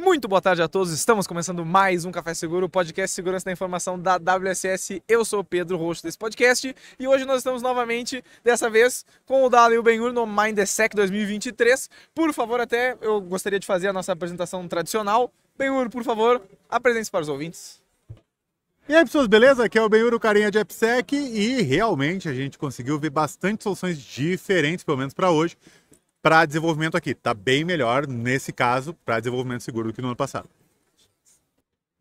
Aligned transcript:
Muito 0.00 0.28
boa 0.28 0.40
tarde 0.40 0.62
a 0.62 0.68
todos. 0.68 0.92
Estamos 0.92 1.26
começando 1.26 1.66
mais 1.66 2.04
um 2.04 2.12
Café 2.12 2.32
Seguro, 2.32 2.66
o 2.66 2.68
podcast 2.68 3.12
Segurança 3.12 3.46
da 3.46 3.50
Informação 3.50 3.98
da 3.98 4.16
WSS. 4.16 5.02
Eu 5.08 5.24
sou 5.24 5.40
o 5.40 5.44
Pedro, 5.44 5.76
host 5.76 6.04
desse 6.04 6.16
podcast, 6.16 6.72
e 7.00 7.08
hoje 7.08 7.24
nós 7.24 7.38
estamos 7.38 7.62
novamente, 7.62 8.22
dessa 8.44 8.70
vez, 8.70 9.04
com 9.26 9.42
o 9.42 9.50
Dali 9.50 9.74
e 9.74 9.78
o 9.78 9.82
Benhur 9.82 10.12
no 10.12 10.24
Mindsec 10.24 10.94
2023. 10.94 11.90
Por 12.14 12.32
favor, 12.32 12.60
até 12.60 12.96
eu 13.00 13.20
gostaria 13.20 13.58
de 13.58 13.66
fazer 13.66 13.88
a 13.88 13.92
nossa 13.92 14.12
apresentação 14.12 14.68
tradicional. 14.68 15.32
Benhur, 15.58 15.90
por 15.90 16.04
favor, 16.04 16.40
apresente-se 16.70 17.10
para 17.10 17.22
os 17.22 17.28
ouvintes. 17.28 17.82
E 18.88 18.94
aí, 18.94 19.04
pessoas, 19.04 19.26
beleza? 19.26 19.64
Aqui 19.64 19.78
é 19.78 19.82
o 19.82 19.88
Benhur, 19.88 20.14
o 20.14 20.20
carinha 20.20 20.48
de 20.48 20.60
AppSec, 20.60 21.12
e 21.12 21.60
realmente 21.60 22.28
a 22.28 22.32
gente 22.32 22.56
conseguiu 22.56 23.00
ver 23.00 23.10
bastante 23.10 23.64
soluções 23.64 23.98
diferentes, 23.98 24.84
pelo 24.84 24.96
menos 24.96 25.12
para 25.12 25.32
hoje, 25.32 25.56
para 26.28 26.44
desenvolvimento 26.44 26.94
aqui. 26.94 27.14
Tá 27.14 27.32
bem 27.32 27.64
melhor, 27.64 28.06
nesse 28.06 28.52
caso, 28.52 28.92
para 29.02 29.18
desenvolvimento 29.18 29.62
seguro 29.62 29.88
do 29.88 29.94
que 29.94 30.02
no 30.02 30.08
ano 30.08 30.16
passado. 30.16 30.46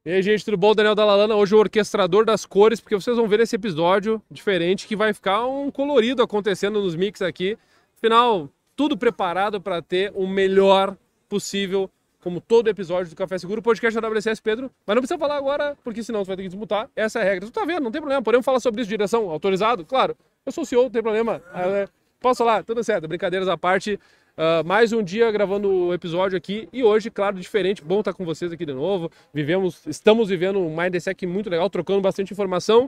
E 0.06 0.12
aí, 0.12 0.22
gente, 0.22 0.44
tudo 0.44 0.58
bom? 0.58 0.76
Daniel 0.76 0.94
Dalalana, 0.94 1.34
hoje 1.34 1.56
o 1.56 1.58
orquestrador 1.58 2.26
das 2.26 2.46
cores, 2.46 2.82
porque 2.82 2.94
vocês 2.94 3.16
vão 3.16 3.26
ver 3.26 3.40
esse 3.40 3.56
episódio 3.56 4.22
diferente 4.30 4.86
que 4.86 4.98
vai 4.98 5.14
ficar 5.14 5.46
um 5.46 5.72
colorido 5.72 6.22
acontecendo 6.22 6.82
nos 6.82 6.94
mix 6.94 7.22
aqui. 7.22 7.58
Afinal, 7.96 8.50
tudo 8.76 8.98
preparado 8.98 9.62
para 9.62 9.82
ter 9.82 10.12
o 10.14 10.28
melhor 10.28 10.98
possível, 11.30 11.90
como 12.20 12.42
todo 12.42 12.68
episódio 12.68 13.10
do 13.10 13.16
Café 13.16 13.38
Seguro, 13.38 13.62
podcast 13.62 13.98
da 13.98 14.10
WCS 14.10 14.42
Pedro. 14.42 14.70
Mas 14.86 14.94
não 14.94 15.02
precisa 15.02 15.18
falar 15.18 15.38
agora, 15.38 15.78
porque 15.86 16.04
senão 16.04 16.26
você 16.26 16.28
vai 16.28 16.36
ter 16.36 16.44
que 16.44 16.50
desmutar. 16.50 16.90
Essa 16.98 17.20
é 17.20 17.22
a 17.22 17.26
regra. 17.26 17.48
Tu 17.48 17.54
tá 17.54 17.64
vendo, 17.64 17.84
não 17.84 17.92
tem 17.92 18.02
problema. 18.02 18.22
Podemos 18.22 18.44
falar 18.44 18.60
sobre 18.60 18.82
isso, 18.82 18.90
direção, 18.90 19.30
autorizado? 19.30 19.86
Claro. 19.86 20.18
Eu 20.46 20.52
sou 20.52 20.64
o 20.64 20.68
CEO, 20.68 20.84
não 20.84 20.90
tem 20.90 21.02
problema. 21.02 21.42
É, 21.54 21.88
Posso 22.20 22.40
falar? 22.40 22.64
Tudo 22.64 22.84
certo. 22.84 23.08
Brincadeiras 23.08 23.48
à 23.48 23.56
parte. 23.56 24.00
Uh, 24.38 24.66
mais 24.66 24.92
um 24.92 25.04
dia 25.04 25.32
gravando 25.32 25.70
o 25.70 25.94
episódio 25.94 26.36
aqui 26.38 26.68
e 26.74 26.84
hoje, 26.84 27.12
claro, 27.12 27.40
diferente. 27.40 27.84
Bom 27.84 28.00
estar 28.00 28.14
com 28.14 28.26
vocês 28.26 28.52
aqui 28.52 28.66
de 28.66 28.74
novo. 28.74 29.12
Vivemos, 29.32 29.86
estamos 29.86 30.30
vivendo 30.30 30.60
um 30.60 30.76
Mindsec 30.76 31.26
muito 31.28 31.50
legal, 31.50 31.70
trocando 31.70 32.02
bastante 32.02 32.34
informação. 32.34 32.86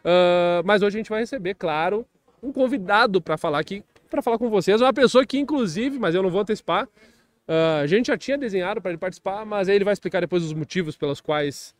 Uh, 0.00 0.64
mas 0.64 0.82
hoje 0.82 0.96
a 0.96 0.98
gente 0.98 1.10
vai 1.10 1.20
receber, 1.20 1.54
claro, 1.54 2.04
um 2.42 2.52
convidado 2.52 3.20
para 3.20 3.36
falar 3.36 3.60
aqui, 3.60 3.84
para 4.10 4.20
falar 4.20 4.36
com 4.36 4.50
vocês. 4.50 4.80
Uma 4.80 4.92
pessoa 4.92 5.24
que, 5.24 5.38
inclusive, 5.38 5.96
mas 5.98 6.14
eu 6.14 6.22
não 6.22 6.30
vou 6.30 6.40
antecipar, 6.40 6.84
uh, 6.84 7.82
a 7.82 7.86
gente 7.86 8.08
já 8.08 8.18
tinha 8.18 8.36
desenhado 8.36 8.80
para 8.80 8.90
ele 8.90 8.98
participar, 8.98 9.44
mas 9.46 9.68
aí 9.68 9.76
ele 9.76 9.84
vai 9.84 9.92
explicar 9.92 10.20
depois 10.20 10.42
os 10.42 10.52
motivos 10.52 10.96
pelos 10.96 11.20
quais 11.20 11.74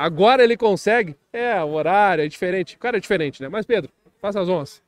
agora 0.00 0.42
ele 0.42 0.56
consegue. 0.56 1.14
É, 1.32 1.62
o 1.62 1.74
horário 1.74 2.24
é 2.24 2.26
diferente. 2.26 2.74
O 2.74 2.80
cara 2.80 2.96
é 2.96 3.00
diferente, 3.00 3.40
né? 3.40 3.48
Mas, 3.48 3.64
Pedro, 3.64 3.92
faça 4.20 4.40
as 4.40 4.48
honras. 4.48 4.82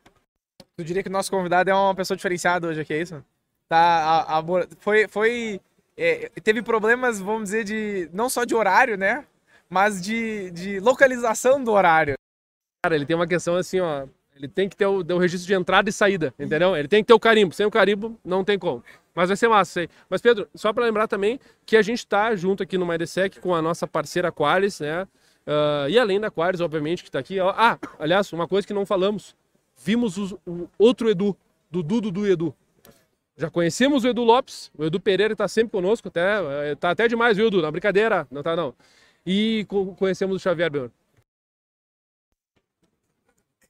Tu 0.76 0.84
diria 0.84 1.02
que 1.02 1.08
o 1.08 1.12
nosso 1.12 1.30
convidado 1.30 1.70
é 1.70 1.74
uma 1.74 1.94
pessoa 1.94 2.16
diferenciada 2.16 2.66
hoje 2.66 2.80
aqui, 2.80 2.94
é 2.94 3.00
isso? 3.00 3.24
Tá, 3.68 3.78
a, 3.78 4.38
a, 4.38 4.44
foi, 4.78 5.06
foi 5.06 5.60
é, 5.96 6.30
teve 6.42 6.62
problemas, 6.62 7.20
vamos 7.20 7.44
dizer, 7.44 7.64
de 7.64 8.10
não 8.12 8.28
só 8.28 8.44
de 8.44 8.54
horário, 8.54 8.96
né? 8.96 9.24
Mas 9.70 10.02
de, 10.02 10.50
de 10.50 10.80
localização 10.80 11.62
do 11.62 11.70
horário. 11.70 12.14
Cara, 12.84 12.96
ele 12.96 13.06
tem 13.06 13.14
uma 13.14 13.26
questão 13.26 13.54
assim, 13.56 13.80
ó. 13.80 14.06
Ele 14.34 14.48
tem 14.48 14.68
que 14.68 14.76
ter 14.76 14.86
o, 14.86 14.98
o 14.98 15.18
registro 15.18 15.46
de 15.46 15.54
entrada 15.54 15.88
e 15.88 15.92
saída, 15.92 16.34
entendeu? 16.38 16.76
Ele 16.76 16.88
tem 16.88 17.04
que 17.04 17.06
ter 17.06 17.14
o 17.14 17.20
carimbo. 17.20 17.54
Sem 17.54 17.64
o 17.64 17.70
carimbo, 17.70 18.18
não 18.24 18.42
tem 18.44 18.58
como. 18.58 18.82
Mas 19.14 19.28
vai 19.28 19.36
ser 19.36 19.46
massa, 19.46 19.70
sei. 19.70 19.88
Mas, 20.10 20.20
Pedro, 20.20 20.48
só 20.56 20.72
para 20.72 20.84
lembrar 20.84 21.06
também 21.06 21.38
que 21.64 21.76
a 21.76 21.82
gente 21.82 22.00
está 22.00 22.34
junto 22.34 22.64
aqui 22.64 22.76
no 22.76 22.84
MyDSEC 22.84 23.38
com 23.38 23.54
a 23.54 23.62
nossa 23.62 23.86
parceira 23.86 24.32
Qualis, 24.32 24.80
né? 24.80 25.04
Uh, 25.46 25.88
e 25.88 25.96
além 25.96 26.18
da 26.18 26.32
Qualis, 26.32 26.60
obviamente, 26.60 27.04
que 27.04 27.08
está 27.08 27.20
aqui. 27.20 27.38
Ó. 27.38 27.54
Ah, 27.56 27.78
aliás, 27.96 28.32
uma 28.32 28.48
coisa 28.48 28.66
que 28.66 28.74
não 28.74 28.84
falamos 28.84 29.36
vimos 29.84 30.16
o, 30.16 30.40
o 30.46 30.68
outro 30.78 31.10
Edu, 31.10 31.36
Dudu, 31.70 32.00
Dudu 32.00 32.26
e 32.26 32.30
Edu. 32.30 32.54
Já 33.36 33.50
conhecemos 33.50 34.04
o 34.04 34.08
Edu 34.08 34.22
Lopes, 34.22 34.70
o 34.78 34.84
Edu 34.84 34.98
Pereira 34.98 35.34
está 35.34 35.46
sempre 35.46 35.72
conosco, 35.72 36.08
até, 36.08 36.70
é, 36.70 36.74
tá 36.74 36.90
até 36.90 37.06
demais, 37.06 37.36
viu, 37.36 37.48
Edu? 37.48 37.60
Na 37.60 37.70
brincadeira, 37.70 38.26
não 38.30 38.42
tá 38.42 38.56
não. 38.56 38.74
E 39.26 39.66
conhecemos 39.96 40.36
o 40.36 40.38
Xavier 40.38 40.70
Benhor. 40.70 40.90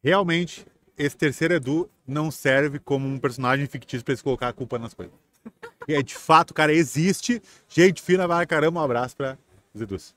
Realmente, 0.03 0.67
esse 0.97 1.17
terceiro 1.17 1.55
Edu 1.55 1.91
não 2.07 2.31
serve 2.31 2.79
como 2.79 3.09
um 3.09 3.19
personagem 3.19 3.67
fictício 3.67 4.05
para 4.05 4.15
se 4.15 4.23
colocar 4.23 4.49
a 4.49 4.53
culpa 4.53 4.79
nas 4.79 4.95
coisas. 4.95 5.15
E 5.89 5.95
é 5.95 6.03
de 6.03 6.15
fato, 6.15 6.55
cara 6.55 6.73
existe, 6.73 7.43
gente 7.69 8.01
fina, 8.01 8.27
vai 8.29 8.47
caramba, 8.47 8.81
um 8.81 8.85
abraço 8.85 9.17
para 9.17 9.39
os 9.73 9.81
Edus. 9.81 10.15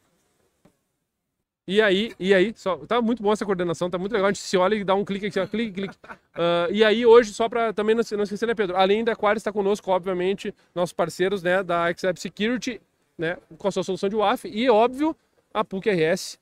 E 1.67 1.81
aí, 1.81 2.13
e 2.17 2.33
aí, 2.33 2.53
só, 2.55 2.78
tá 2.78 3.01
muito 3.01 3.22
bom 3.22 3.33
essa 3.33 3.45
coordenação, 3.45 3.89
tá 3.89 3.97
muito 3.97 4.13
legal. 4.13 4.29
A 4.29 4.31
gente 4.31 4.41
se 4.41 4.55
olha 4.55 4.73
e 4.73 4.85
dá 4.85 4.95
um 4.95 5.03
clique 5.03 5.25
aqui, 5.25 5.38
ó, 5.38 5.45
clique, 5.45 5.73
clique. 5.73 5.95
Uh, 6.05 6.72
e 6.72 6.81
aí, 6.81 7.05
hoje, 7.05 7.33
só 7.33 7.50
para 7.50 7.73
também 7.73 7.94
não, 7.94 8.03
não 8.09 8.23
esquecer, 8.23 8.45
né, 8.45 8.55
Pedro? 8.55 8.78
Além 8.78 9.03
da 9.03 9.11
Aquarius 9.11 9.41
está 9.41 9.51
conosco, 9.51 9.91
obviamente, 9.91 10.56
nossos 10.73 10.94
parceiros, 10.94 11.44
né, 11.44 11.61
da 11.61 11.94
XApp 11.94 12.22
Security, 12.22 12.79
né, 13.17 13.38
com 13.57 13.67
a 13.67 13.72
sua 13.72 13.83
solução 13.83 14.07
de 14.07 14.16
WAF, 14.16 14.47
e, 14.47 14.69
óbvio, 14.69 15.13
a 15.53 15.61
PUC 15.61 15.89
RS. 15.89 16.39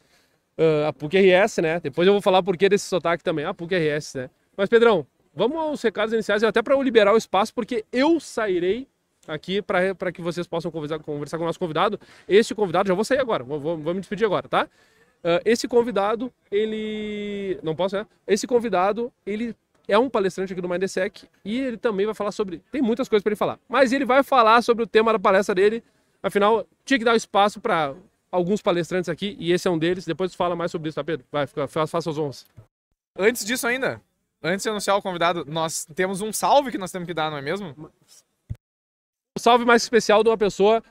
Uh, 0.59 0.85
a 0.88 0.94
PUC 0.94 1.18
RS, 1.18 1.58
né? 1.58 1.80
Depois 1.80 2.06
eu 2.08 2.14
vou 2.14 2.22
falar 2.22 2.44
por 2.44 2.56
que 2.56 2.69
desse 2.69 2.85
sotaque 2.85 3.24
também, 3.24 3.46
a 3.46 3.53
PUC 3.53 3.75
RS, 3.75 4.14
né? 4.16 4.30
Mas, 4.56 4.69
Pedrão, 4.69 5.08
vamos 5.34 5.58
aos 5.58 5.81
recados 5.81 6.14
iniciais, 6.14 6.44
até 6.44 6.62
para 6.62 6.75
eu 6.75 6.81
liberar 6.84 7.14
o 7.16 7.18
espaço, 7.18 7.52
porque 7.52 7.84
eu 7.91 8.19
sairei 8.19 8.88
aqui 9.28 9.59
para 9.59 10.12
que 10.12 10.22
vocês 10.22 10.46
possam 10.46 10.69
conversar, 10.69 11.00
conversar 11.00 11.38
com 11.38 11.44
o 11.44 11.47
nosso 11.47 11.59
convidado. 11.59 12.00
Esse 12.28 12.53
convidado, 12.53 12.88
já 12.88 12.94
vou 12.94 13.03
sair 13.03 13.19
agora, 13.19 13.44
vou, 13.44 13.59
vou, 13.59 13.75
vou 13.75 13.94
me 13.96 14.00
despedir 14.00 14.25
agora, 14.25 14.47
tá? 14.47 14.69
Uh, 15.25 15.41
esse 15.44 15.68
convidado, 15.68 16.31
ele. 16.52 17.59
Não 17.63 17.75
posso, 17.75 17.96
né? 17.96 18.06
Esse 18.28 18.46
convidado, 18.46 19.12
ele 19.25 19.56
é 19.88 19.97
um 19.97 20.08
palestrante 20.08 20.53
aqui 20.53 20.62
do 20.62 20.69
Mindsec 20.69 21.28
e 21.44 21.59
ele 21.59 21.78
também 21.78 22.06
vai 22.06 22.13
falar 22.13 22.31
sobre. 22.31 22.62
Tem 22.72 22.80
muitas 22.80 23.09
coisas 23.09 23.24
para 23.24 23.31
ele 23.31 23.35
falar, 23.35 23.58
mas 23.68 23.91
ele 23.91 24.06
vai 24.06 24.22
falar 24.22 24.62
sobre 24.62 24.84
o 24.84 24.88
tema 24.88 25.12
da 25.12 25.18
palestra 25.18 25.56
dele. 25.56 25.84
Afinal, 26.22 26.68
tinha 26.85 27.00
que 27.00 27.06
dar 27.06 27.16
espaço 27.16 27.59
para 27.59 27.96
alguns 28.31 28.62
palestrantes 28.62 29.09
aqui 29.09 29.35
e 29.40 29.52
esse 29.52 29.68
é 29.68 29.72
um 29.72 29.80
deles. 29.80 30.06
Depois 30.06 30.31
tu 30.31 30.38
fala 30.38 30.56
mais 30.56 30.69
sobre 30.69 30.90
isso, 30.90 30.96
tá, 30.96 31.03
Pedro? 31.03 31.25
Vai, 31.31 31.47
faça 31.47 31.97
as 31.97 32.18
honras. 32.19 32.46
Antes 33.18 33.44
disso, 33.44 33.66
ainda, 33.66 34.00
antes 34.44 34.62
de 34.62 34.69
anunciar 34.69 34.96
o 34.96 35.02
convidado, 35.02 35.44
nós 35.47 35.85
temos 35.96 36.22
um 36.22 36.31
salve 36.31 36.69
que 36.69 36.78
nós 36.78 36.91
temos 36.91 37.08
que 37.08 37.16
dar, 37.16 37.31
não 37.31 37.38
é 37.40 37.41
mesmo? 37.41 37.91
O 39.35 39.40
salve 39.40 39.66
mais 39.66 39.81
especial 39.81 40.22
de 40.22 40.30
uma 40.30 40.38
pessoa 40.38 40.84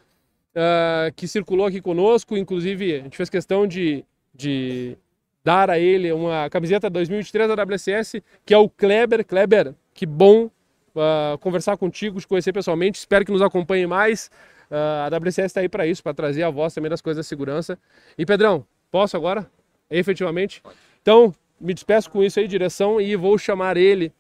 uh, 0.57 1.13
que 1.15 1.29
circulou 1.29 1.67
aqui 1.67 1.81
conosco, 1.81 2.37
inclusive 2.37 2.97
a 2.97 3.01
gente 3.01 3.17
fez 3.17 3.31
questão 3.31 3.65
de 3.65 4.05
de 4.35 4.97
dar 5.45 5.71
a 5.71 5.79
ele 5.79 6.11
uma 6.11 6.49
camiseta 6.51 6.89
2023 6.89 7.49
da 7.49 7.63
WSS, 7.63 8.23
que 8.45 8.55
é 8.55 8.59
o 8.59 8.69
Kleber. 8.69 9.25
Kleber, 9.25 9.75
que 9.93 10.07
bom 10.07 10.47
uh, 10.47 11.39
conversar 11.39 11.77
contigo, 11.77 12.19
te 12.21 12.27
conhecer 12.27 12.53
pessoalmente. 12.53 12.99
Espero 12.99 13.25
que 13.25 13.33
nos 13.33 13.43
acompanhe 13.43 13.87
mais. 13.87 14.31
Uh, 14.71 15.13
a 15.13 15.17
WSS 15.17 15.47
está 15.47 15.61
aí 15.61 15.69
para 15.69 15.87
isso, 15.87 16.03
para 16.03 16.15
trazer 16.15 16.43
a 16.43 16.51
voz 16.51 16.73
também 16.73 16.91
das 16.91 17.01
coisas 17.01 17.25
da 17.25 17.29
segurança. 17.29 17.79
E 18.17 18.25
Pedrão, 18.25 18.67
posso 18.91 19.17
agora? 19.17 19.47
Efetivamente. 19.91 20.63
Então, 21.03 21.33
me 21.61 21.75
despeço 21.75 22.11
com 22.11 22.23
isso 22.25 22.41
aí, 22.41 22.49
direção, 22.49 23.01
e 23.01 23.15
vou 23.15 23.37
chamar 23.39 23.77
ele, 23.77 24.13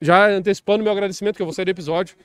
já 0.00 0.28
antecipando 0.28 0.82
meu 0.82 0.92
agradecimento, 0.92 1.36
que 1.36 1.42
eu 1.42 1.46
vou 1.46 1.52
sair 1.52 1.64
do 1.64 1.70
episódio. 1.70 2.16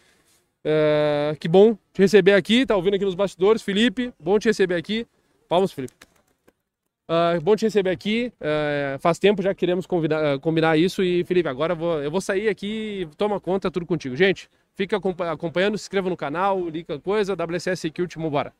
Uh, 0.63 1.35
que 1.39 1.47
bom 1.47 1.77
te 1.93 2.01
receber 2.01 2.33
aqui, 2.33 2.65
tá 2.65 2.75
ouvindo 2.75 2.95
aqui 2.95 3.05
nos 3.05 3.15
bastidores. 3.15 3.61
Felipe, 3.61 4.13
bom 4.19 4.37
te 4.37 4.47
receber 4.47 4.75
aqui. 4.75 5.07
Palmas, 5.47 5.71
Felipe. 5.71 6.06
Uh, 7.09 7.39
bom 7.41 7.55
te 7.55 7.65
receber 7.65 7.89
aqui. 7.89 8.33
Uh, 8.41 8.99
faz 8.99 9.17
tempo 9.17 9.41
já 9.41 9.53
que 9.53 9.59
queremos 9.61 9.85
convidar, 9.85 10.35
uh, 10.35 10.39
combinar 10.39 10.77
isso. 10.77 11.01
E, 11.01 11.23
Felipe, 11.23 11.47
agora 11.47 11.71
eu 11.71 11.77
vou, 11.77 12.03
eu 12.03 12.11
vou 12.11 12.19
sair 12.19 12.49
aqui 12.49 13.01
e 13.01 13.05
toma 13.15 13.39
conta 13.39 13.71
tudo 13.71 13.85
contigo. 13.85 14.15
Gente, 14.15 14.49
fica 14.75 14.97
acompanhando, 14.97 15.77
se 15.77 15.85
inscreva 15.85 16.09
no 16.09 16.17
canal, 16.17 16.67
liga 16.67 16.99
coisa, 16.99 17.33
WSS 17.33 17.79
Security, 17.79 18.17
vambora. 18.17 18.53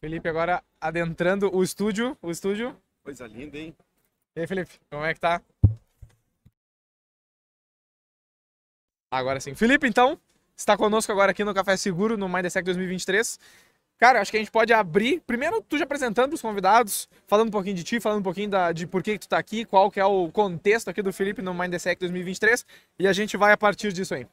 Felipe, 0.00 0.28
agora 0.28 0.62
adentrando 0.80 1.54
o 1.54 1.62
estúdio. 1.62 2.16
O 2.20 2.30
estúdio. 2.30 2.76
Coisa 3.04 3.26
linda, 3.26 3.56
hein? 3.56 3.74
E 4.36 4.40
aí, 4.40 4.46
Felipe, 4.46 4.72
como 4.90 5.04
é 5.04 5.14
que 5.14 5.20
tá? 5.20 5.40
Agora 9.10 9.40
sim. 9.40 9.54
Felipe, 9.54 9.86
então, 9.86 10.20
está 10.56 10.76
conosco 10.76 11.10
agora 11.10 11.30
aqui 11.30 11.42
no 11.42 11.54
Café 11.54 11.76
Seguro, 11.76 12.16
no 12.16 12.28
Mindsec 12.28 12.64
2023. 12.64 13.38
Cara, 13.98 14.20
acho 14.20 14.30
que 14.30 14.36
a 14.36 14.40
gente 14.40 14.52
pode 14.52 14.72
abrir, 14.72 15.20
primeiro 15.26 15.60
tu 15.60 15.76
já 15.76 15.82
apresentando 15.82 16.32
os 16.32 16.40
convidados, 16.40 17.08
falando 17.26 17.48
um 17.48 17.50
pouquinho 17.50 17.74
de 17.74 17.82
ti, 17.82 17.98
falando 17.98 18.20
um 18.20 18.22
pouquinho 18.22 18.48
da, 18.48 18.70
de 18.70 18.86
por 18.86 19.02
que, 19.02 19.18
tu 19.18 19.28
tá 19.28 19.36
aqui, 19.36 19.64
qual 19.64 19.90
que 19.90 19.98
é 19.98 20.04
o 20.04 20.30
contexto 20.30 20.88
aqui 20.88 21.02
do 21.02 21.12
Felipe 21.12 21.42
no 21.42 21.52
Mindsec 21.52 21.98
2023, 21.98 22.64
e 22.96 23.08
a 23.08 23.12
gente 23.12 23.36
vai 23.36 23.52
a 23.52 23.56
partir 23.56 23.92
disso 23.92 24.14
aí. 24.14 24.24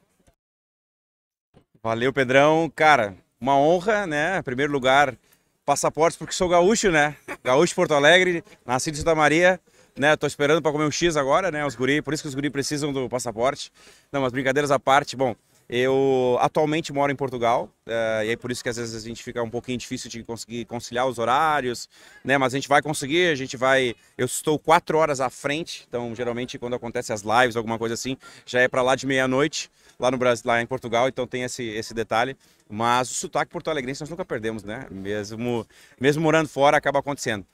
Valeu, 1.82 2.12
Pedrão. 2.12 2.70
Cara, 2.74 3.16
uma 3.40 3.58
honra, 3.58 4.06
né? 4.06 4.38
Em 4.38 4.42
primeiro 4.42 4.72
lugar, 4.72 5.16
passaportes, 5.64 6.16
porque 6.16 6.32
sou 6.32 6.48
gaúcho, 6.48 6.92
né? 6.92 7.16
Gaúcho 7.42 7.74
Porto 7.74 7.94
Alegre, 7.94 8.44
nascido 8.64 8.94
em 8.94 8.98
Santa 8.98 9.16
Maria, 9.16 9.60
né? 9.96 10.16
Tô 10.16 10.28
esperando 10.28 10.62
para 10.62 10.70
comer 10.70 10.84
um 10.84 10.90
X 10.92 11.16
agora, 11.16 11.50
né? 11.50 11.66
Os 11.66 11.74
guri, 11.74 12.00
por 12.00 12.14
isso 12.14 12.22
que 12.22 12.28
os 12.28 12.34
guri 12.36 12.50
precisam 12.50 12.92
do 12.92 13.08
passaporte. 13.08 13.72
Não, 14.12 14.20
mas 14.20 14.32
brincadeiras 14.32 14.70
à 14.70 14.78
parte, 14.78 15.16
bom, 15.16 15.34
Eu 15.68 16.38
atualmente 16.40 16.92
moro 16.92 17.10
em 17.10 17.16
Portugal, 17.16 17.68
uh, 17.88 18.24
e 18.24 18.30
é 18.30 18.36
por 18.36 18.52
isso 18.52 18.62
que 18.62 18.68
às 18.68 18.76
vezes 18.76 18.94
a 18.94 19.08
gente 19.08 19.20
fica 19.20 19.42
um 19.42 19.50
pouquinho 19.50 19.76
difícil 19.76 20.08
de 20.08 20.22
conseguir 20.22 20.64
conciliar 20.64 21.08
os 21.08 21.18
horários, 21.18 21.88
né? 22.24 22.38
Mas 22.38 22.54
a 22.54 22.56
gente 22.56 22.68
vai 22.68 22.80
conseguir, 22.80 23.32
a 23.32 23.34
gente 23.34 23.56
vai. 23.56 23.94
Eu 24.16 24.26
estou 24.26 24.60
quatro 24.60 24.96
horas 24.96 25.20
à 25.20 25.28
frente, 25.28 25.84
então 25.88 26.14
geralmente 26.14 26.56
quando 26.56 26.74
acontece 26.74 27.12
as 27.12 27.22
lives, 27.22 27.56
alguma 27.56 27.78
coisa 27.78 27.94
assim, 27.94 28.16
já 28.44 28.60
é 28.60 28.68
para 28.68 28.80
lá 28.80 28.94
de 28.94 29.06
meia-noite, 29.06 29.68
lá 29.98 30.08
no 30.08 30.16
Brasil, 30.16 30.44
lá 30.46 30.62
em 30.62 30.66
Portugal, 30.66 31.08
então 31.08 31.26
tem 31.26 31.42
esse, 31.42 31.64
esse 31.64 31.92
detalhe. 31.92 32.36
Mas 32.70 33.10
o 33.10 33.14
sotaque 33.14 33.50
porto-alegrense 33.50 34.00
nós 34.00 34.10
nunca 34.10 34.24
perdemos, 34.24 34.62
né? 34.62 34.86
Mesmo, 34.88 35.66
mesmo 36.00 36.22
morando 36.22 36.48
fora, 36.48 36.76
acaba 36.76 37.00
acontecendo. 37.00 37.44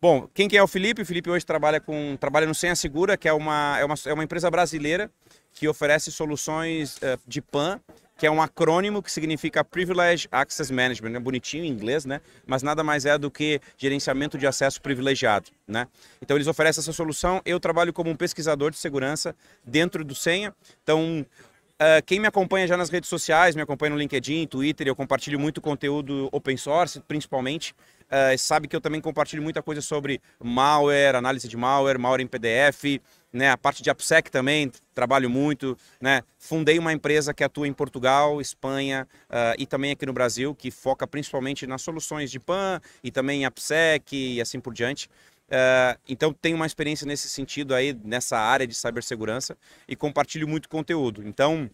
Bom, 0.00 0.28
quem 0.32 0.48
que 0.48 0.56
é 0.56 0.62
o 0.62 0.68
Felipe? 0.68 1.02
O 1.02 1.06
Felipe 1.06 1.28
hoje 1.28 1.44
trabalha 1.44 1.80
com 1.80 2.16
trabalha 2.18 2.46
no 2.46 2.54
Senha 2.54 2.76
Segura, 2.76 3.16
que 3.16 3.28
é 3.28 3.32
uma, 3.32 3.76
é 3.78 3.84
uma, 3.84 3.94
é 4.06 4.12
uma 4.14 4.24
empresa 4.24 4.50
brasileira 4.50 5.10
que 5.54 5.68
oferece 5.68 6.10
soluções 6.12 6.96
uh, 6.96 7.18
de 7.26 7.40
PAN, 7.40 7.80
que 8.16 8.26
é 8.26 8.30
um 8.30 8.42
acrônimo 8.42 9.00
que 9.00 9.12
significa 9.12 9.62
Privilege 9.62 10.26
Access 10.32 10.72
Management, 10.72 11.14
é 11.14 11.20
bonitinho 11.20 11.64
em 11.64 11.68
inglês, 11.68 12.04
né? 12.04 12.20
Mas 12.44 12.64
nada 12.64 12.82
mais 12.82 13.06
é 13.06 13.16
do 13.16 13.30
que 13.30 13.60
gerenciamento 13.76 14.36
de 14.36 14.46
acesso 14.46 14.82
privilegiado, 14.82 15.50
né? 15.66 15.86
Então 16.20 16.36
eles 16.36 16.48
oferecem 16.48 16.80
essa 16.80 16.92
solução. 16.92 17.40
Eu 17.44 17.60
trabalho 17.60 17.92
como 17.92 18.10
um 18.10 18.16
pesquisador 18.16 18.72
de 18.72 18.76
segurança 18.78 19.36
dentro 19.64 20.04
do 20.04 20.14
Senha. 20.14 20.52
Então 20.82 21.24
Uh, 21.80 22.02
quem 22.04 22.18
me 22.18 22.26
acompanha 22.26 22.66
já 22.66 22.76
nas 22.76 22.90
redes 22.90 23.08
sociais, 23.08 23.54
me 23.54 23.62
acompanha 23.62 23.90
no 23.90 23.96
LinkedIn, 23.96 24.48
Twitter, 24.48 24.88
eu 24.88 24.96
compartilho 24.96 25.38
muito 25.38 25.60
conteúdo 25.60 26.28
open 26.32 26.56
source, 26.56 26.98
principalmente. 27.06 27.72
Uh, 28.08 28.38
sabe 28.38 28.66
que 28.66 28.74
eu 28.74 28.80
também 28.80 29.00
compartilho 29.00 29.42
muita 29.42 29.62
coisa 29.62 29.82
sobre 29.82 30.20
malware, 30.42 31.14
análise 31.14 31.46
de 31.46 31.56
malware, 31.56 31.98
malware 31.98 32.22
em 32.22 32.26
PDF, 32.26 33.00
né? 33.32 33.50
A 33.50 33.56
parte 33.56 33.82
de 33.82 33.90
AppSec 33.90 34.30
também, 34.30 34.72
trabalho 34.94 35.28
muito, 35.28 35.76
né? 36.00 36.22
Fundei 36.38 36.78
uma 36.78 36.92
empresa 36.92 37.34
que 37.34 37.44
atua 37.44 37.68
em 37.68 37.72
Portugal, 37.72 38.40
Espanha 38.40 39.06
uh, 39.28 39.54
e 39.58 39.66
também 39.66 39.92
aqui 39.92 40.06
no 40.06 40.12
Brasil, 40.12 40.54
que 40.54 40.70
foca 40.70 41.06
principalmente 41.06 41.66
nas 41.66 41.82
soluções 41.82 42.30
de 42.30 42.40
PAN 42.40 42.80
e 43.04 43.10
também 43.10 43.42
em 43.42 43.44
AppSec 43.44 44.16
e 44.16 44.40
assim 44.40 44.58
por 44.58 44.72
diante. 44.72 45.08
Uh, 45.48 45.98
então 46.06 46.30
tenho 46.32 46.56
uma 46.56 46.66
experiência 46.66 47.06
nesse 47.06 47.28
sentido 47.28 47.74
aí, 47.74 47.98
nessa 48.04 48.38
área 48.38 48.66
de 48.66 48.74
cibersegurança 48.74 49.56
e 49.86 49.96
compartilho 49.96 50.46
muito 50.46 50.68
conteúdo. 50.68 51.26
Então, 51.26 51.70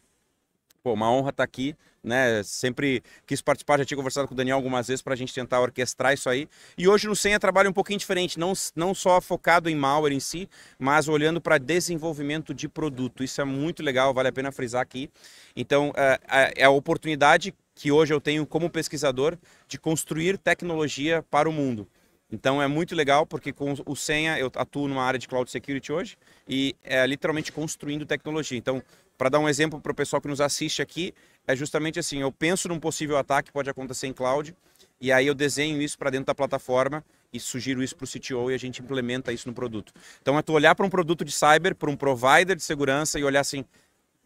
Pô, 0.85 0.93
uma 0.93 1.11
honra 1.11 1.31
estar 1.31 1.43
aqui, 1.43 1.75
né? 2.03 2.43
Sempre 2.43 3.03
quis 3.27 3.41
participar, 3.41 3.79
já 3.79 3.87
tinha 3.87 3.97
conversado 3.97 4.29
com 4.29 4.35
o 4.35 4.37
Daniel 4.37 4.59
algumas 4.59 4.87
vezes 4.87 5.01
para 5.01 5.15
a 5.15 5.17
gente 5.17 5.33
tentar 5.33 5.59
orquestrar 5.63 6.13
isso 6.13 6.29
aí. 6.29 6.47
E 6.77 6.87
hoje 6.87 7.09
no 7.09 7.17
Senha 7.17 7.41
trabalho 7.41 7.71
um 7.71 7.73
pouquinho 7.73 7.99
diferente, 7.99 8.39
não, 8.39 8.53
não 8.77 8.95
só 8.95 9.19
focado 9.19 9.71
em 9.71 9.75
malware 9.75 10.13
em 10.13 10.21
si, 10.21 10.47
mas 10.79 11.09
olhando 11.09 11.41
para 11.41 11.57
desenvolvimento 11.57 12.53
de 12.53 12.69
produto. 12.69 13.25
Isso 13.25 13.41
é 13.41 13.45
muito 13.45 13.83
legal, 13.83 14.13
vale 14.13 14.29
a 14.29 14.33
pena 14.33 14.53
frisar 14.53 14.83
aqui. 14.83 15.09
Então, 15.57 15.91
é, 15.97 16.21
é, 16.29 16.53
é 16.59 16.65
a 16.65 16.71
oportunidade 16.71 17.55
que 17.75 17.91
hoje 17.91 18.13
eu 18.13 18.21
tenho 18.21 18.45
como 18.45 18.69
pesquisador 18.69 19.39
de 19.67 19.79
construir 19.79 20.37
tecnologia 20.37 21.25
para 21.31 21.49
o 21.49 21.53
mundo. 21.53 21.89
Então 22.31 22.61
é 22.61 22.67
muito 22.67 22.95
legal 22.95 23.25
porque 23.25 23.53
com 23.53 23.75
o 23.87 23.95
Senha 23.95 24.39
eu 24.39 24.51
atuo 24.57 24.89
numa 24.89 25.03
área 25.03 25.19
de 25.19 25.29
cloud 25.29 25.49
security 25.51 25.93
hoje 25.93 26.17
e 26.49 26.75
é 26.83 27.07
literalmente 27.07 27.53
construindo 27.53 28.05
tecnologia. 28.05 28.59
Então 28.59 28.83
para 29.17 29.29
dar 29.29 29.39
um 29.39 29.49
exemplo 29.49 29.81
para 29.81 29.93
o 29.93 29.95
pessoal 29.95 30.21
que 30.21 30.29
nos 30.29 30.41
assiste 30.41 30.83
aqui, 30.83 31.15
é 31.47 31.55
justamente 31.55 31.99
assim: 31.99 32.21
eu 32.21 32.33
penso 32.33 32.69
num 32.69 32.79
possível 32.79 33.17
ataque 33.17 33.49
que 33.49 33.53
pode 33.53 33.71
acontecer 33.71 34.07
em 34.07 34.13
cloud, 34.13 34.55
e 35.01 35.13
aí 35.13 35.27
eu 35.27 35.35
desenho 35.35 35.81
isso 35.81 35.99
para 35.99 36.11
dentro 36.11 36.27
da 36.27 36.35
plataforma 36.35 37.05
e 37.33 37.41
sugiro 37.41 37.83
isso 37.83 37.97
para 37.97 38.05
o 38.05 38.09
CTO 38.09 38.51
e 38.51 38.55
a 38.55 38.59
gente 38.59 38.81
implementa 38.81 39.33
isso 39.33 39.49
no 39.49 39.55
produto. 39.55 39.93
Então 40.23 40.39
é 40.39 40.43
tu 40.43 40.53
olhar 40.53 40.75
para 40.75 40.87
um 40.87 40.91
produto 40.91 41.25
de 41.25 41.33
cyber, 41.33 41.75
para 41.75 41.91
um 41.91 41.97
provider 41.97 42.55
de 42.55 42.63
segurança 42.63 43.19
e 43.19 43.25
olhar 43.25 43.41
assim, 43.41 43.65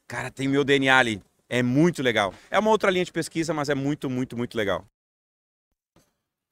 cara, 0.07 0.31
tem 0.31 0.47
meu 0.47 0.63
DNA 0.63 0.97
ali. 0.97 1.23
É 1.49 1.63
muito 1.63 2.03
legal. 2.03 2.35
É 2.51 2.59
uma 2.59 2.71
outra 2.71 2.91
linha 2.91 3.05
de 3.05 3.13
pesquisa, 3.13 3.55
mas 3.55 3.71
é 3.71 3.75
muito, 3.75 4.11
muito, 4.11 4.37
muito 4.37 4.57
legal. 4.57 4.85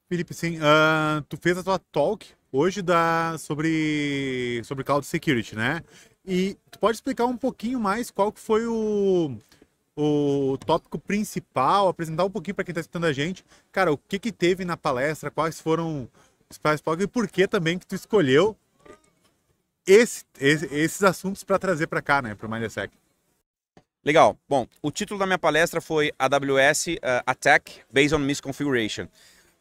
Felipe, 0.09 0.33
sim, 0.33 0.57
uh, 0.57 1.21
tu 1.29 1.37
fez 1.37 1.57
a 1.57 1.63
tua 1.63 1.77
talk 1.77 2.25
hoje 2.51 2.81
da, 2.81 3.35
sobre, 3.37 4.61
sobre 4.63 4.83
cloud 4.83 5.05
security, 5.05 5.55
né? 5.55 5.83
E 6.27 6.57
tu 6.69 6.77
pode 6.77 6.97
explicar 6.97 7.25
um 7.25 7.37
pouquinho 7.37 7.79
mais 7.79 8.11
qual 8.11 8.33
que 8.33 8.39
foi 8.41 8.67
o, 8.67 9.37
o 9.95 10.57
tópico 10.65 10.99
principal, 10.99 11.87
apresentar 11.87 12.25
um 12.25 12.29
pouquinho 12.29 12.53
para 12.53 12.65
quem 12.65 12.73
está 12.73 12.81
escutando 12.81 13.05
a 13.05 13.13
gente, 13.13 13.45
cara, 13.71 13.93
o 13.93 13.97
que 13.97 14.19
que 14.19 14.31
teve 14.33 14.65
na 14.65 14.75
palestra, 14.75 15.31
quais 15.31 15.61
foram 15.61 16.03
os 16.03 16.45
principais 16.47 16.81
tópicos 16.81 17.05
e 17.05 17.07
por 17.07 17.29
que 17.29 17.47
também 17.47 17.79
que 17.79 17.87
tu 17.87 17.95
escolheu 17.95 18.57
esse, 19.85 20.25
esse, 20.37 20.65
esses 20.65 21.01
assuntos 21.01 21.45
para 21.45 21.57
trazer 21.57 21.87
para 21.87 22.01
cá, 22.01 22.21
né, 22.21 22.35
para 22.35 22.45
o 22.45 22.51
Mindsec. 22.51 22.93
Legal. 24.03 24.37
Bom, 24.49 24.67
o 24.81 24.91
título 24.91 25.17
da 25.17 25.25
minha 25.25 25.39
palestra 25.39 25.79
foi 25.79 26.11
AWS 26.19 26.87
uh, 26.87 27.23
Attack 27.25 27.83
Based 27.91 28.13
on 28.13 28.19
Misconfiguration 28.19 29.07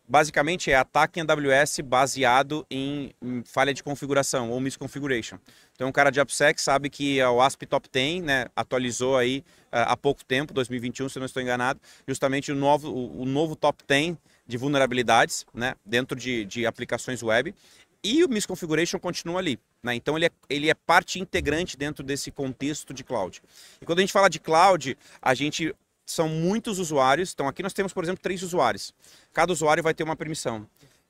basicamente 0.09 0.71
é 0.71 0.77
ataque 0.77 1.21
em 1.21 1.23
AWS 1.23 1.81
baseado 1.85 2.67
em, 2.71 3.13
falha 3.45 3.75
de 3.75 3.83
configuração 3.83 4.51
ou 4.51 4.61
misconfiguration. 4.61 5.39
Então, 5.75 5.89
um 5.89 5.93
cara 5.93 6.11
de 6.11 6.21
AppSec 6.21 6.61
sabe 6.61 6.89
que 6.89 7.23
o 7.23 7.41
ASP 7.41 7.67
Top 7.67 7.89
10 7.91 8.23
né, 8.23 8.47
atualizou 8.55 9.17
aí 9.17 9.45
uh, 9.67 9.87
há 9.87 9.97
pouco 9.97 10.25
tempo, 10.25 10.55
2021, 10.55 11.09
se 11.09 11.19
não 11.19 11.27
estou 11.27 11.43
enganado, 11.43 11.81
justamente 12.07 12.51
o 12.53 12.55
novo, 12.55 12.89
o, 12.89 13.23
o 13.23 13.25
novo 13.27 13.57
Top 13.57 13.83
10 13.87 14.17
de 14.47 14.57
vulnerabilidades 14.57 15.45
né, 15.53 15.75
dentro 15.85 16.17
de, 16.17 16.45
de 16.45 16.67
aplicações 16.67 17.23
web. 17.23 17.55
E 18.03 18.23
o 18.23 18.29
misconfiguration 18.29 19.01
continua 19.01 19.41
ali. 19.41 19.59
Né? 19.83 19.97
Então, 19.97 20.17
ele 20.17 20.27
é, 20.27 20.31
ele 20.49 20.71
é 20.71 20.75
parte 20.75 21.19
integrante 21.19 21.77
dentro 21.77 22.05
desse 22.05 22.31
contexto 22.31 22.95
de 22.95 23.03
cloud. 23.03 23.43
E 23.81 23.85
quando 23.85 23.99
a 23.99 24.03
gente 24.03 24.13
fala 24.13 24.31
de 24.31 24.39
cloud, 24.39 24.97
a 25.21 25.35
gente 25.35 25.75
são 26.07 26.29
muitos 26.29 26.79
usuários. 26.79 27.33
Então 27.35 27.49
aqui 27.49 27.63
nós 27.63 27.73
temos, 27.73 27.93
por 27.93 28.05
exemplo, 28.05 28.23
três 28.23 28.43
usuários. 28.43 28.95
Cada 29.33 29.53
usuário 29.53 29.83
vai 29.83 29.93
ter 29.93 30.05
uma 30.05 30.17
permissão. 30.17 30.67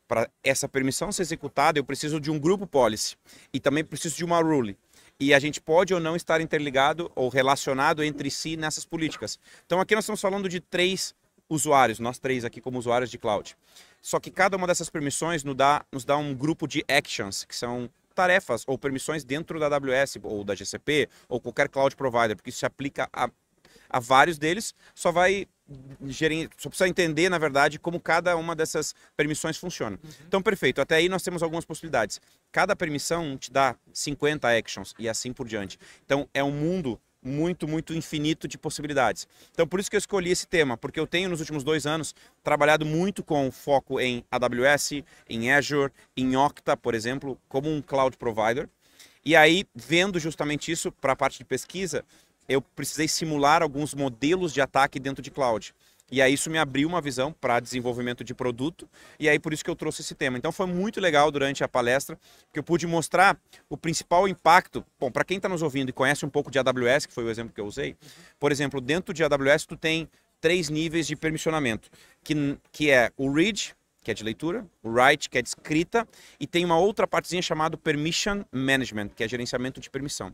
Para 0.09 0.31
essa 0.43 0.69
permissão 0.69 1.13
ser 1.13 1.23
executada, 1.23 1.79
eu 1.79 1.85
preciso 1.85 2.19
de 2.19 2.31
um 2.31 2.39
grupo 2.39 2.67
policy 2.67 3.17
e 3.53 3.61
também 3.61 3.85
preciso 3.85 4.17
de 4.17 4.25
uma 4.25 4.41
rule. 4.41 4.77
E 5.19 5.35
a 5.35 5.39
gente 5.39 5.61
pode 5.61 5.93
ou 5.93 6.01
não 6.01 6.17
estar 6.17 6.41
interligado 6.41 7.11
ou 7.15 7.29
relacionado 7.29 8.03
entre 8.03 8.31
si 8.31 8.57
nessas 8.57 8.85
políticas. 8.85 9.39
Então 9.67 9.81
aqui 9.81 9.95
nós 9.95 10.05
estamos 10.05 10.21
falando 10.21 10.49
de 10.49 10.61
três 10.61 11.15
usuários, 11.49 11.99
nós 11.99 12.19
três 12.19 12.45
aqui 12.45 12.61
como 12.61 12.79
usuários 12.79 13.11
de 13.11 13.19
cloud. 13.19 13.57
Só 14.01 14.21
que 14.21 14.31
cada 14.31 14.57
uma 14.57 14.67
dessas 14.67 14.89
permissões 14.89 15.43
nos 15.43 15.57
dá, 15.57 15.85
nos 15.91 16.05
dá 16.05 16.17
um 16.17 16.35
grupo 16.35 16.67
de 16.69 16.85
actions, 16.89 17.45
que 17.45 17.57
são 17.57 17.91
tarefas 18.15 18.65
ou 18.67 18.79
permissões 18.79 19.25
dentro 19.25 19.59
da 19.59 19.67
AWS 19.67 20.19
ou 20.23 20.45
da 20.45 20.55
GCP 20.55 21.09
ou 21.29 21.41
qualquer 21.41 21.69
cloud 21.69 21.95
provider, 21.97 22.37
porque 22.37 22.51
isso 22.51 22.61
se 22.61 22.67
aplica 22.67 23.09
a 23.13 23.29
a 23.89 24.01
vários 24.01 24.39
deles, 24.39 24.75
só 24.95 25.11
vai 25.11 25.47
gerir, 26.07 26.49
só 26.57 26.69
precisa 26.69 26.89
entender, 26.89 27.29
na 27.29 27.39
verdade, 27.39 27.79
como 27.79 27.99
cada 27.99 28.37
uma 28.37 28.55
dessas 28.55 28.95
permissões 29.17 29.57
funciona. 29.57 29.99
Uhum. 30.03 30.11
Então, 30.27 30.43
perfeito. 30.43 30.81
Até 30.81 30.97
aí 30.97 31.09
nós 31.09 31.23
temos 31.23 31.43
algumas 31.43 31.65
possibilidades. 31.65 32.21
Cada 32.53 32.77
permissão 32.77 33.37
te 33.37 33.51
dá 33.51 33.75
50 33.93 34.49
actions 34.49 34.95
e 34.99 35.09
assim 35.09 35.33
por 35.33 35.49
diante. 35.49 35.79
Então, 36.05 36.29
é 36.33 36.43
um 36.43 36.53
mundo 36.53 37.01
muito, 37.27 37.67
muito 37.67 37.93
infinito 37.93 38.47
de 38.47 38.57
possibilidades. 38.57 39.27
Então, 39.53 39.67
por 39.67 39.81
isso 39.81 39.91
que 39.91 39.97
eu 39.97 39.99
escolhi 39.99 40.31
esse 40.31 40.47
tema, 40.47 40.77
porque 40.77 41.01
eu 41.01 41.07
tenho 41.07 41.29
nos 41.29 41.41
últimos 41.41 41.65
dois 41.65 41.85
anos 41.85 42.15
trabalhado 42.43 42.87
muito 42.87 43.25
com 43.25 43.51
foco 43.51 43.99
em 44.01 44.25
AWS, 44.31 45.03
em 45.29 45.53
Azure, 45.53 45.93
em 46.17 46.37
Okta, 46.37 46.77
por 46.77 46.95
exemplo, 46.95 47.39
como 47.49 47.69
um 47.69 47.83
cloud 47.83 48.17
provider. 48.17 48.69
E 49.25 49.35
aí, 49.35 49.65
vendo 49.75 50.21
justamente 50.21 50.71
isso 50.71 50.93
para 50.93 51.15
a 51.15 51.17
parte 51.17 51.39
de 51.39 51.45
pesquisa, 51.45 52.05
eu 52.49 52.61
precisei 52.61 53.09
simular 53.09 53.63
alguns 53.63 53.95
modelos 53.95 54.53
de 54.53 54.61
ataque 54.61 54.99
dentro 54.99 55.23
de 55.23 55.31
cloud. 55.31 55.75
E 56.11 56.23
aí 56.23 56.35
isso 56.35 56.49
me 56.49 56.57
abriu 56.57 56.89
uma 56.89 57.01
visão 57.01 57.33
para 57.33 57.59
desenvolvimento 57.59 58.23
de 58.23 58.33
produto, 58.33 58.89
e 59.19 59.29
aí 59.29 59.41
por 59.41 59.53
isso 59.53 59.65
que 59.65 59.71
eu 59.71 59.75
trouxe 59.75 60.03
esse 60.03 60.15
tema. 60.15 60.39
Então 60.39 60.53
foi 60.53 60.67
muito 60.67 61.01
legal 61.01 61.31
durante 61.33 61.65
a 61.65 61.69
palestra, 61.69 62.17
que 62.53 62.59
eu 62.59 62.63
pude 62.63 62.87
mostrar 62.87 63.37
o 63.69 63.77
principal 63.77 64.29
impacto. 64.29 64.85
Bom, 65.01 65.11
para 65.11 65.25
quem 65.25 65.39
está 65.39 65.49
nos 65.49 65.63
ouvindo 65.63 65.89
e 65.89 65.93
conhece 65.93 66.25
um 66.25 66.29
pouco 66.29 66.49
de 66.49 66.61
AWS, 66.61 67.07
que 67.07 67.13
foi 67.13 67.25
o 67.25 67.31
exemplo 67.31 67.53
que 67.53 67.61
eu 67.61 67.67
usei, 67.67 67.97
por 68.39 68.53
exemplo, 68.53 68.81
dentro 68.81 69.13
de 69.13 69.25
AWS 69.25 69.67
tu 69.67 69.77
tem 69.77 70.09
três 70.41 70.69
níveis 70.69 71.09
de 71.09 71.17
permissionamento, 71.17 71.91
que, 72.23 72.57
que 72.71 72.89
é 72.89 73.11
o 73.17 73.33
read, 73.33 73.75
que 74.07 74.13
é 74.13 74.15
de 74.15 74.23
leitura, 74.23 74.65
o 74.85 74.89
write, 74.89 75.29
que 75.29 75.37
é 75.37 75.43
de 75.43 75.49
escrita, 75.49 76.07
e 76.39 76.47
tem 76.47 76.65
uma 76.65 76.79
outra 76.79 77.09
partezinha 77.09 77.43
chamada 77.43 77.77
permission 77.77 78.45
management, 78.53 79.09
que 79.09 79.25
é 79.25 79.29
gerenciamento 79.29 79.81
de 79.81 79.91
permissão. 79.91 80.33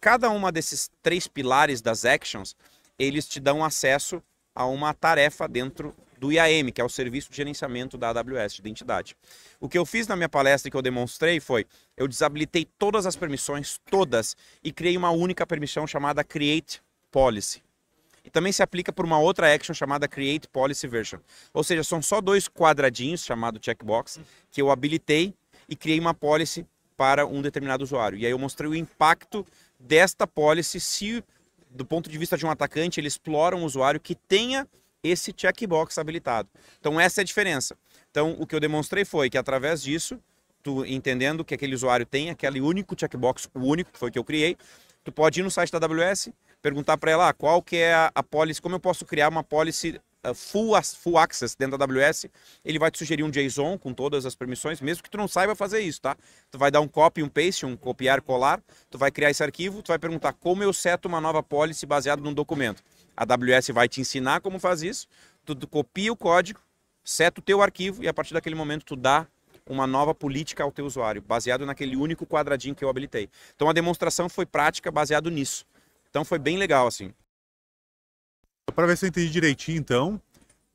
Cada 0.00 0.30
uma 0.30 0.52
desses 0.52 0.90
três 1.02 1.26
pilares 1.26 1.80
das 1.80 2.04
actions, 2.04 2.54
eles 2.98 3.26
te 3.26 3.40
dão 3.40 3.64
acesso 3.64 4.22
a 4.54 4.64
uma 4.64 4.94
tarefa 4.94 5.48
dentro 5.48 5.94
do 6.18 6.32
IAM, 6.32 6.70
que 6.70 6.80
é 6.80 6.84
o 6.84 6.88
Serviço 6.88 7.30
de 7.30 7.36
Gerenciamento 7.36 7.98
da 7.98 8.08
AWS 8.10 8.54
de 8.54 8.60
Identidade. 8.60 9.16
O 9.60 9.68
que 9.68 9.78
eu 9.78 9.84
fiz 9.84 10.06
na 10.06 10.16
minha 10.16 10.28
palestra 10.28 10.70
que 10.70 10.76
eu 10.76 10.82
demonstrei 10.82 11.40
foi, 11.40 11.66
eu 11.96 12.06
desabilitei 12.06 12.66
todas 12.78 13.06
as 13.06 13.16
permissões, 13.16 13.80
todas, 13.90 14.36
e 14.62 14.72
criei 14.72 14.96
uma 14.96 15.10
única 15.10 15.46
permissão 15.46 15.86
chamada 15.86 16.22
Create 16.22 16.80
Policy. 17.10 17.62
E 18.24 18.30
também 18.30 18.52
se 18.52 18.62
aplica 18.62 18.92
por 18.92 19.04
uma 19.04 19.18
outra 19.18 19.52
action 19.52 19.74
chamada 19.74 20.06
Create 20.06 20.48
Policy 20.48 20.86
Version. 20.86 21.18
Ou 21.52 21.64
seja, 21.64 21.82
são 21.82 22.02
só 22.02 22.20
dois 22.20 22.48
quadradinhos, 22.48 23.24
chamado 23.24 23.58
checkbox, 23.62 24.20
que 24.50 24.60
eu 24.60 24.70
habilitei 24.70 25.34
e 25.68 25.74
criei 25.74 25.98
uma 25.98 26.14
policy 26.14 26.66
para 26.96 27.24
um 27.24 27.40
determinado 27.40 27.84
usuário. 27.84 28.18
E 28.18 28.26
aí 28.26 28.32
eu 28.32 28.38
mostrei 28.38 28.68
o 28.68 28.74
impacto 28.74 29.46
desta 29.78 30.26
policy 30.26 30.80
se 30.80 31.24
do 31.70 31.84
ponto 31.84 32.08
de 32.08 32.18
vista 32.18 32.36
de 32.36 32.46
um 32.46 32.50
atacante, 32.50 32.98
ele 32.98 33.08
explora 33.08 33.56
um 33.56 33.64
usuário 33.64 34.00
que 34.00 34.14
tenha 34.14 34.66
esse 35.02 35.32
checkbox 35.36 35.98
habilitado. 35.98 36.48
Então 36.80 36.98
essa 37.00 37.20
é 37.20 37.22
a 37.22 37.24
diferença. 37.24 37.76
Então 38.10 38.36
o 38.38 38.46
que 38.46 38.54
eu 38.54 38.60
demonstrei 38.60 39.04
foi 39.04 39.30
que 39.30 39.38
através 39.38 39.82
disso, 39.82 40.18
tu 40.62 40.84
entendendo 40.84 41.44
que 41.44 41.54
aquele 41.54 41.74
usuário 41.74 42.06
tem 42.06 42.30
aquele 42.30 42.60
único 42.60 42.98
checkbox, 42.98 43.48
o 43.54 43.60
único 43.60 43.92
que 43.92 43.98
foi 43.98 44.10
que 44.10 44.18
eu 44.18 44.24
criei, 44.24 44.56
tu 45.04 45.12
pode 45.12 45.40
ir 45.40 45.42
no 45.42 45.50
site 45.50 45.70
da 45.70 45.78
AWS, 45.78 46.30
perguntar 46.60 46.98
para 46.98 47.10
ela 47.10 47.28
ah, 47.28 47.32
qual 47.32 47.62
que 47.62 47.76
é 47.76 47.94
a, 47.94 48.10
a 48.14 48.22
policy, 48.22 48.60
como 48.60 48.74
eu 48.74 48.80
posso 48.80 49.04
criar 49.04 49.28
uma 49.28 49.44
policy 49.44 50.00
full, 50.34 50.72
full 50.82 51.18
access 51.18 51.56
dentro 51.56 51.78
da 51.78 51.84
AWS, 51.84 52.26
ele 52.64 52.78
vai 52.78 52.90
te 52.90 52.98
sugerir 52.98 53.22
um 53.22 53.30
JSON 53.30 53.78
com 53.78 53.92
todas 53.92 54.26
as 54.26 54.34
permissões, 54.34 54.80
mesmo 54.80 55.02
que 55.02 55.10
tu 55.10 55.16
não 55.16 55.28
saiba 55.28 55.54
fazer 55.54 55.80
isso, 55.80 56.00
tá? 56.00 56.16
Tu 56.50 56.58
vai 56.58 56.70
dar 56.70 56.80
um 56.80 56.88
copy, 56.88 57.22
um 57.22 57.28
paste, 57.28 57.64
um 57.64 57.76
copiar, 57.76 58.20
colar, 58.20 58.62
tu 58.90 58.98
vai 58.98 59.10
criar 59.10 59.30
esse 59.30 59.42
arquivo, 59.42 59.82
tu 59.82 59.88
vai 59.88 59.98
perguntar 59.98 60.32
como 60.32 60.62
eu 60.62 60.72
seto 60.72 61.06
uma 61.06 61.20
nova 61.20 61.42
policy 61.42 61.86
baseado 61.86 62.20
num 62.20 62.32
documento. 62.32 62.82
A 63.16 63.22
AWS 63.22 63.68
vai 63.68 63.88
te 63.88 64.00
ensinar 64.00 64.40
como 64.40 64.58
faz 64.58 64.82
isso, 64.82 65.06
tu, 65.44 65.54
tu 65.54 65.66
copia 65.66 66.12
o 66.12 66.16
código, 66.16 66.60
seta 67.04 67.40
o 67.40 67.42
teu 67.42 67.62
arquivo 67.62 68.02
e 68.02 68.08
a 68.08 68.14
partir 68.14 68.34
daquele 68.34 68.54
momento 68.54 68.84
tu 68.84 68.96
dá 68.96 69.26
uma 69.66 69.86
nova 69.86 70.14
política 70.14 70.62
ao 70.62 70.72
teu 70.72 70.86
usuário, 70.86 71.20
baseado 71.20 71.66
naquele 71.66 71.94
único 71.96 72.26
quadradinho 72.26 72.74
que 72.74 72.84
eu 72.84 72.88
habilitei. 72.88 73.28
Então 73.54 73.68
a 73.68 73.72
demonstração 73.72 74.28
foi 74.28 74.46
prática 74.46 74.90
baseado 74.90 75.30
nisso. 75.30 75.66
Então 76.08 76.24
foi 76.24 76.38
bem 76.38 76.56
legal 76.56 76.86
assim. 76.86 77.12
Para 78.78 78.86
ver 78.86 78.96
se 78.96 79.06
eu 79.06 79.08
entendi 79.08 79.28
direitinho, 79.28 79.76
então, 79.76 80.22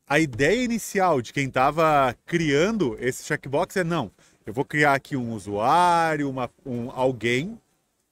a 0.06 0.20
ideia 0.20 0.62
inicial 0.62 1.22
de 1.22 1.32
quem 1.32 1.48
estava 1.48 2.14
criando 2.26 2.98
esse 3.00 3.24
checkbox 3.24 3.78
é 3.78 3.84
não, 3.86 4.12
eu 4.46 4.52
vou 4.52 4.66
criar 4.66 4.94
aqui 4.94 5.16
um 5.16 5.32
usuário, 5.32 6.30
uma, 6.30 6.52
um, 6.66 6.92
alguém 6.92 7.58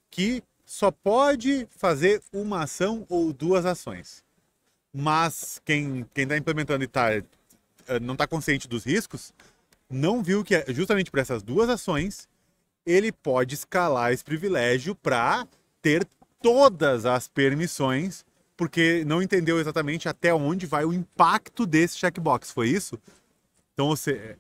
que 0.10 0.42
só 0.66 0.92
pode 0.92 1.68
fazer 1.72 2.22
uma 2.32 2.64
ação 2.64 3.06
ou 3.10 3.34
duas 3.34 3.66
ações. 3.66 4.24
Mas 4.94 5.62
quem 5.66 6.08
está 6.16 6.38
implementando 6.38 6.86
e 6.86 6.88
tá, 6.88 7.12
eh, 7.14 7.24
não 8.02 8.14
está 8.14 8.26
consciente 8.26 8.70
dos 8.70 8.86
riscos, 8.86 9.34
não 9.90 10.24
viu 10.24 10.42
que 10.42 10.56
é 10.56 10.66
justamente 10.70 11.12
por 11.12 11.20
essas 11.20 11.44
duas 11.44 11.68
ações 11.68 12.30
ele 12.86 13.12
pode 13.12 13.56
escalar 13.56 14.14
esse 14.14 14.24
privilégio 14.24 14.96
para 14.96 15.46
ter 15.82 16.08
todas 16.42 17.06
as 17.06 17.28
permissões, 17.28 18.24
porque 18.62 19.04
não 19.08 19.24
entendeu 19.24 19.60
exatamente 19.60 20.08
até 20.08 20.32
onde 20.32 20.68
vai 20.68 20.86
o 20.86 20.94
impacto 20.94 21.66
desse 21.66 21.98
checkbox. 21.98 22.52
Foi 22.52 22.70
isso? 22.70 22.96
Então 23.74 23.88
você. 23.88 24.38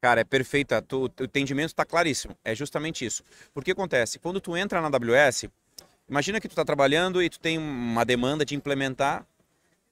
Cara, 0.00 0.20
é 0.20 0.24
perfeita. 0.24 0.80
O 0.92 1.24
entendimento 1.24 1.70
está 1.70 1.84
claríssimo. 1.84 2.36
É 2.44 2.54
justamente 2.54 3.04
isso. 3.04 3.24
Porque 3.52 3.72
acontece, 3.72 4.20
quando 4.20 4.40
tu 4.40 4.56
entra 4.56 4.80
na 4.80 4.86
AWS, 4.86 5.46
imagina 6.08 6.40
que 6.40 6.46
tu 6.46 6.52
está 6.52 6.64
trabalhando 6.64 7.20
e 7.20 7.28
tu 7.28 7.40
tem 7.40 7.58
uma 7.58 8.04
demanda 8.04 8.44
de 8.44 8.54
implementar 8.54 9.26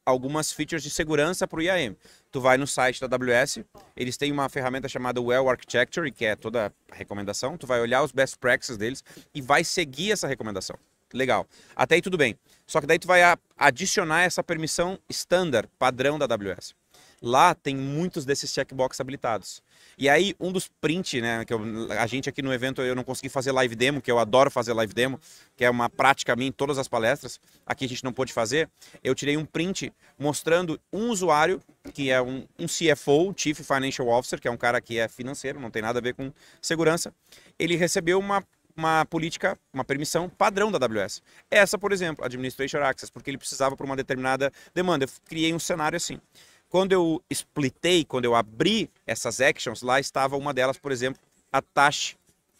algumas 0.06 0.52
features 0.52 0.84
de 0.84 0.90
segurança 0.90 1.48
para 1.48 1.58
o 1.58 1.62
IAM. 1.62 1.96
Tu 2.30 2.40
vai 2.40 2.56
no 2.56 2.66
site 2.68 3.00
da 3.00 3.08
AWS, 3.12 3.58
eles 3.96 4.16
têm 4.16 4.30
uma 4.30 4.48
ferramenta 4.48 4.88
chamada 4.88 5.20
Well 5.20 5.50
Architecture, 5.50 6.12
que 6.12 6.24
é 6.24 6.36
toda 6.36 6.72
a 6.92 6.94
recomendação. 6.94 7.58
Tu 7.58 7.66
vai 7.66 7.80
olhar 7.80 8.04
os 8.04 8.12
best 8.12 8.38
practices 8.38 8.76
deles 8.76 9.02
e 9.34 9.42
vai 9.42 9.64
seguir 9.64 10.12
essa 10.12 10.28
recomendação. 10.28 10.78
Legal. 11.12 11.46
Até 11.74 11.94
aí 11.96 12.02
tudo 12.02 12.16
bem. 12.16 12.36
Só 12.66 12.80
que 12.80 12.86
daí 12.86 12.98
tu 12.98 13.06
vai 13.06 13.22
adicionar 13.56 14.22
essa 14.22 14.42
permissão 14.42 14.98
standard, 15.08 15.68
padrão 15.78 16.18
da 16.18 16.26
AWS. 16.26 16.74
Lá 17.20 17.54
tem 17.54 17.74
muitos 17.74 18.24
desses 18.24 18.52
checkbox 18.52 19.00
habilitados. 19.00 19.60
E 19.96 20.08
aí, 20.08 20.34
um 20.38 20.52
dos 20.52 20.68
print, 20.80 21.20
né, 21.20 21.44
que 21.44 21.52
eu, 21.52 21.60
a 21.98 22.06
gente 22.06 22.28
aqui 22.28 22.40
no 22.40 22.52
evento 22.52 22.80
eu 22.80 22.94
não 22.94 23.02
consegui 23.02 23.28
fazer 23.28 23.50
live 23.50 23.74
demo, 23.74 24.00
que 24.00 24.10
eu 24.10 24.18
adoro 24.18 24.50
fazer 24.50 24.72
live 24.72 24.94
demo, 24.94 25.18
que 25.56 25.64
é 25.64 25.70
uma 25.70 25.90
prática 25.90 26.36
minha 26.36 26.48
em 26.48 26.52
todas 26.52 26.78
as 26.78 26.86
palestras, 26.86 27.40
aqui 27.66 27.84
a 27.84 27.88
gente 27.88 28.04
não 28.04 28.12
pôde 28.12 28.32
fazer. 28.32 28.68
Eu 29.02 29.14
tirei 29.14 29.36
um 29.36 29.44
print 29.44 29.92
mostrando 30.16 30.80
um 30.92 31.08
usuário, 31.08 31.60
que 31.92 32.10
é 32.10 32.22
um, 32.22 32.46
um 32.56 32.66
CFO, 32.66 33.34
Chief 33.36 33.58
Financial 33.58 34.06
Officer, 34.08 34.40
que 34.40 34.46
é 34.46 34.50
um 34.50 34.56
cara 34.56 34.80
que 34.80 34.98
é 34.98 35.08
financeiro, 35.08 35.58
não 35.58 35.70
tem 35.70 35.82
nada 35.82 35.98
a 35.98 36.02
ver 36.02 36.14
com 36.14 36.32
segurança. 36.62 37.12
Ele 37.58 37.74
recebeu 37.74 38.20
uma 38.20 38.44
uma 38.78 39.04
política, 39.04 39.58
uma 39.72 39.84
permissão 39.84 40.28
padrão 40.28 40.70
da 40.70 40.78
AWS. 40.78 41.20
Essa, 41.50 41.76
por 41.76 41.92
exemplo, 41.92 42.24
Administration 42.24 42.78
Access, 42.78 43.10
porque 43.12 43.28
ele 43.28 43.36
precisava 43.36 43.76
para 43.76 43.84
uma 43.84 43.96
determinada 43.96 44.52
demanda. 44.72 45.04
Eu 45.04 45.08
criei 45.26 45.52
um 45.52 45.58
cenário 45.58 45.96
assim. 45.96 46.20
Quando 46.68 46.92
eu 46.92 47.20
splitei, 47.28 48.04
quando 48.04 48.24
eu 48.24 48.36
abri 48.36 48.88
essas 49.04 49.40
actions, 49.40 49.82
lá 49.82 49.98
estava 49.98 50.36
uma 50.36 50.54
delas, 50.54 50.78
por 50.78 50.92
exemplo, 50.92 51.20
a 51.52 51.60
Tash, 51.60 52.16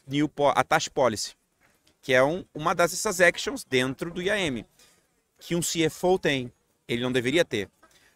New, 0.07 0.31
a 0.55 0.65
Tash 0.65 0.89
Policy, 0.89 1.35
que 2.03 2.13
é 2.13 2.23
um, 2.23 2.45
uma 2.53 2.75
dessas 2.75 3.21
actions 3.21 3.65
dentro 3.65 4.11
do 4.11 4.21
IAM, 4.21 4.65
que 5.39 5.55
um 5.55 5.61
CFO 5.61 6.19
tem, 6.19 6.53
ele 6.89 7.03
não 7.03 7.13
deveria 7.13 7.45
ter, 7.45 7.69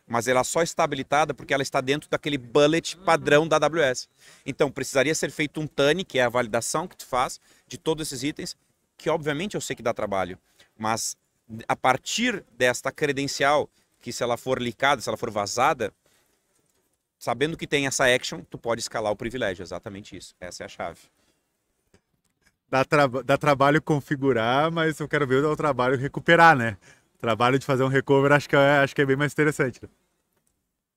mas 0.06 0.28
ela 0.28 0.44
só 0.44 0.62
está 0.62 0.84
habilitada 0.84 1.32
porque 1.32 1.54
ela 1.54 1.62
está 1.62 1.80
dentro 1.80 2.08
daquele 2.10 2.36
bullet 2.36 2.96
padrão 2.98 3.46
da 3.46 3.56
AWS. 3.56 4.08
Então, 4.44 4.70
precisaria 4.70 5.14
ser 5.14 5.30
feito 5.30 5.60
um 5.60 5.66
TANI, 5.66 6.04
que 6.04 6.18
é 6.18 6.24
a 6.24 6.28
validação 6.28 6.86
que 6.88 6.96
tu 6.96 7.06
faz 7.06 7.40
de 7.66 7.78
todos 7.78 8.08
esses 8.08 8.22
itens, 8.22 8.56
que 8.96 9.08
obviamente 9.08 9.54
eu 9.54 9.60
sei 9.60 9.74
que 9.74 9.82
dá 9.82 9.94
trabalho, 9.94 10.38
mas 10.78 11.16
a 11.68 11.76
partir 11.76 12.44
desta 12.56 12.90
credencial 12.90 13.68
que 14.00 14.12
se 14.12 14.22
ela 14.22 14.36
for 14.36 14.60
licada, 14.60 15.00
se 15.00 15.08
ela 15.08 15.16
for 15.16 15.30
vazada, 15.30 15.92
sabendo 17.18 17.56
que 17.56 17.66
tem 17.66 17.86
essa 17.86 18.04
action, 18.04 18.40
tu 18.50 18.58
pode 18.58 18.80
escalar 18.80 19.12
o 19.12 19.16
privilégio. 19.16 19.62
Exatamente 19.62 20.16
isso. 20.16 20.34
Essa 20.40 20.64
é 20.64 20.66
a 20.66 20.68
chave. 20.68 20.98
Dá, 22.68 22.84
tra 22.84 23.06
dá 23.06 23.36
trabalho 23.36 23.80
configurar, 23.80 24.72
mas 24.72 24.98
eu 24.98 25.06
quero 25.06 25.26
ver 25.26 25.44
o 25.44 25.54
trabalho 25.54 25.96
recuperar, 25.96 26.56
né? 26.56 26.76
Trabalho 27.22 27.56
de 27.56 27.64
fazer 27.64 27.84
um 27.84 27.88
recover 27.88 28.32
acho 28.32 28.48
que 28.48 28.56
é, 28.56 28.78
acho 28.78 28.96
que 28.96 29.00
é 29.00 29.06
bem 29.06 29.14
mais 29.14 29.32
interessante. 29.32 29.80
Né? 29.80 29.88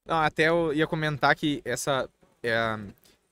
Não, 0.07 0.17
até 0.17 0.49
eu 0.49 0.73
ia 0.73 0.87
comentar 0.87 1.35
que 1.35 1.61
essa, 1.63 2.09
é, 2.41 2.79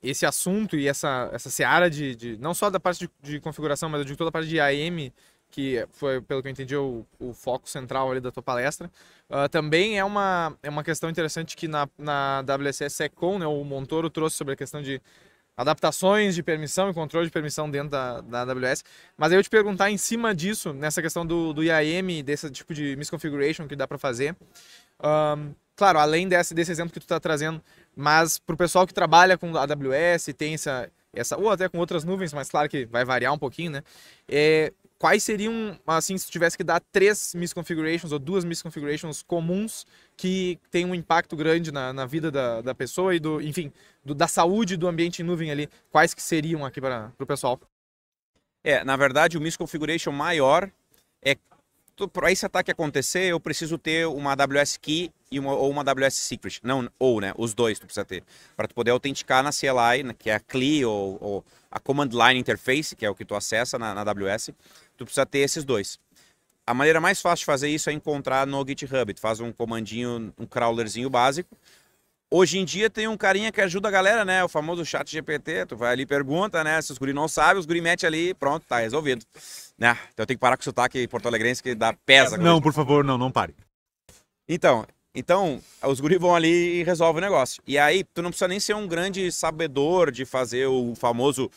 esse 0.00 0.24
assunto 0.24 0.76
e 0.76 0.86
essa, 0.86 1.28
essa 1.32 1.50
seara 1.50 1.90
de, 1.90 2.14
de 2.14 2.38
não 2.38 2.54
só 2.54 2.70
da 2.70 2.78
parte 2.78 3.00
de, 3.00 3.32
de 3.32 3.40
configuração, 3.40 3.88
mas 3.88 4.06
de 4.06 4.14
toda 4.14 4.28
a 4.28 4.32
parte 4.32 4.48
de 4.48 4.60
AM 4.60 5.12
que 5.50 5.84
foi, 5.90 6.20
pelo 6.20 6.40
que 6.40 6.46
eu 6.48 6.52
entendi, 6.52 6.76
o, 6.76 7.04
o 7.18 7.32
foco 7.32 7.68
central 7.68 8.12
ali 8.12 8.20
da 8.20 8.30
tua 8.30 8.42
palestra. 8.42 8.88
Uh, 9.28 9.48
também 9.48 9.98
é 9.98 10.04
uma, 10.04 10.56
é 10.62 10.70
uma 10.70 10.84
questão 10.84 11.10
interessante 11.10 11.56
que 11.56 11.66
na, 11.66 11.88
na 11.98 12.42
WSS 12.42 12.94
SecCon, 12.94 13.40
né, 13.40 13.46
o 13.46 13.64
Montoro 13.64 14.08
trouxe 14.08 14.36
sobre 14.36 14.54
a 14.54 14.56
questão 14.56 14.80
de 14.80 15.02
adaptações 15.56 16.34
de 16.34 16.42
permissão 16.42 16.90
e 16.90 16.94
controle 16.94 17.26
de 17.26 17.32
permissão 17.32 17.70
dentro 17.70 17.90
da, 17.90 18.20
da 18.20 18.40
AWS. 18.42 18.84
Mas 19.16 19.32
aí 19.32 19.38
eu 19.38 19.42
te 19.42 19.50
perguntar 19.50 19.90
em 19.90 19.96
cima 19.96 20.34
disso, 20.34 20.72
nessa 20.72 21.00
questão 21.00 21.24
do, 21.24 21.52
do 21.52 21.62
IAM, 21.62 22.22
desse 22.24 22.50
tipo 22.50 22.74
de 22.74 22.96
misconfiguration 22.96 23.68
que 23.68 23.76
dá 23.76 23.86
para 23.86 23.98
fazer. 23.98 24.36
Um, 25.02 25.54
claro, 25.76 25.98
além 25.98 26.28
desse, 26.28 26.54
desse 26.54 26.72
exemplo 26.72 26.92
que 26.92 27.00
tu 27.00 27.04
está 27.04 27.20
trazendo, 27.20 27.62
mas 27.94 28.38
para 28.38 28.54
o 28.54 28.56
pessoal 28.56 28.86
que 28.86 28.94
trabalha 28.94 29.38
com 29.38 29.56
AWS, 29.56 30.30
tem 30.36 30.54
essa, 30.54 30.90
essa, 31.12 31.36
ou 31.36 31.50
até 31.50 31.68
com 31.68 31.78
outras 31.78 32.04
nuvens, 32.04 32.32
mas 32.32 32.48
claro 32.48 32.68
que 32.68 32.84
vai 32.86 33.04
variar 33.04 33.32
um 33.32 33.38
pouquinho, 33.38 33.70
né? 33.70 33.82
É, 34.28 34.72
quais 35.04 35.22
seriam, 35.22 35.78
assim, 35.86 36.16
se 36.16 36.30
tivesse 36.30 36.56
que 36.56 36.64
dar 36.64 36.80
três 36.80 37.34
misconfigurations 37.34 38.10
ou 38.10 38.18
duas 38.18 38.42
misconfigurations 38.42 39.22
comuns 39.22 39.84
que 40.16 40.58
tem 40.70 40.86
um 40.86 40.94
impacto 40.94 41.36
grande 41.36 41.70
na, 41.70 41.92
na 41.92 42.06
vida 42.06 42.30
da, 42.30 42.62
da 42.62 42.74
pessoa 42.74 43.14
e 43.14 43.20
do, 43.20 43.38
enfim, 43.38 43.70
do, 44.02 44.14
da 44.14 44.26
saúde 44.26 44.78
do 44.78 44.88
ambiente 44.88 45.20
em 45.20 45.22
nuvem 45.22 45.50
ali, 45.50 45.68
quais 45.90 46.14
que 46.14 46.22
seriam 46.22 46.64
aqui 46.64 46.80
para 46.80 47.12
o 47.20 47.26
pessoal? 47.26 47.60
É, 48.64 48.82
na 48.82 48.96
verdade, 48.96 49.36
o 49.36 49.42
misconfiguration 49.42 50.10
maior 50.10 50.70
é 51.22 51.36
para 52.12 52.32
esse 52.32 52.44
ataque 52.44 52.70
acontecer, 52.70 53.26
eu 53.26 53.38
preciso 53.38 53.78
ter 53.78 54.06
uma 54.06 54.32
AWS 54.32 54.78
Key 54.78 55.12
e 55.30 55.38
uma, 55.38 55.52
ou 55.54 55.70
uma 55.70 55.82
AWS 55.82 56.14
Secret. 56.14 56.60
Não, 56.62 56.90
ou, 56.98 57.20
né? 57.20 57.32
Os 57.36 57.54
dois 57.54 57.78
tu 57.78 57.86
precisa 57.86 58.04
ter. 58.04 58.24
Para 58.56 58.66
tu 58.66 58.74
poder 58.74 58.90
autenticar 58.90 59.44
na 59.44 59.50
CLI, 59.50 60.12
que 60.18 60.28
é 60.28 60.34
a 60.34 60.40
CLI 60.40 60.84
ou, 60.84 61.18
ou, 61.20 61.44
a 61.70 61.78
Command 61.78 62.08
Line 62.08 62.40
Interface, 62.40 62.96
que 62.96 63.06
é 63.06 63.10
o 63.10 63.14
que 63.14 63.24
tu 63.24 63.34
acessa 63.34 63.78
na, 63.78 63.94
na 63.94 64.00
AWS 64.00 64.50
tu 64.96 65.04
precisa 65.04 65.26
ter 65.26 65.40
esses 65.40 65.64
dois. 65.64 65.98
A 66.66 66.72
maneira 66.72 67.00
mais 67.00 67.20
fácil 67.20 67.42
de 67.42 67.46
fazer 67.46 67.68
isso 67.68 67.90
é 67.90 67.92
encontrar 67.92 68.46
no 68.46 68.64
GitHub. 68.66 69.12
Tu 69.12 69.20
faz 69.20 69.40
um 69.40 69.52
comandinho, 69.52 70.32
um 70.38 70.46
crawlerzinho 70.46 71.10
básico. 71.10 71.56
Hoje 72.30 72.58
em 72.58 72.64
dia 72.64 72.88
tem 72.88 73.06
um 73.06 73.16
carinha 73.16 73.52
que 73.52 73.60
ajuda 73.60 73.88
a 73.88 73.90
galera, 73.90 74.24
né? 74.24 74.42
O 74.42 74.48
famoso 74.48 74.84
chat 74.84 75.10
GPT. 75.10 75.66
Tu 75.66 75.76
vai 75.76 75.92
ali 75.92 76.06
pergunta, 76.06 76.64
né? 76.64 76.80
Se 76.80 76.90
os 76.90 76.98
guri 76.98 77.12
não 77.12 77.28
sabem, 77.28 77.60
os 77.60 77.66
guri 77.66 77.80
mete 77.80 78.06
ali 78.06 78.32
pronto, 78.34 78.64
tá 78.66 78.78
resolvido. 78.78 79.24
Né? 79.78 79.92
Então 80.12 80.22
eu 80.22 80.26
tenho 80.26 80.38
que 80.38 80.40
parar 80.40 80.56
com 80.56 80.62
o 80.62 80.64
sotaque 80.64 81.06
porto-alegrense 81.06 81.62
que 81.62 81.74
dá 81.74 81.92
pesa. 81.92 82.38
Não, 82.38 82.60
por 82.60 82.72
favor, 82.72 83.04
não, 83.04 83.18
não 83.18 83.30
pare. 83.30 83.54
Então, 84.48 84.86
então, 85.14 85.60
os 85.82 86.00
guri 86.00 86.18
vão 86.18 86.34
ali 86.34 86.80
e 86.80 86.82
resolvem 86.82 87.22
o 87.22 87.24
negócio. 87.24 87.62
E 87.66 87.78
aí, 87.78 88.02
tu 88.02 88.20
não 88.20 88.30
precisa 88.30 88.48
nem 88.48 88.58
ser 88.58 88.74
um 88.74 88.86
grande 88.86 89.30
sabedor 89.30 90.10
de 90.10 90.24
fazer 90.24 90.66
o 90.66 90.94
famoso 90.96 91.48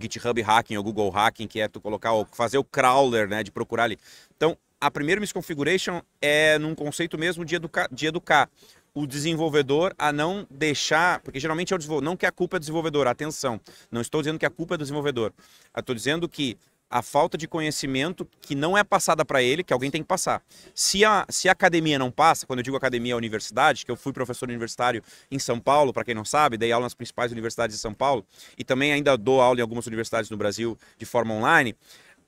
GitHub 0.00 0.40
hacking 0.42 0.76
ou 0.76 0.82
Google 0.82 1.10
hacking, 1.10 1.46
que 1.46 1.60
é 1.60 1.68
tu 1.68 1.80
colocar, 1.80 2.10
fazer 2.32 2.58
o 2.58 2.64
crawler, 2.64 3.28
né, 3.28 3.42
de 3.42 3.50
procurar 3.50 3.84
ali. 3.84 3.98
Então, 4.36 4.56
a 4.80 4.90
primeira 4.90 5.20
misconfiguration 5.20 6.00
é 6.20 6.58
num 6.58 6.74
conceito 6.74 7.16
mesmo 7.16 7.44
de 7.44 7.54
educar, 7.56 7.88
de 7.90 8.06
educar 8.06 8.50
o 8.94 9.06
desenvolvedor 9.06 9.94
a 9.98 10.10
não 10.10 10.46
deixar, 10.50 11.20
porque 11.20 11.38
geralmente 11.38 11.72
é 11.72 11.76
o 11.76 11.78
desenvolvedor, 11.78 12.10
não 12.10 12.16
que 12.16 12.24
a 12.24 12.32
culpa 12.32 12.56
é 12.56 12.58
do 12.58 12.62
desenvolvedor, 12.62 13.06
atenção, 13.06 13.60
não 13.90 14.00
estou 14.00 14.22
dizendo 14.22 14.38
que 14.38 14.46
a 14.46 14.50
culpa 14.50 14.74
é 14.74 14.78
do 14.78 14.82
desenvolvedor, 14.82 15.32
estou 15.76 15.94
dizendo 15.94 16.26
que 16.26 16.56
a 16.90 17.02
falta 17.02 17.36
de 17.36 17.48
conhecimento 17.48 18.26
que 18.40 18.54
não 18.54 18.76
é 18.76 18.84
passada 18.84 19.24
para 19.24 19.42
ele, 19.42 19.64
que 19.64 19.72
alguém 19.72 19.90
tem 19.90 20.02
que 20.02 20.08
passar. 20.08 20.42
Se 20.74 21.04
a, 21.04 21.26
se 21.28 21.48
a 21.48 21.52
academia 21.52 21.98
não 21.98 22.10
passa, 22.10 22.46
quando 22.46 22.60
eu 22.60 22.62
digo 22.62 22.76
academia 22.76 23.12
é 23.12 23.16
universidade, 23.16 23.84
que 23.84 23.90
eu 23.90 23.96
fui 23.96 24.12
professor 24.12 24.48
universitário 24.48 25.02
em 25.30 25.38
São 25.38 25.58
Paulo, 25.58 25.92
para 25.92 26.04
quem 26.04 26.14
não 26.14 26.24
sabe, 26.24 26.56
dei 26.56 26.72
aula 26.72 26.86
nas 26.86 26.94
principais 26.94 27.32
universidades 27.32 27.76
de 27.76 27.82
São 27.82 27.92
Paulo 27.92 28.24
e 28.56 28.64
também 28.64 28.92
ainda 28.92 29.16
dou 29.16 29.40
aula 29.40 29.58
em 29.58 29.62
algumas 29.62 29.86
universidades 29.86 30.30
no 30.30 30.36
Brasil 30.36 30.78
de 30.96 31.04
forma 31.04 31.34
online 31.34 31.74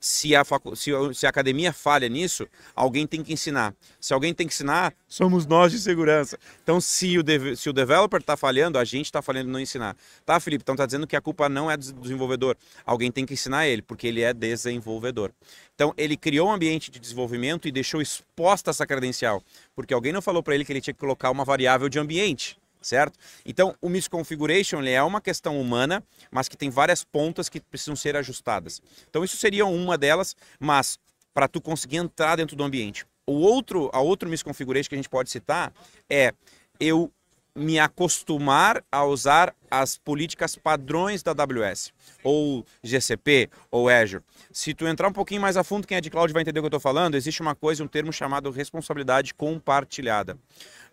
se 0.00 0.34
a, 0.34 0.44
facu... 0.44 0.76
se, 0.76 0.90
se 1.14 1.26
a 1.26 1.28
academia 1.28 1.72
falha 1.72 2.08
nisso, 2.08 2.46
alguém 2.74 3.06
tem 3.06 3.22
que 3.22 3.32
ensinar. 3.32 3.74
Se 4.00 4.12
alguém 4.14 4.32
tem 4.32 4.46
que 4.46 4.52
ensinar, 4.52 4.94
somos 5.06 5.46
nós 5.46 5.72
de 5.72 5.78
segurança. 5.78 6.38
Então, 6.62 6.80
se 6.80 7.18
o, 7.18 7.22
de... 7.22 7.56
se 7.56 7.68
o 7.68 7.72
developer 7.72 8.20
está 8.20 8.36
falhando, 8.36 8.78
a 8.78 8.84
gente 8.84 9.06
está 9.06 9.20
falhando 9.20 9.50
não 9.50 9.60
ensinar. 9.60 9.96
Tá, 10.24 10.38
Felipe? 10.38 10.62
Então 10.62 10.74
está 10.74 10.86
dizendo 10.86 11.06
que 11.06 11.16
a 11.16 11.20
culpa 11.20 11.48
não 11.48 11.70
é 11.70 11.76
do 11.76 11.92
desenvolvedor. 11.94 12.56
Alguém 12.84 13.10
tem 13.10 13.26
que 13.26 13.34
ensinar 13.34 13.66
ele, 13.66 13.82
porque 13.82 14.06
ele 14.06 14.22
é 14.22 14.32
desenvolvedor. 14.32 15.32
Então, 15.74 15.92
ele 15.96 16.16
criou 16.16 16.48
um 16.48 16.52
ambiente 16.52 16.90
de 16.90 16.98
desenvolvimento 16.98 17.68
e 17.68 17.72
deixou 17.72 18.00
exposta 18.00 18.70
essa 18.70 18.86
credencial, 18.86 19.42
porque 19.74 19.94
alguém 19.94 20.12
não 20.12 20.22
falou 20.22 20.42
para 20.42 20.54
ele 20.54 20.64
que 20.64 20.72
ele 20.72 20.80
tinha 20.80 20.94
que 20.94 21.00
colocar 21.00 21.30
uma 21.30 21.44
variável 21.44 21.88
de 21.88 21.98
ambiente 21.98 22.56
certo? 22.88 23.18
Então, 23.44 23.74
o 23.80 23.88
misconfiguration 23.88 24.82
é 24.82 25.02
uma 25.02 25.20
questão 25.20 25.60
humana, 25.60 26.02
mas 26.30 26.48
que 26.48 26.56
tem 26.56 26.70
várias 26.70 27.04
pontas 27.04 27.48
que 27.48 27.60
precisam 27.60 27.94
ser 27.94 28.16
ajustadas. 28.16 28.80
Então, 29.08 29.22
isso 29.22 29.36
seria 29.36 29.66
uma 29.66 29.96
delas, 29.96 30.34
mas 30.58 30.98
para 31.32 31.46
tu 31.46 31.60
conseguir 31.60 31.98
entrar 31.98 32.36
dentro 32.36 32.56
do 32.56 32.64
ambiente. 32.64 33.06
O 33.26 33.34
outro, 33.34 33.90
a 33.92 34.00
outro 34.00 34.28
misconfiguration 34.28 34.88
que 34.88 34.94
a 34.94 34.98
gente 34.98 35.08
pode 35.08 35.30
citar 35.30 35.72
é 36.08 36.32
eu 36.80 37.12
me 37.58 37.78
acostumar 37.78 38.82
a 38.90 39.04
usar 39.04 39.54
as 39.70 39.98
políticas 39.98 40.56
padrões 40.56 41.22
da 41.22 41.32
AWS, 41.32 41.92
ou 42.22 42.64
GCP, 42.82 43.50
ou 43.70 43.88
Azure. 43.88 44.22
Se 44.52 44.72
tu 44.72 44.86
entrar 44.86 45.08
um 45.08 45.12
pouquinho 45.12 45.40
mais 45.40 45.56
a 45.56 45.64
fundo, 45.64 45.86
quem 45.86 45.96
é 45.96 46.00
de 46.00 46.08
cloud 46.08 46.32
vai 46.32 46.42
entender 46.42 46.60
o 46.60 46.62
que 46.62 46.66
eu 46.66 46.68
estou 46.68 46.80
falando, 46.80 47.16
existe 47.16 47.42
uma 47.42 47.54
coisa, 47.54 47.82
um 47.82 47.88
termo 47.88 48.12
chamado 48.12 48.50
responsabilidade 48.50 49.34
compartilhada. 49.34 50.38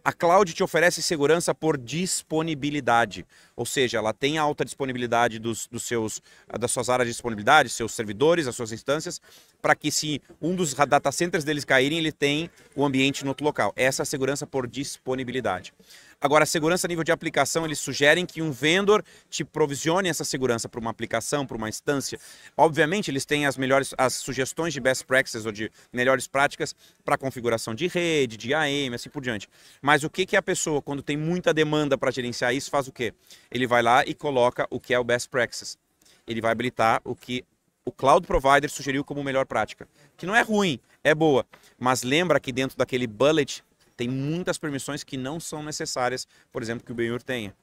A 0.08 0.14
cloud 0.14 0.54
te 0.54 0.62
oferece 0.62 1.02
segurança 1.02 1.52
por 1.56 1.80
disponibilidade, 1.80 3.26
ou 3.56 3.66
seja, 3.66 3.98
ela 3.98 4.14
tem 4.14 4.38
alta 4.38 4.64
disponibilidade 4.64 5.40
dos, 5.40 5.66
dos 5.66 5.82
seus, 5.82 6.22
das 6.60 6.70
suas 6.70 6.90
áreas 6.90 7.08
de 7.08 7.14
disponibilidade, 7.14 7.70
seus 7.70 7.92
servidores, 7.92 8.46
as 8.46 8.56
suas 8.56 8.72
instâncias, 8.72 9.20
para 9.64 9.74
que 9.74 9.90
se 9.90 10.22
um 10.40 10.56
dos 10.56 10.76
data 10.76 11.12
centers 11.12 11.44
deles 11.44 11.66
caírem, 11.66 11.98
ele 11.98 12.12
tem 12.12 12.52
o 12.76 12.86
ambiente 12.86 13.24
no 13.24 13.30
outro 13.30 13.44
local. 13.44 13.74
Essa 13.76 14.04
é 14.04 14.04
a 14.04 14.06
segurança 14.06 14.46
por 14.46 14.68
disponibilidade. 14.68 15.74
Agora, 16.20 16.44
a 16.44 16.48
segurança 16.48 16.88
a 16.88 16.90
nível 16.90 17.04
de 17.04 17.12
aplicação, 17.12 17.66
eles 17.66 17.80
sugerem 17.80 18.26
que 18.26 18.42
um 18.42 18.52
vendor 18.52 19.04
te 19.30 19.44
provisione 19.44 20.10
essa 20.10 20.24
segurança 20.24 20.68
para 20.68 20.80
uma 20.80 20.90
aplicação, 20.90 21.46
para 21.46 21.58
uma 21.58 21.70
instância. 21.70 22.20
Obviamente, 22.56 23.12
eles 23.12 23.26
têm 23.26 23.46
as 23.46 23.58
melhores 23.58 23.94
as 23.98 24.16
sugestões 24.16 24.74
de 24.74 24.80
best 24.80 25.06
practices 25.06 25.46
ou 25.46 25.52
de 25.52 25.72
melhores 25.92 26.28
práticas 26.28 26.76
para 27.04 27.18
configuração 27.18 27.76
de 27.76 27.88
rede, 27.88 28.38
de 28.38 28.54
AM, 28.54 28.96
assim 28.96 29.10
por 29.10 29.22
diante. 29.22 29.48
Mas 29.82 30.04
o 30.04 30.10
que, 30.10 30.26
que 30.26 30.36
a 30.36 30.42
pessoa, 30.42 30.82
quando 30.82 31.04
tem 31.04 31.18
muita 31.18 31.54
demanda 31.54 31.98
para 31.98 32.12
gerenciar 32.12 32.54
isso, 32.56 32.70
faz 32.70 32.88
o 32.88 32.92
quê? 32.92 33.14
Ele 33.52 33.68
vai 33.68 33.82
lá 33.82 34.04
e 34.06 34.14
coloca 34.14 34.68
o 34.70 34.80
que 34.80 34.94
é 34.94 35.00
o 35.00 35.04
best 35.04 35.30
practices. 35.30 35.78
Ele 36.26 36.42
vai 36.42 36.52
habilitar 36.52 37.02
o 37.04 37.16
que 37.16 37.44
o 37.86 37.92
cloud 37.92 38.26
provider 38.26 38.70
sugeriu 38.70 39.04
como 39.04 39.24
melhor 39.24 39.46
prática, 39.46 39.88
que 40.18 40.26
não 40.26 40.36
é 40.36 40.42
ruim, 40.42 40.80
é 41.04 41.14
boa, 41.14 41.46
mas 41.78 42.02
lembra 42.02 42.40
que 42.40 42.52
dentro 42.52 42.76
daquele 42.76 43.06
bullet 43.06 43.64
tem 43.96 44.08
muitas 44.08 44.58
permissões 44.58 45.04
que 45.04 45.18
não 45.18 45.40
são 45.40 45.64
necessárias, 45.64 46.28
por 46.52 46.62
exemplo, 46.62 46.86
que 46.86 46.92
o 46.92 46.96
Benhur 46.96 47.22
tenha, 47.22 47.54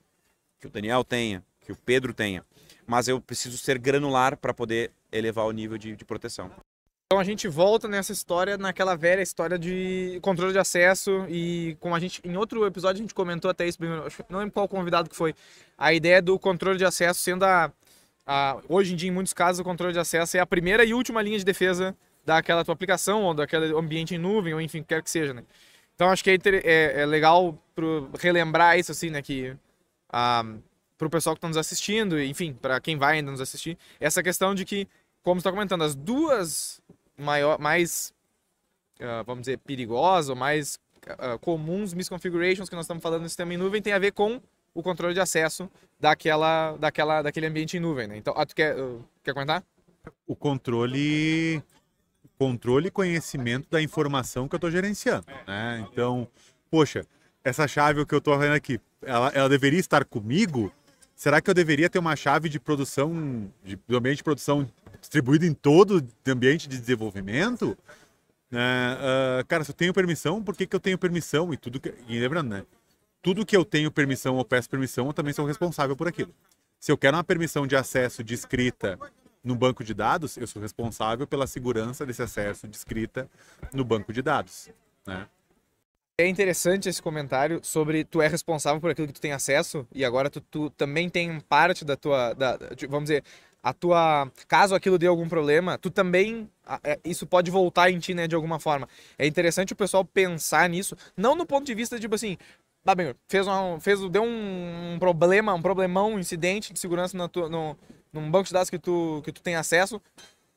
que 0.60 0.66
o 0.66 0.70
Daniel 0.70 1.04
tenha, 1.04 1.42
que 1.60 1.72
o 1.72 1.76
Pedro 1.76 2.12
tenha. 2.12 2.44
Mas 2.86 3.08
eu 3.08 3.20
preciso 3.20 3.58
ser 3.58 3.78
granular 3.78 4.36
para 4.36 4.52
poder 4.52 4.90
elevar 5.10 5.46
o 5.46 5.52
nível 5.52 5.78
de, 5.78 5.94
de 5.94 6.04
proteção. 6.04 6.50
Então 7.06 7.20
a 7.20 7.24
gente 7.24 7.46
volta 7.46 7.86
nessa 7.86 8.10
história, 8.10 8.56
naquela 8.56 8.96
velha 8.96 9.20
história 9.20 9.58
de 9.58 10.18
controle 10.22 10.52
de 10.52 10.58
acesso 10.58 11.26
e 11.28 11.76
como 11.78 11.94
a 11.94 12.00
gente 12.00 12.22
em 12.24 12.38
outro 12.38 12.64
episódio 12.64 13.00
a 13.00 13.02
gente 13.02 13.12
comentou 13.12 13.50
até 13.50 13.68
isso, 13.68 13.78
não 14.30 14.38
lembro 14.38 14.52
qual 14.52 14.66
convidado 14.66 15.10
que 15.10 15.14
foi, 15.14 15.34
a 15.76 15.92
ideia 15.92 16.22
do 16.22 16.38
controle 16.38 16.78
de 16.78 16.86
acesso 16.86 17.20
sendo 17.20 17.44
a, 17.44 17.70
a 18.26 18.58
hoje 18.66 18.94
em 18.94 18.96
dia 18.96 19.10
em 19.10 19.12
muitos 19.12 19.34
casos 19.34 19.60
o 19.60 19.64
controle 19.64 19.92
de 19.92 19.98
acesso 19.98 20.38
é 20.38 20.40
a 20.40 20.46
primeira 20.46 20.86
e 20.86 20.94
última 20.94 21.20
linha 21.20 21.38
de 21.38 21.44
defesa 21.44 21.94
daquela 22.24 22.64
tua 22.64 22.72
aplicação 22.72 23.24
ou 23.24 23.34
daquele 23.34 23.74
ambiente 23.76 24.14
em 24.14 24.18
nuvem 24.18 24.54
ou 24.54 24.60
enfim, 24.60 24.82
quer 24.82 25.02
que 25.02 25.10
seja, 25.10 25.34
né? 25.34 25.42
Então 25.94 26.08
acho 26.10 26.24
que 26.24 26.30
é, 26.30 26.38
é, 26.64 27.00
é 27.02 27.06
legal 27.06 27.56
pro, 27.74 28.10
relembrar 28.18 28.78
isso, 28.78 28.92
assim, 28.92 29.10
né? 29.10 29.22
Que 29.22 29.56
ah, 30.10 30.44
para 31.02 31.08
o 31.08 31.10
pessoal 31.10 31.34
que 31.34 31.38
está 31.38 31.48
nos 31.48 31.56
assistindo, 31.56 32.20
enfim, 32.22 32.52
para 32.52 32.80
quem 32.80 32.96
vai 32.96 33.16
ainda 33.16 33.32
nos 33.32 33.40
assistir, 33.40 33.76
essa 33.98 34.22
questão 34.22 34.54
de 34.54 34.64
que, 34.64 34.86
como 35.22 35.38
está 35.38 35.50
comentando, 35.50 35.82
as 35.82 35.96
duas 35.96 36.80
maior, 37.18 37.58
mais, 37.58 38.14
uh, 39.00 39.24
vamos 39.26 39.42
dizer, 39.42 39.58
perigosas 39.58 40.28
ou 40.28 40.36
mais 40.36 40.78
uh, 41.08 41.38
comuns 41.40 41.92
misconfigurations 41.92 42.68
que 42.68 42.76
nós 42.76 42.84
estamos 42.84 43.02
falando 43.02 43.22
no 43.22 43.28
sistema 43.28 43.52
em 43.52 43.56
nuvem 43.56 43.82
tem 43.82 43.92
a 43.92 43.98
ver 43.98 44.12
com 44.12 44.40
o 44.72 44.80
controle 44.80 45.12
de 45.12 45.20
acesso 45.20 45.68
daquela, 45.98 46.76
daquela, 46.76 47.20
daquele 47.20 47.46
ambiente 47.46 47.76
em 47.76 47.80
nuvem, 47.80 48.06
né? 48.06 48.16
Então, 48.16 48.32
ah, 48.36 48.46
tu 48.46 48.54
quer, 48.54 48.78
uh, 48.78 49.04
quer 49.24 49.34
comentar? 49.34 49.64
O 50.24 50.36
controle 50.36 51.62
controle 52.42 52.88
e 52.88 52.90
conhecimento 52.90 53.68
da 53.70 53.80
informação 53.80 54.48
que 54.48 54.54
eu 54.54 54.56
estou 54.56 54.68
gerenciando. 54.68 55.24
Né? 55.46 55.86
Então, 55.88 56.26
poxa, 56.68 57.06
essa 57.44 57.68
chave 57.68 58.04
que 58.04 58.12
eu 58.12 58.18
estou 58.18 58.36
vendo 58.36 58.54
aqui, 58.54 58.80
ela, 59.00 59.28
ela, 59.28 59.48
deveria 59.48 59.78
estar 59.78 60.04
comigo? 60.04 60.72
Será 61.14 61.40
que 61.40 61.48
eu 61.48 61.54
deveria 61.54 61.88
ter 61.88 62.00
uma 62.00 62.16
chave 62.16 62.48
de 62.48 62.58
produção, 62.58 63.48
de, 63.62 63.78
do 63.86 63.96
ambiente 63.96 64.16
de 64.16 64.24
produção 64.24 64.68
distribuído 65.00 65.46
em 65.46 65.54
todo 65.54 66.04
o 66.26 66.30
ambiente 66.32 66.68
de 66.68 66.80
desenvolvimento? 66.80 67.78
Uh, 68.50 69.46
cara, 69.46 69.62
se 69.62 69.70
eu 69.70 69.74
tenho 69.74 69.94
permissão, 69.94 70.42
por 70.42 70.56
que, 70.56 70.66
que 70.66 70.74
eu 70.74 70.80
tenho 70.80 70.98
permissão? 70.98 71.54
E 71.54 71.56
tudo 71.56 71.78
que. 71.78 71.94
E 72.08 72.18
lembrando, 72.18 72.50
né? 72.50 72.64
Tudo 73.22 73.46
que 73.46 73.56
eu 73.56 73.64
tenho 73.64 73.88
permissão 73.88 74.34
ou 74.34 74.44
peço 74.44 74.68
permissão, 74.68 75.06
eu 75.06 75.12
também 75.12 75.32
sou 75.32 75.46
responsável 75.46 75.94
por 75.94 76.08
aquilo. 76.08 76.34
Se 76.80 76.90
eu 76.90 76.98
quero 76.98 77.16
uma 77.16 77.22
permissão 77.22 77.68
de 77.68 77.76
acesso 77.76 78.24
de 78.24 78.34
escrita 78.34 78.98
no 79.42 79.56
banco 79.56 79.82
de 79.82 79.92
dados, 79.94 80.36
eu 80.36 80.46
sou 80.46 80.62
responsável 80.62 81.26
pela 81.26 81.46
segurança 81.46 82.06
desse 82.06 82.22
acesso 82.22 82.68
de 82.68 82.76
escrita 82.76 83.28
no 83.72 83.84
banco 83.84 84.12
de 84.12 84.22
dados. 84.22 84.70
Né? 85.06 85.26
É 86.18 86.26
interessante 86.26 86.88
esse 86.88 87.02
comentário 87.02 87.60
sobre 87.62 88.04
tu 88.04 88.22
é 88.22 88.28
responsável 88.28 88.80
por 88.80 88.90
aquilo 88.90 89.08
que 89.08 89.14
tu 89.14 89.20
tem 89.20 89.32
acesso 89.32 89.86
e 89.92 90.04
agora 90.04 90.30
tu, 90.30 90.40
tu 90.40 90.70
também 90.70 91.08
tem 91.08 91.40
parte 91.40 91.84
da 91.84 91.96
tua, 91.96 92.34
da, 92.34 92.58
vamos 92.88 93.04
dizer, 93.04 93.24
a 93.62 93.72
tua, 93.72 94.30
caso 94.48 94.74
aquilo 94.74 94.98
dê 94.98 95.06
algum 95.06 95.28
problema, 95.28 95.78
tu 95.78 95.90
também, 95.90 96.50
é, 96.82 96.98
isso 97.04 97.26
pode 97.26 97.50
voltar 97.50 97.90
em 97.90 97.98
ti, 97.98 98.12
né, 98.12 98.26
de 98.26 98.34
alguma 98.34 98.58
forma. 98.58 98.88
É 99.16 99.26
interessante 99.26 99.72
o 99.72 99.76
pessoal 99.76 100.04
pensar 100.04 100.68
nisso, 100.68 100.96
não 101.16 101.34
no 101.36 101.46
ponto 101.46 101.64
de 101.64 101.74
vista, 101.74 101.98
tipo 101.98 102.14
assim, 102.14 102.36
tá 102.84 102.94
bem, 102.94 103.14
fez, 103.28 103.46
um, 103.46 103.80
fez 103.80 104.00
deu 104.10 104.24
um, 104.24 104.96
problema, 104.98 105.54
um 105.54 105.62
problemão, 105.62 106.14
um 106.14 106.18
incidente 106.18 106.72
de 106.72 106.78
segurança 106.80 107.16
no, 107.16 107.48
no, 107.48 107.78
num 108.12 108.30
banco 108.30 108.46
de 108.46 108.52
dados 108.52 108.70
que 108.70 108.78
tu, 108.78 109.22
que 109.24 109.32
tu 109.32 109.42
tem 109.42 109.56
acesso, 109.56 110.00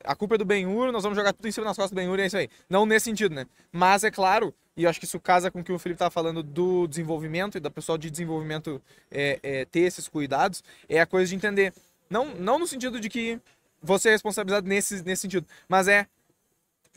a 0.03 0.15
culpa 0.15 0.35
é 0.35 0.37
do 0.37 0.45
Benhur, 0.45 0.91
nós 0.91 1.03
vamos 1.03 1.17
jogar 1.17 1.33
tudo 1.33 1.47
em 1.47 1.51
cima 1.51 1.65
das 1.65 1.75
costas 1.75 1.91
do 1.91 1.95
Benhur 1.95 2.19
e 2.19 2.23
é 2.23 2.25
isso 2.27 2.37
aí. 2.37 2.49
Não 2.69 2.85
nesse 2.85 3.05
sentido, 3.05 3.33
né? 3.33 3.45
Mas 3.71 4.03
é 4.03 4.11
claro, 4.11 4.53
e 4.77 4.85
acho 4.85 4.99
que 4.99 5.05
isso 5.05 5.19
casa 5.19 5.49
com 5.49 5.61
o 5.61 5.63
que 5.63 5.71
o 5.71 5.79
Felipe 5.79 5.95
estava 5.95 6.11
falando 6.11 6.43
do 6.43 6.87
desenvolvimento 6.87 7.57
e 7.57 7.59
da 7.59 7.71
pessoal 7.71 7.97
de 7.97 8.11
desenvolvimento 8.11 8.81
é, 9.09 9.39
é, 9.41 9.65
ter 9.65 9.81
esses 9.81 10.07
cuidados, 10.07 10.63
é 10.87 10.99
a 10.99 11.05
coisa 11.05 11.29
de 11.29 11.35
entender. 11.35 11.73
Não, 12.09 12.35
não 12.35 12.59
no 12.59 12.67
sentido 12.67 12.99
de 12.99 13.09
que 13.09 13.39
você 13.81 14.09
é 14.09 14.11
responsabilizado 14.11 14.67
nesse, 14.67 15.03
nesse 15.03 15.23
sentido, 15.23 15.47
mas 15.67 15.87
é 15.87 16.07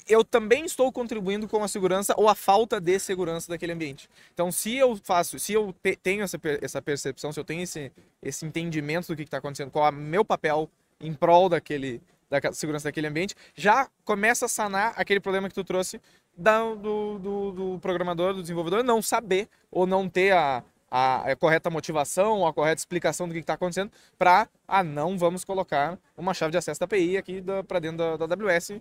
eu 0.09 0.25
também 0.25 0.65
estou 0.65 0.91
contribuindo 0.91 1.47
com 1.47 1.63
a 1.63 1.69
segurança 1.69 2.15
ou 2.17 2.29
a 2.29 2.35
falta 2.35 2.81
de 2.81 2.99
segurança 2.99 3.49
daquele 3.51 3.73
ambiente. 3.73 4.09
Então, 4.33 4.51
se 4.51 4.75
eu 4.75 4.97
faço, 4.97 5.39
se 5.39 5.53
eu 5.53 5.75
tenho 6.03 6.23
essa, 6.23 6.41
essa 6.63 6.81
percepção, 6.81 7.31
se 7.31 7.39
eu 7.39 7.45
tenho 7.45 7.63
esse, 7.63 7.93
esse 8.23 8.45
entendimento 8.45 9.09
do 9.09 9.17
que 9.17 9.23
está 9.23 9.39
acontecendo, 9.39 9.71
qual 9.71 9.87
é 9.87 9.91
o 9.91 9.93
meu 9.93 10.25
papel 10.25 10.71
em 11.01 11.15
prol 11.15 11.49
daquele, 11.49 12.03
da 12.29 12.53
segurança 12.53 12.89
daquele 12.89 13.07
ambiente, 13.07 13.35
já 13.55 13.89
começa 14.05 14.47
a 14.47 14.49
sanar 14.49 14.93
aquele 14.97 15.21
problema 15.21 15.49
que 15.49 15.55
tu 15.55 15.65
trouxe 15.65 16.01
da, 16.37 16.61
do, 16.75 17.19
do, 17.19 17.53
do, 17.53 17.79
programador, 17.81 18.35
do 18.35 18.43
desenvolvedor, 18.43 18.85
não 18.85 19.03
saber 19.03 19.49
ou 19.71 19.87
não 19.87 20.09
ter 20.09 20.33
a, 20.33 20.63
a, 20.91 21.33
a 21.33 21.37
correta 21.37 21.69
motivação, 21.71 22.47
a 22.47 22.53
correta 22.53 22.81
explicação 22.81 23.27
do 23.27 23.35
que 23.35 23.41
está 23.41 23.55
acontecendo, 23.55 23.91
para, 24.17 24.49
ah, 24.67 24.85
não 24.85 25.19
vamos 25.19 25.45
colocar 25.45 25.99
uma 26.17 26.35
chave 26.35 26.53
de 26.53 26.59
acesso 26.59 26.81
da 26.81 26.85
API 26.85 27.17
aqui 27.17 27.43
para 27.67 27.81
dentro 27.81 27.99
da, 27.99 28.27
da 28.27 28.35
AWS 28.35 28.81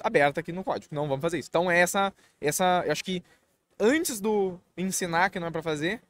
aberta 0.00 0.40
aqui 0.40 0.52
no 0.52 0.64
código. 0.64 0.94
Não 0.94 1.08
vamos 1.08 1.22
fazer 1.22 1.38
isso. 1.38 1.48
Então, 1.48 1.70
essa, 1.70 2.12
essa, 2.40 2.82
eu 2.86 2.92
acho 2.92 3.04
que 3.04 3.22
antes 3.78 4.20
do 4.20 4.58
ensinar 4.76 5.30
que 5.30 5.38
não 5.38 5.48
é 5.48 5.50
para 5.50 5.62
fazer, 5.62 6.00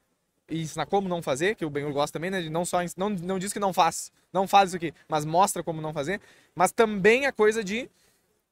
e 0.48 0.62
ensinar 0.62 0.87
como 0.87 1.08
não 1.08 1.22
fazer, 1.22 1.54
que 1.54 1.64
o 1.64 1.70
Benhur 1.70 1.92
gosta 1.92 2.18
também, 2.18 2.30
né? 2.30 2.40
De 2.40 2.50
não 2.50 2.64
só 2.64 2.78
não, 2.96 3.11
não 3.11 3.38
diz 3.38 3.52
que 3.52 3.58
não 3.58 3.72
faz, 3.72 4.11
não 4.32 4.48
faz 4.48 4.70
isso 4.70 4.76
aqui, 4.76 4.94
mas 5.08 5.24
mostra 5.24 5.62
como 5.62 5.80
não 5.80 5.92
fazer. 5.92 6.20
Mas 6.54 6.72
também 6.72 7.26
a 7.26 7.32
coisa 7.32 7.62
de, 7.62 7.90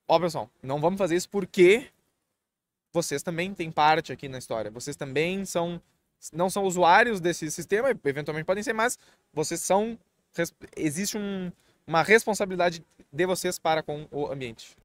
ó, 0.06 0.18
pessoal, 0.18 0.50
não 0.62 0.80
vamos 0.80 0.98
fazer 0.98 1.16
isso 1.16 1.28
porque 1.28 1.88
vocês 2.92 3.22
também 3.22 3.52
têm 3.54 3.70
parte 3.70 4.12
aqui 4.12 4.28
na 4.28 4.38
história. 4.38 4.70
Vocês 4.70 4.96
também 4.96 5.44
são, 5.44 5.80
não 6.32 6.50
são 6.50 6.64
usuários 6.64 7.20
desse 7.20 7.50
sistema, 7.50 7.90
eventualmente 8.04 8.46
podem 8.46 8.62
ser, 8.62 8.72
mas 8.72 8.98
vocês 9.32 9.61
são, 9.61 9.98
existe 10.76 11.16
um, 11.16 11.50
uma 11.87 12.02
responsabilidade 12.02 12.85
de 13.12 13.26
vocês 13.26 13.59
para 13.59 13.82
com 13.82 14.06
o 14.11 14.30
ambiente. 14.30 14.76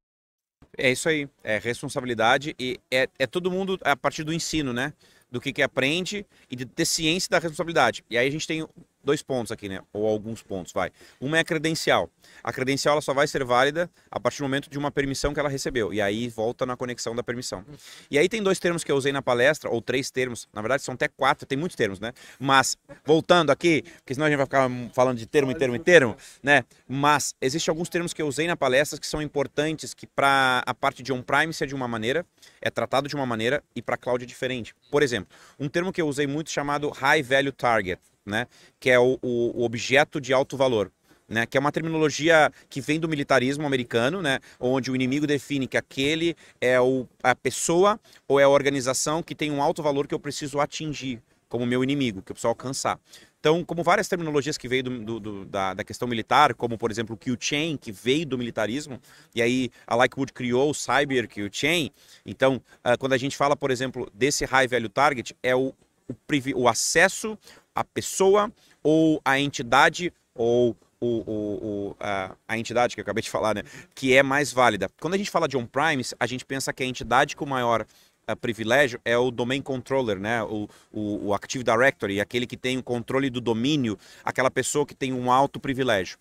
É 0.78 0.90
isso 0.90 1.10
aí, 1.10 1.28
é 1.44 1.58
responsabilidade 1.58 2.56
e 2.58 2.80
é, 2.90 3.10
é 3.20 3.28
todo 3.28 3.52
mundo 3.52 3.78
a 3.82 3.96
partir 3.96 4.24
do 4.24 4.34
ensino, 4.34 4.72
né? 4.72 4.94
Do 5.32 5.40
que, 5.40 5.54
que 5.54 5.62
aprende 5.62 6.26
e 6.50 6.56
de 6.56 6.66
ter 6.66 6.86
ciência 6.86 7.30
da 7.30 7.40
responsabilidade. 7.40 8.04
E 8.10 8.18
aí 8.18 8.28
a 8.28 8.32
gente 8.32 8.46
tem 8.46 8.68
dois 9.04 9.22
pontos 9.22 9.52
aqui, 9.52 9.68
né? 9.68 9.82
Ou 9.94 10.08
alguns 10.08 10.42
pontos, 10.42 10.72
vai. 10.72 10.92
Uma 11.20 11.38
é 11.38 11.40
a 11.42 11.44
credencial. 11.44 12.10
A 12.44 12.52
credencial 12.52 12.94
ela 12.94 13.02
só 13.02 13.14
vai 13.14 13.28
ser 13.28 13.44
válida 13.44 13.90
a 14.10 14.20
partir 14.20 14.40
do 14.40 14.44
momento 14.44 14.70
de 14.70 14.78
uma 14.78 14.92
permissão 14.92 15.34
que 15.34 15.40
ela 15.40 15.50
recebeu. 15.50 15.94
E 15.94 16.02
aí 16.02 16.28
volta 16.30 16.66
na 16.66 16.76
conexão 16.76 17.16
da 17.16 17.24
permissão. 17.24 17.64
E 18.10 18.18
aí 18.18 18.28
tem 18.30 18.42
dois 18.42 18.60
termos 18.60 18.84
que 18.84 18.92
eu 18.92 18.96
usei 18.96 19.12
na 19.12 19.22
palestra, 19.22 19.70
ou 19.70 19.82
três 19.82 20.12
termos. 20.12 20.48
Na 20.54 20.62
verdade 20.62 20.84
são 20.84 20.94
até 20.94 21.08
quatro, 21.08 21.46
tem 21.46 21.58
muitos 21.58 21.76
termos, 21.76 22.00
né? 22.00 22.14
Mas, 22.40 22.78
voltando 23.06 23.52
aqui, 23.52 23.84
porque 23.98 24.14
senão 24.14 24.28
a 24.28 24.30
gente 24.30 24.38
vai 24.38 24.46
ficar 24.46 24.70
falando 24.94 25.18
de 25.18 25.26
termo 25.26 25.52
em 25.52 25.56
termo 25.56 25.76
em 25.76 25.80
termo, 25.80 26.16
né? 26.42 26.64
Mas 26.88 27.36
existem 27.42 27.72
alguns 27.72 27.90
termos 27.90 28.14
que 28.14 28.22
eu 28.22 28.28
usei 28.28 28.48
na 28.48 28.56
palestra 28.56 29.00
que 29.00 29.08
são 29.08 29.22
importantes, 29.22 29.94
que 29.94 30.08
para 30.08 30.64
a 30.66 30.74
parte 30.74 31.04
de 31.04 31.12
on-premise 31.12 31.64
é 31.64 31.68
de 31.68 31.76
uma 31.76 31.88
maneira, 31.88 32.26
é 32.62 32.70
tratado 32.70 33.08
de 33.08 33.16
uma 33.16 33.26
maneira, 33.26 33.64
e 33.76 33.82
para 33.82 33.98
cloud 33.98 34.24
é 34.24 34.28
diferente. 34.28 34.74
Por 34.90 35.04
exemplo, 35.04 35.36
um 35.60 35.68
termo 35.68 35.92
que 35.92 36.02
eu 36.02 36.08
usei 36.08 36.28
muito 36.28 36.52
chamado 36.52 36.90
High 36.90 37.24
Value 37.24 37.52
Target 37.52 38.02
né? 38.26 38.48
que 38.80 38.90
é 38.90 39.00
o, 39.00 39.18
o, 39.22 39.64
objeto 39.64 40.20
de 40.20 40.34
alto 40.34 40.58
valor. 40.58 40.92
Né, 41.30 41.46
que 41.46 41.56
é 41.56 41.62
uma 41.62 41.72
terminologia 41.72 42.52
que 42.70 42.82
vem 42.82 43.00
do 43.00 43.08
militarismo 43.08 43.66
americano, 43.66 44.22
né, 44.22 44.40
onde 44.60 44.92
o 44.92 44.96
inimigo 44.96 45.26
define 45.26 45.66
que 45.66 45.78
aquele 45.78 46.36
é 46.60 46.78
o, 46.82 47.08
a 47.24 47.34
pessoa 47.34 47.98
ou 48.28 48.38
é 48.38 48.44
a 48.44 48.50
organização 48.50 49.24
que 49.24 49.34
tem 49.34 49.50
um 49.50 49.64
alto 49.64 49.82
valor 49.82 50.08
que 50.08 50.14
eu 50.14 50.20
preciso 50.20 50.60
atingir 50.60 51.22
como 51.48 51.66
meu 51.66 51.82
inimigo, 51.86 52.22
que 52.22 52.34
eu 52.34 52.34
preciso 52.34 52.50
alcançar. 52.50 53.00
Então, 53.42 53.66
como 53.66 53.84
várias 53.84 54.08
terminologias 54.08 54.56
que 54.56 54.68
veio 54.68 54.84
do, 54.84 55.00
do, 55.00 55.20
do, 55.20 55.46
da, 55.46 55.74
da, 55.74 55.84
questão 55.84 56.08
militar, 56.08 56.54
como 56.54 56.78
por 56.78 56.92
exemplo 56.92 57.16
o 57.16 57.18
Q-Chain, 57.18 57.76
que 57.76 57.92
veio 57.92 58.24
do 58.24 58.38
militarismo, 58.38 59.02
e 59.34 59.42
aí 59.42 59.72
a 59.86 59.96
Likewood 59.96 60.32
criou 60.32 60.70
o 60.70 60.74
Cyber 60.76 61.28
Q-Chain. 61.28 61.90
Então, 62.24 62.62
uh, 62.86 62.96
quando 63.00 63.14
a 63.14 63.18
gente 63.18 63.36
fala, 63.36 63.58
por 63.58 63.72
exemplo, 63.72 64.10
desse 64.14 64.46
High 64.46 64.68
Value 64.68 64.90
Target, 64.90 65.36
é 65.42 65.56
o, 65.56 65.74
o, 66.08 66.16
o 66.56 66.68
acesso 66.70 67.36
a 67.76 67.84
pessoa 67.84 68.52
ou 68.84 69.22
a 69.24 69.40
entidade 69.40 70.14
ou 70.36 70.76
o, 71.00 71.08
o, 71.08 71.32
o, 71.32 71.96
a, 72.00 72.36
a, 72.48 72.58
entidade 72.58 72.94
que 72.94 73.02
eu 73.02 73.04
acabei 73.04 73.24
de 73.24 73.30
falar, 73.30 73.56
né, 73.56 73.64
que 73.96 74.16
é 74.16 74.22
mais 74.22 74.54
válida. 74.54 74.90
Quando 75.00 75.16
a 75.16 75.18
gente 75.18 75.32
fala 75.32 75.48
de 75.48 75.58
on-premise, 75.58 76.16
a 76.20 76.28
gente 76.28 76.46
pensa 76.46 76.72
que 76.72 76.84
a 76.84 76.86
entidade 76.86 77.36
com 77.36 77.46
maior 77.46 77.82
uh, 77.82 78.36
privilégio 78.36 79.02
é 79.04 79.18
o 79.18 79.32
domain 79.32 79.62
controller, 79.62 80.20
né, 80.20 80.44
o, 80.44 80.70
o, 80.92 81.28
o 81.28 81.34
Active 81.34 81.64
Directory, 81.64 82.22
aquele 82.22 82.46
que 82.46 82.56
tem 82.56 82.78
o 82.78 82.84
controle 82.84 83.32
do 83.32 83.42
domínio, 83.42 83.98
aquela 84.24 84.52
pessoa 84.52 84.86
que 84.86 84.94
tem 84.94 85.12
um 85.12 85.32
alto 85.32 85.60
privilégio. 85.60 86.20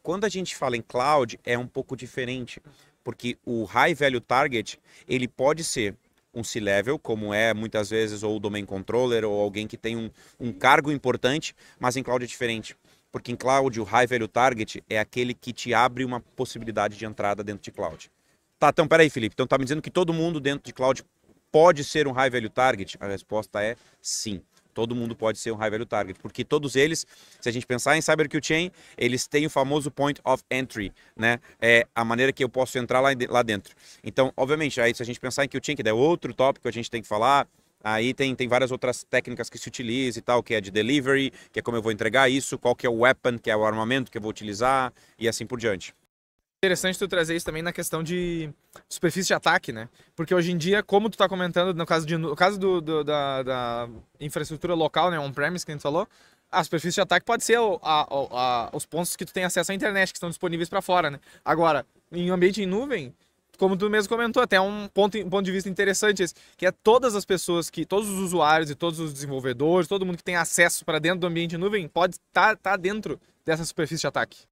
Quando 0.00 0.24
a 0.24 0.28
gente 0.28 0.54
fala 0.54 0.76
em 0.76 0.82
cloud, 0.82 1.38
é 1.44 1.58
um 1.58 1.66
pouco 1.66 1.96
diferente, 1.96 2.62
porque 3.02 3.36
o 3.44 3.64
High 3.64 3.94
Value 3.94 4.20
Target, 4.20 4.78
ele 5.08 5.26
pode 5.26 5.64
ser 5.64 5.94
um 6.32 6.44
C-level, 6.44 6.98
como 6.98 7.34
é 7.34 7.52
muitas 7.52 7.90
vezes 7.90 8.22
ou 8.22 8.36
o 8.36 8.40
domain 8.40 8.64
controller 8.64 9.24
ou 9.24 9.40
alguém 9.40 9.66
que 9.66 9.76
tem 9.76 9.96
um, 9.96 10.10
um 10.38 10.52
cargo 10.52 10.92
importante, 10.92 11.54
mas 11.78 11.96
em 11.96 12.02
cloud 12.02 12.24
é 12.24 12.28
diferente. 12.28 12.76
Porque 13.12 13.32
em 13.32 13.36
cloud 13.36 13.80
o 13.80 13.84
high 13.84 14.06
value 14.06 14.28
target 14.28 14.82
é 14.88 14.98
aquele 14.98 15.34
que 15.34 15.52
te 15.52 15.74
abre 15.74 16.04
uma 16.04 16.20
possibilidade 16.20 16.96
de 16.96 17.04
entrada 17.04 17.42
dentro 17.42 17.62
de 17.62 17.72
cloud. 17.72 18.10
Tá, 18.58 18.68
então 18.68 18.86
peraí, 18.86 19.10
Felipe. 19.10 19.34
Então 19.34 19.46
tá 19.46 19.58
me 19.58 19.64
dizendo 19.64 19.82
que 19.82 19.90
todo 19.90 20.12
mundo 20.12 20.38
dentro 20.38 20.64
de 20.64 20.72
cloud 20.72 21.04
pode 21.50 21.82
ser 21.82 22.06
um 22.06 22.12
high 22.12 22.30
value 22.30 22.50
target? 22.50 22.96
A 23.00 23.06
resposta 23.06 23.62
é 23.62 23.76
sim. 24.00 24.42
Todo 24.72 24.94
mundo 24.94 25.14
pode 25.14 25.38
ser 25.38 25.52
um 25.52 25.56
high 25.56 25.70
value 25.70 25.86
target, 25.86 26.18
porque 26.20 26.44
todos 26.44 26.76
eles, 26.76 27.06
se 27.40 27.48
a 27.48 27.52
gente 27.52 27.66
pensar 27.66 27.96
em 27.96 28.00
Cyber 28.00 28.28
Chain, 28.42 28.70
eles 28.96 29.26
têm 29.26 29.46
o 29.46 29.50
famoso 29.50 29.90
point 29.90 30.20
of 30.24 30.42
entry, 30.50 30.92
né? 31.16 31.38
É 31.60 31.86
a 31.94 32.04
maneira 32.04 32.32
que 32.32 32.42
eu 32.42 32.48
posso 32.48 32.78
entrar 32.78 33.00
lá, 33.00 33.10
lá 33.28 33.42
dentro. 33.42 33.74
Então, 34.02 34.32
obviamente, 34.36 34.80
aí 34.80 34.94
se 34.94 35.02
a 35.02 35.06
gente 35.06 35.20
pensar 35.20 35.44
em 35.44 35.48
Chain, 35.50 35.76
que 35.76 35.88
é 35.88 35.92
outro 35.92 36.32
tópico 36.32 36.62
que 36.62 36.68
a 36.68 36.72
gente 36.72 36.90
tem 36.90 37.02
que 37.02 37.08
falar, 37.08 37.46
Aí 37.82 38.12
tem, 38.12 38.34
tem 38.34 38.46
várias 38.46 38.70
outras 38.70 39.02
técnicas 39.04 39.48
que 39.48 39.56
se 39.56 39.66
utiliza 39.66 40.18
e 40.18 40.22
tal, 40.22 40.42
que 40.42 40.54
é 40.54 40.60
de 40.60 40.70
delivery, 40.70 41.32
que 41.50 41.60
é 41.60 41.62
como 41.62 41.78
eu 41.78 41.82
vou 41.82 41.90
entregar 41.90 42.28
isso, 42.28 42.58
qual 42.58 42.76
que 42.76 42.86
é 42.86 42.90
o 42.90 43.00
weapon, 43.00 43.38
que 43.38 43.50
é 43.50 43.56
o 43.56 43.64
armamento 43.64 44.10
que 44.10 44.18
eu 44.18 44.22
vou 44.22 44.30
utilizar 44.30 44.92
e 45.18 45.26
assim 45.26 45.46
por 45.46 45.58
diante. 45.58 45.94
Interessante 46.62 46.98
tu 46.98 47.08
trazer 47.08 47.34
isso 47.34 47.46
também 47.46 47.62
na 47.62 47.72
questão 47.72 48.02
de 48.02 48.50
superfície 48.86 49.28
de 49.28 49.32
ataque, 49.32 49.72
né? 49.72 49.88
Porque 50.14 50.34
hoje 50.34 50.52
em 50.52 50.58
dia, 50.58 50.82
como 50.82 51.08
tu 51.08 51.14
está 51.14 51.26
comentando, 51.26 51.72
no 51.72 51.86
caso, 51.86 52.04
de, 52.04 52.18
no 52.18 52.36
caso 52.36 52.60
do, 52.60 52.82
do 52.82 53.02
da, 53.02 53.42
da, 53.42 53.88
infraestrutura 54.20 54.74
local, 54.74 55.10
né, 55.10 55.18
on-premise, 55.18 55.64
que 55.64 55.72
a 55.72 55.74
gente 55.74 55.80
falou, 55.80 56.06
a 56.52 56.62
superfície 56.62 56.96
de 56.96 57.00
ataque 57.00 57.24
pode 57.24 57.44
ser 57.44 57.56
a, 57.56 57.62
a, 57.62 58.04
a, 58.10 58.70
os 58.74 58.84
pontos 58.84 59.16
que 59.16 59.24
tu 59.24 59.32
tem 59.32 59.44
acesso 59.44 59.72
à 59.72 59.74
internet, 59.74 60.12
que 60.12 60.18
estão 60.18 60.28
disponíveis 60.28 60.68
para 60.68 60.82
fora, 60.82 61.10
né? 61.10 61.18
Agora, 61.42 61.86
em 62.12 62.28
ambiente 62.28 62.60
em 62.60 62.66
nuvem, 62.66 63.14
como 63.56 63.74
tu 63.74 63.88
mesmo 63.88 64.10
comentou, 64.10 64.42
até 64.42 64.60
um 64.60 64.86
ponto, 64.86 65.16
um 65.16 65.30
ponto 65.30 65.46
de 65.46 65.52
vista 65.52 65.70
interessante 65.70 66.22
esse, 66.22 66.34
que 66.58 66.66
é 66.66 66.70
todas 66.70 67.14
as 67.14 67.24
pessoas 67.24 67.70
que, 67.70 67.86
todos 67.86 68.06
os 68.06 68.18
usuários 68.18 68.68
e 68.68 68.74
todos 68.74 69.00
os 69.00 69.14
desenvolvedores, 69.14 69.88
todo 69.88 70.04
mundo 70.04 70.18
que 70.18 70.24
tem 70.24 70.36
acesso 70.36 70.84
para 70.84 70.98
dentro 70.98 71.20
do 71.20 71.26
ambiente 71.26 71.54
em 71.54 71.58
nuvem 71.58 71.88
pode 71.88 72.16
estar 72.16 72.54
tá, 72.54 72.72
tá 72.72 72.76
dentro 72.76 73.18
dessa 73.46 73.64
superfície 73.64 74.02
de 74.02 74.06
ataque. 74.08 74.49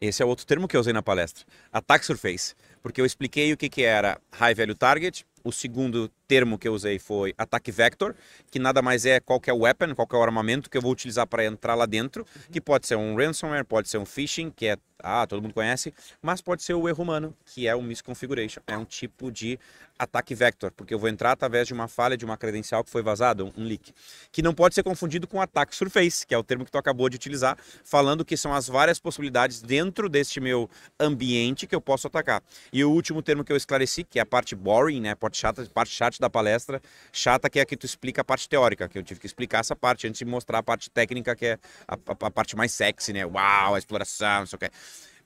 Esse 0.00 0.22
é 0.22 0.24
outro 0.24 0.46
termo 0.46 0.66
que 0.66 0.74
eu 0.74 0.80
usei 0.80 0.94
na 0.94 1.02
palestra, 1.02 1.44
Attack 1.70 2.06
Surface, 2.06 2.54
porque 2.82 3.02
eu 3.02 3.04
expliquei 3.04 3.52
o 3.52 3.56
que, 3.56 3.68
que 3.68 3.82
era 3.82 4.18
High 4.32 4.54
Value 4.54 4.74
Target, 4.74 5.26
o 5.42 5.52
segundo 5.52 6.10
termo 6.26 6.58
que 6.58 6.68
eu 6.68 6.74
usei 6.74 6.98
foi 6.98 7.34
Attack 7.36 7.70
Vector, 7.72 8.14
que 8.50 8.58
nada 8.58 8.80
mais 8.80 9.04
é 9.04 9.20
qual 9.20 9.40
o 9.40 9.58
weapon, 9.58 9.94
qual 9.94 10.08
o 10.20 10.22
armamento 10.22 10.70
que 10.70 10.78
eu 10.78 10.82
vou 10.82 10.92
utilizar 10.92 11.26
para 11.26 11.44
entrar 11.44 11.74
lá 11.74 11.86
dentro, 11.86 12.26
que 12.50 12.60
pode 12.60 12.86
ser 12.86 12.96
um 12.96 13.16
ransomware, 13.16 13.64
pode 13.64 13.88
ser 13.88 13.98
um 13.98 14.06
phishing, 14.06 14.50
que 14.50 14.66
é 14.66 14.76
ah, 15.02 15.26
todo 15.26 15.42
mundo 15.42 15.54
conhece, 15.54 15.92
mas 16.22 16.40
pode 16.40 16.62
ser 16.62 16.74
o 16.74 16.88
erro 16.88 17.02
humano, 17.02 17.34
que 17.46 17.66
é 17.66 17.74
o 17.74 17.82
misconfiguration. 17.82 18.60
É 18.66 18.76
um 18.76 18.84
tipo 18.84 19.30
de 19.30 19.58
ataque 19.98 20.34
vector, 20.34 20.72
porque 20.72 20.94
eu 20.94 20.98
vou 20.98 21.08
entrar 21.08 21.32
através 21.32 21.66
de 21.66 21.74
uma 21.74 21.86
falha 21.86 22.16
de 22.16 22.24
uma 22.24 22.36
credencial 22.36 22.82
que 22.82 22.90
foi 22.90 23.02
vazada, 23.02 23.44
um, 23.44 23.52
leak. 23.56 23.92
Que 24.32 24.40
não 24.40 24.54
pode 24.54 24.74
ser 24.74 24.82
confundido 24.82 25.26
com 25.26 25.40
ataque 25.40 25.76
surface, 25.76 26.26
que 26.26 26.34
é 26.34 26.38
o 26.38 26.42
termo 26.42 26.64
que 26.64 26.70
tu 26.70 26.78
acabou 26.78 27.08
de 27.08 27.16
utilizar, 27.16 27.58
falando 27.84 28.24
que 28.24 28.36
são 28.36 28.54
as 28.54 28.66
várias 28.66 28.98
possibilidades 28.98 29.60
dentro 29.60 30.08
deste 30.08 30.40
meu 30.40 30.70
ambiente 30.98 31.66
que 31.66 31.74
eu 31.74 31.80
posso 31.80 32.06
atacar. 32.06 32.42
E 32.72 32.82
o 32.82 32.90
último 32.90 33.22
termo 33.22 33.44
que 33.44 33.52
eu 33.52 33.56
esclareci, 33.56 34.04
que 34.04 34.18
é 34.18 34.22
a 34.22 34.26
parte 34.26 34.54
boring, 34.54 35.00
né, 35.00 35.14
parte 35.30 35.38
chata, 35.38 35.66
parte 35.72 35.92
chata 35.92 36.16
da 36.20 36.28
palestra, 36.28 36.82
chata 37.12 37.48
que 37.48 37.58
é 37.58 37.62
a 37.62 37.66
que 37.66 37.76
tu 37.76 37.86
explica 37.86 38.20
a 38.20 38.24
parte 38.24 38.48
teórica, 38.48 38.88
que 38.88 38.98
eu 38.98 39.02
tive 39.02 39.20
que 39.20 39.26
explicar 39.26 39.60
essa 39.60 39.76
parte 39.76 40.06
antes 40.06 40.18
de 40.18 40.24
mostrar 40.24 40.58
a 40.58 40.62
parte 40.62 40.90
técnica, 40.90 41.36
que 41.36 41.46
é 41.46 41.58
a, 41.86 41.94
a, 41.94 42.26
a 42.26 42.30
parte 42.30 42.56
mais 42.56 42.72
sexy, 42.72 43.12
né? 43.12 43.24
Uau, 43.24 43.74
a 43.74 43.78
exploração, 43.78 44.40
não 44.40 44.46
sei 44.46 44.56
o 44.56 44.58
que. 44.58 44.70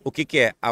O 0.05 0.13
que, 0.13 0.25
que 0.25 0.39
é? 0.39 0.55
A, 0.61 0.71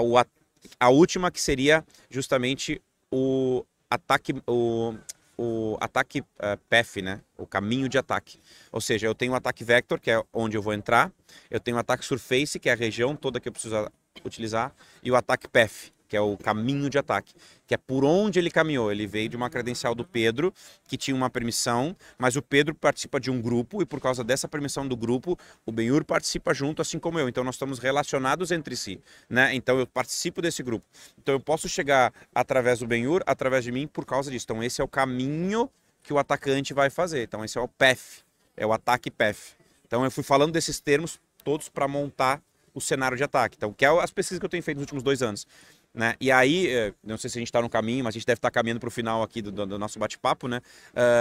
a 0.79 0.89
última 0.91 1.31
que 1.31 1.41
seria 1.41 1.85
justamente 2.11 2.81
o 3.11 3.65
ataque, 3.91 4.35
o, 4.47 4.95
o 5.39 5.79
ataque 5.81 6.21
uh, 6.21 6.59
path, 6.69 6.97
né? 7.03 7.21
O 7.37 7.47
caminho 7.47 7.89
de 7.89 7.97
ataque. 7.99 8.39
Ou 8.71 8.81
seja, 8.81 9.07
eu 9.07 9.15
tenho 9.15 9.33
o 9.33 9.35
ataque 9.35 9.65
vector, 9.65 9.99
que 9.99 10.11
é 10.11 10.23
onde 10.33 10.57
eu 10.57 10.63
vou 10.63 10.75
entrar. 10.75 11.11
Eu 11.51 11.59
tenho 11.59 11.77
o 11.77 11.81
ataque 11.81 12.05
surface, 12.05 12.59
que 12.59 12.69
é 12.69 12.73
a 12.73 12.77
região 12.77 13.17
toda 13.17 13.41
que 13.41 13.49
eu 13.49 13.53
preciso 13.53 13.91
utilizar. 14.25 14.75
E 15.03 15.11
o 15.11 15.17
ataque 15.17 15.49
path, 15.49 15.91
que 16.13 16.17
é 16.19 16.21
o 16.21 16.37
caminho 16.37 16.91
de 16.91 16.99
ataque, 16.99 17.33
que 17.67 17.73
é 17.73 17.79
por 17.79 18.05
onde 18.05 18.39
ele 18.39 18.51
caminhou. 18.51 18.93
Ele 18.93 19.07
veio 19.07 19.31
de 19.31 19.35
uma 19.35 19.49
credencial 19.49 19.95
do 19.95 20.05
Pedro, 20.05 20.53
que 20.87 20.99
tinha 20.99 21.17
uma 21.17 21.31
permissão, 21.31 21.97
mas 22.19 22.37
o 22.37 22.43
Pedro 22.43 22.75
participa 22.75 23.19
de 23.19 23.31
um 23.31 23.41
grupo 23.41 23.81
e 23.81 23.87
por 23.87 23.99
causa 23.99 24.23
dessa 24.23 24.47
permissão 24.47 24.87
do 24.87 24.95
grupo, 24.95 25.39
o 25.65 25.73
Benhur 25.73 26.05
participa 26.05 26.53
junto, 26.53 26.83
assim 26.83 26.99
como 26.99 27.19
eu. 27.19 27.31
Então 27.31 27.43
nós 27.43 27.55
estamos 27.55 27.79
relacionados 27.79 28.51
entre 28.51 28.77
si, 28.77 29.01
né? 29.27 29.55
Então 29.55 29.79
eu 29.79 29.87
participo 29.87 30.43
desse 30.43 30.63
grupo. 30.63 30.85
Então 31.19 31.35
eu 31.35 31.41
posso 31.41 31.67
chegar 31.67 32.13
através 32.35 32.81
do 32.81 32.87
Benhur, 32.87 33.23
através 33.25 33.65
de 33.65 33.73
mim, 33.73 33.87
por 33.87 34.05
causa 34.05 34.31
disso. 34.31 34.45
Então 34.45 34.63
esse 34.63 34.83
é 34.83 34.85
o 34.85 34.89
caminho 34.89 35.71
que 36.03 36.13
o 36.13 36.19
atacante 36.19 36.75
vai 36.75 36.91
fazer. 36.91 37.23
Então 37.23 37.43
esse 37.43 37.57
é 37.57 37.61
o 37.63 37.69
PEF, 37.69 38.23
é 38.55 38.67
o 38.67 38.73
ataque 38.75 39.11
PEF. 39.11 39.55
Então 39.87 40.05
eu 40.05 40.11
fui 40.11 40.23
falando 40.23 40.53
desses 40.53 40.79
termos 40.79 41.19
todos 41.43 41.71
para 41.71 41.89
montar 41.89 42.43
o 42.75 42.81
cenário 42.81 43.17
de 43.17 43.25
ataque. 43.25 43.57
Então, 43.57 43.73
que 43.73 43.85
é 43.85 43.89
as 43.89 44.11
pesquisas 44.11 44.39
que 44.39 44.45
eu 44.45 44.51
tenho 44.51 44.63
feito 44.63 44.77
nos 44.77 44.85
últimos 44.85 45.03
dois 45.03 45.23
anos. 45.23 45.47
Né? 45.95 46.15
E 46.19 46.33
aí, 46.33 46.69
eh, 46.69 46.95
não 47.05 47.19
sei 47.19 47.29
se 47.29 47.37
a 47.37 47.41
gente 47.41 47.49
está 47.49 47.61
no 47.61 47.69
caminho, 47.69 48.03
mas 48.03 48.15
a 48.15 48.19
gente 48.19 48.27
deve 48.27 48.39
estar 48.39 48.51
tá 48.51 48.53
caminhando 48.53 48.81
para 48.81 48.89
o 48.89 48.91
final 48.91 49.23
aqui 49.23 49.43
do, 49.43 49.53
do 49.53 49.79
nosso 49.79 49.99
bate-papo, 49.99 50.49
né? 50.49 50.63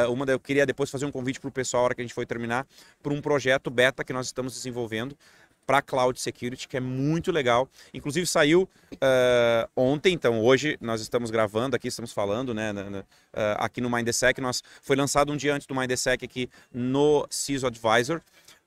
Uh, 0.07 0.11
uma 0.11 0.23
eu 0.25 0.39
queria 0.39 0.65
depois 0.65 0.89
fazer 0.89 1.05
um 1.05 1.11
convite 1.11 1.41
para 1.41 1.49
o 1.49 1.51
pessoal, 1.51 1.81
a 1.81 1.85
hora 1.87 1.95
que 1.95 1.99
a 1.99 2.05
gente 2.05 2.13
for 2.13 2.25
terminar, 2.25 2.65
para 3.03 3.11
um 3.11 3.21
projeto 3.21 3.69
beta 3.69 4.01
que 4.01 4.13
nós 4.13 4.27
estamos 4.27 4.53
desenvolvendo 4.53 5.13
para 5.65 5.81
Cloud 5.81 6.19
Security, 6.19 6.67
que 6.67 6.77
é 6.77 6.79
muito 6.79 7.31
legal. 7.31 7.67
Inclusive 7.93 8.25
saiu 8.25 8.63
uh, 8.93 9.69
ontem, 9.75 10.13
então 10.13 10.41
hoje 10.41 10.77
nós 10.81 11.01
estamos 11.01 11.31
gravando 11.31 11.75
aqui, 11.75 11.87
estamos 11.87 12.11
falando, 12.11 12.53
né, 12.53 12.71
uh, 12.71 13.03
aqui 13.57 13.81
no 13.81 13.89
Mindsec, 13.89 14.39
nós 14.41 14.63
foi 14.81 14.95
lançado 14.95 15.31
um 15.31 15.37
dia 15.37 15.53
antes 15.53 15.67
do 15.67 15.75
Mindsec 15.75 16.23
aqui 16.23 16.49
no 16.73 17.27
CISO 17.29 17.67
Advisor. 17.67 18.21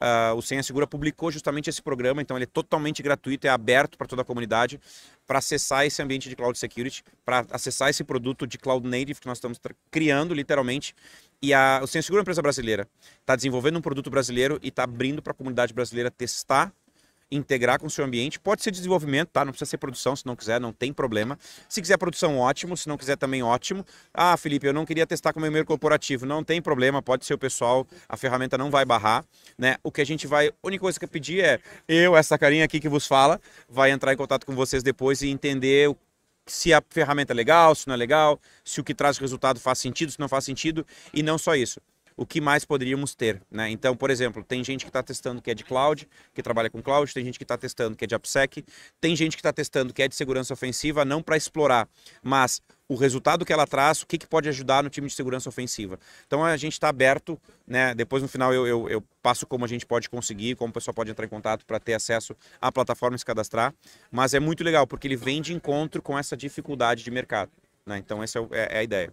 Uh, 0.04 0.34
o 0.34 0.42
Senha 0.42 0.62
Segura 0.62 0.86
publicou 0.86 1.32
justamente 1.32 1.70
esse 1.70 1.80
programa, 1.80 2.20
então 2.20 2.36
ele 2.36 2.44
é 2.44 2.46
totalmente 2.46 3.02
gratuito, 3.02 3.46
é 3.46 3.50
aberto 3.50 3.96
para 3.96 4.06
toda 4.06 4.20
a 4.20 4.24
comunidade 4.24 4.78
para 5.26 5.38
acessar 5.38 5.86
esse 5.86 6.02
ambiente 6.02 6.28
de 6.28 6.36
cloud 6.36 6.58
security, 6.58 7.02
para 7.24 7.46
acessar 7.50 7.88
esse 7.88 8.04
produto 8.04 8.46
de 8.46 8.58
cloud 8.58 8.86
native 8.86 9.18
que 9.18 9.26
nós 9.26 9.38
estamos 9.38 9.58
criando 9.90 10.34
literalmente. 10.34 10.94
E 11.40 11.54
a, 11.54 11.80
o 11.82 11.86
Senha 11.86 12.02
Segura 12.02 12.18
é 12.18 12.20
uma 12.20 12.24
empresa 12.24 12.42
brasileira, 12.42 12.86
está 13.20 13.34
desenvolvendo 13.34 13.78
um 13.78 13.80
produto 13.80 14.10
brasileiro 14.10 14.60
e 14.62 14.68
está 14.68 14.84
abrindo 14.84 15.22
para 15.22 15.30
a 15.30 15.34
comunidade 15.34 15.72
brasileira 15.72 16.10
testar 16.10 16.70
integrar 17.30 17.78
com 17.78 17.86
o 17.86 17.90
seu 17.90 18.04
ambiente. 18.04 18.38
Pode 18.38 18.62
ser 18.62 18.70
desenvolvimento, 18.70 19.28
tá? 19.30 19.44
Não 19.44 19.52
precisa 19.52 19.70
ser 19.70 19.78
produção, 19.78 20.14
se 20.14 20.24
não 20.26 20.36
quiser, 20.36 20.60
não 20.60 20.72
tem 20.72 20.92
problema. 20.92 21.38
Se 21.68 21.80
quiser 21.80 21.96
produção, 21.96 22.38
ótimo. 22.38 22.76
Se 22.76 22.88
não 22.88 22.96
quiser, 22.96 23.16
também 23.16 23.42
ótimo. 23.42 23.84
Ah, 24.12 24.36
Felipe, 24.36 24.66
eu 24.66 24.72
não 24.72 24.84
queria 24.84 25.06
testar 25.06 25.32
com 25.32 25.38
o 25.38 25.42
meu 25.42 25.50
e-mail 25.50 25.64
corporativo. 25.64 26.26
Não 26.26 26.42
tem 26.44 26.60
problema, 26.60 27.02
pode 27.02 27.24
ser 27.24 27.34
o 27.34 27.38
pessoal, 27.38 27.86
a 28.08 28.16
ferramenta 28.16 28.56
não 28.56 28.70
vai 28.70 28.84
barrar, 28.84 29.24
né? 29.58 29.76
O 29.82 29.90
que 29.90 30.00
a 30.00 30.06
gente 30.06 30.26
vai, 30.26 30.48
a 30.48 30.52
única 30.62 30.82
coisa 30.82 30.98
que 30.98 31.04
eu 31.04 31.08
pedir 31.08 31.44
é 31.44 31.60
eu, 31.88 32.16
essa 32.16 32.38
carinha 32.38 32.64
aqui 32.64 32.80
que 32.80 32.88
vos 32.88 33.06
fala, 33.06 33.40
vai 33.68 33.90
entrar 33.90 34.12
em 34.12 34.16
contato 34.16 34.46
com 34.46 34.54
vocês 34.54 34.82
depois 34.82 35.22
e 35.22 35.28
entender 35.28 35.94
se 36.46 36.72
a 36.74 36.82
ferramenta 36.90 37.32
é 37.32 37.36
legal, 37.36 37.74
se 37.74 37.86
não 37.86 37.94
é 37.94 37.96
legal, 37.96 38.38
se 38.64 38.80
o 38.80 38.84
que 38.84 38.94
traz 38.94 39.16
o 39.16 39.20
resultado 39.20 39.58
faz 39.58 39.78
sentido, 39.78 40.12
se 40.12 40.20
não 40.20 40.28
faz 40.28 40.44
sentido, 40.44 40.86
e 41.12 41.22
não 41.22 41.38
só 41.38 41.54
isso 41.54 41.80
o 42.16 42.24
que 42.24 42.40
mais 42.40 42.64
poderíamos 42.64 43.14
ter. 43.14 43.42
Né? 43.50 43.70
Então, 43.70 43.96
por 43.96 44.10
exemplo, 44.10 44.42
tem 44.42 44.62
gente 44.62 44.84
que 44.84 44.88
está 44.88 45.02
testando 45.02 45.42
que 45.42 45.50
é 45.50 45.54
de 45.54 45.64
cloud, 45.64 46.08
que 46.32 46.42
trabalha 46.42 46.70
com 46.70 46.82
cloud, 46.82 47.12
tem 47.12 47.24
gente 47.24 47.38
que 47.38 47.44
está 47.44 47.56
testando 47.56 47.96
que 47.96 48.04
é 48.04 48.06
de 48.06 48.14
AppSec, 48.14 48.64
tem 49.00 49.16
gente 49.16 49.36
que 49.36 49.40
está 49.40 49.52
testando 49.52 49.92
que 49.92 50.02
é 50.02 50.08
de 50.08 50.14
segurança 50.14 50.52
ofensiva, 50.52 51.04
não 51.04 51.22
para 51.22 51.36
explorar, 51.36 51.88
mas 52.22 52.62
o 52.88 52.94
resultado 52.96 53.44
que 53.44 53.52
ela 53.52 53.66
traz, 53.66 54.02
o 54.02 54.06
que, 54.06 54.18
que 54.18 54.26
pode 54.26 54.48
ajudar 54.48 54.82
no 54.82 54.90
time 54.90 55.08
de 55.08 55.14
segurança 55.14 55.48
ofensiva. 55.48 55.98
Então 56.26 56.44
a 56.44 56.56
gente 56.56 56.74
está 56.74 56.88
aberto, 56.88 57.40
né? 57.66 57.94
Depois 57.94 58.22
no 58.22 58.28
final 58.28 58.52
eu, 58.52 58.66
eu, 58.66 58.88
eu, 58.88 59.04
passo 59.22 59.46
como 59.46 59.64
a 59.64 59.68
gente 59.68 59.86
pode 59.86 60.10
conseguir, 60.10 60.54
como 60.54 60.70
o 60.70 60.72
pessoal 60.72 60.94
pode 60.94 61.10
entrar 61.10 61.24
em 61.24 61.28
contato 61.28 61.64
para 61.64 61.80
ter 61.80 61.94
acesso 61.94 62.36
à 62.60 62.70
plataforma 62.70 63.16
e 63.16 63.18
se 63.18 63.24
cadastrar. 63.24 63.74
Mas 64.10 64.34
é 64.34 64.40
muito 64.40 64.62
legal, 64.62 64.86
porque 64.86 65.08
ele 65.08 65.16
vem 65.16 65.40
de 65.40 65.54
encontro 65.54 66.02
com 66.02 66.18
essa 66.18 66.36
dificuldade 66.36 67.02
de 67.02 67.10
mercado. 67.10 67.50
Né? 67.86 67.98
Então 67.98 68.22
essa 68.22 68.38
é, 68.38 68.42
é, 68.52 68.68
é 68.76 68.78
a 68.80 68.82
ideia. 68.82 69.12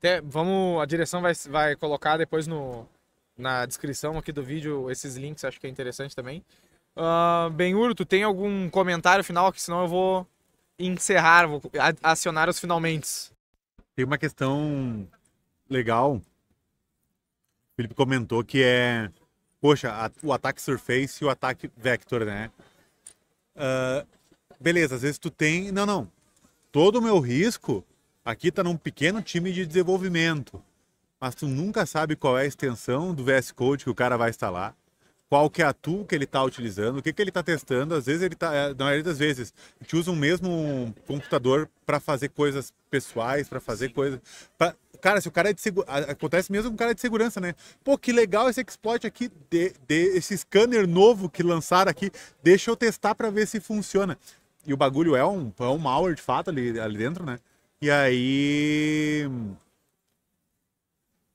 Até, 0.00 0.22
vamos, 0.22 0.80
a 0.80 0.86
direção 0.86 1.20
vai, 1.20 1.34
vai 1.50 1.76
colocar 1.76 2.16
depois 2.16 2.46
no, 2.46 2.88
na 3.36 3.66
descrição 3.66 4.16
aqui 4.16 4.32
do 4.32 4.42
vídeo 4.42 4.90
esses 4.90 5.14
links, 5.14 5.44
acho 5.44 5.60
que 5.60 5.66
é 5.66 5.70
interessante 5.70 6.16
também. 6.16 6.42
Uh, 6.96 7.50
Benhur, 7.50 7.94
tu 7.94 8.06
tem 8.06 8.22
algum 8.22 8.70
comentário 8.70 9.22
final 9.22 9.46
aqui, 9.46 9.60
senão 9.60 9.82
eu 9.82 9.88
vou 9.88 10.26
encerrar, 10.78 11.46
vou 11.46 11.60
acionar 12.02 12.48
os 12.48 12.58
finalmente. 12.58 13.30
Tem 13.94 14.02
uma 14.06 14.16
questão 14.16 15.06
legal. 15.68 16.14
O 16.14 16.22
Felipe 17.76 17.94
comentou 17.94 18.42
que 18.42 18.62
é, 18.62 19.10
poxa, 19.60 19.92
a, 19.92 20.10
o 20.22 20.32
ataque 20.32 20.62
surface 20.62 21.22
e 21.22 21.26
o 21.26 21.28
ataque 21.28 21.70
vector, 21.76 22.24
né? 22.24 22.50
Uh, 23.54 24.08
beleza, 24.58 24.94
às 24.94 25.02
vezes 25.02 25.18
tu 25.18 25.30
tem, 25.30 25.70
não, 25.70 25.84
não. 25.84 26.10
Todo 26.72 27.00
o 27.00 27.02
meu 27.02 27.18
risco 27.18 27.84
Aqui 28.24 28.48
está 28.48 28.62
num 28.62 28.76
pequeno 28.76 29.22
time 29.22 29.50
de 29.50 29.64
desenvolvimento, 29.64 30.62
mas 31.18 31.34
tu 31.34 31.48
nunca 31.48 31.86
sabe 31.86 32.14
qual 32.14 32.38
é 32.38 32.42
a 32.42 32.46
extensão 32.46 33.14
do 33.14 33.24
VS 33.24 33.50
Code 33.50 33.84
que 33.84 33.90
o 33.90 33.94
cara 33.94 34.18
vai 34.18 34.28
instalar, 34.28 34.76
qual 35.26 35.48
que 35.48 35.62
é 35.62 35.64
a 35.64 35.72
tool 35.72 36.04
que 36.04 36.14
ele 36.14 36.24
está 36.24 36.42
utilizando, 36.42 36.98
o 36.98 37.02
que, 37.02 37.14
que 37.14 37.22
ele 37.22 37.30
está 37.30 37.42
testando. 37.42 37.94
Às 37.94 38.06
vezes 38.06 38.20
ele 38.20 38.34
está, 38.34 38.52
é, 38.52 38.74
na 38.74 38.84
maioria 38.84 39.04
das 39.04 39.18
vezes, 39.18 39.54
a 39.80 39.84
gente 39.84 39.96
usa 39.96 40.10
o 40.10 40.16
mesmo 40.16 40.94
computador 41.06 41.70
para 41.86 41.98
fazer 41.98 42.28
coisas 42.28 42.74
pessoais, 42.90 43.48
para 43.48 43.60
fazer 43.60 43.90
coisas. 43.90 44.20
Pra... 44.58 44.74
Cara, 45.00 45.18
se 45.20 45.28
o 45.28 45.30
cara 45.30 45.48
é 45.48 45.52
de 45.54 45.60
segurança. 45.62 46.10
Acontece 46.10 46.52
mesmo 46.52 46.68
com 46.68 46.74
o 46.74 46.78
cara 46.78 46.94
de 46.94 47.00
segurança, 47.00 47.40
né? 47.40 47.54
Pô, 47.82 47.96
que 47.96 48.12
legal 48.12 48.50
esse 48.50 48.60
exploit 48.60 49.06
aqui, 49.06 49.30
de, 49.48 49.72
de, 49.88 50.16
esse 50.16 50.36
scanner 50.36 50.86
novo 50.86 51.30
que 51.30 51.42
lançaram 51.42 51.90
aqui. 51.90 52.10
Deixa 52.42 52.70
eu 52.70 52.76
testar 52.76 53.14
para 53.14 53.30
ver 53.30 53.46
se 53.46 53.60
funciona. 53.60 54.18
E 54.66 54.74
o 54.74 54.76
bagulho 54.76 55.16
é 55.16 55.24
um, 55.24 55.50
é 55.58 55.64
um 55.64 55.78
malware 55.78 56.16
de 56.16 56.20
fato 56.22 56.50
ali, 56.50 56.78
ali 56.78 56.98
dentro, 56.98 57.24
né? 57.24 57.38
E 57.82 57.90
aí 57.90 59.24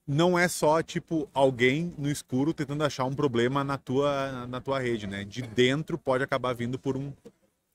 não 0.08 0.38
é 0.38 0.48
só 0.48 0.84
tipo 0.84 1.28
alguém 1.34 1.94
no 1.98 2.10
escuro 2.10 2.54
tentando 2.54 2.84
achar 2.84 3.06
um 3.06 3.16
problema 3.16 3.64
na 3.64 3.78
tua 3.78 4.46
na 4.48 4.62
tua 4.62 4.80
rede, 4.80 5.08
né? 5.08 5.24
De 5.24 5.42
dentro 5.42 5.98
pode 5.98 6.24
acabar 6.24 6.54
vindo 6.54 6.78
por 6.78 6.96
um 6.96 7.12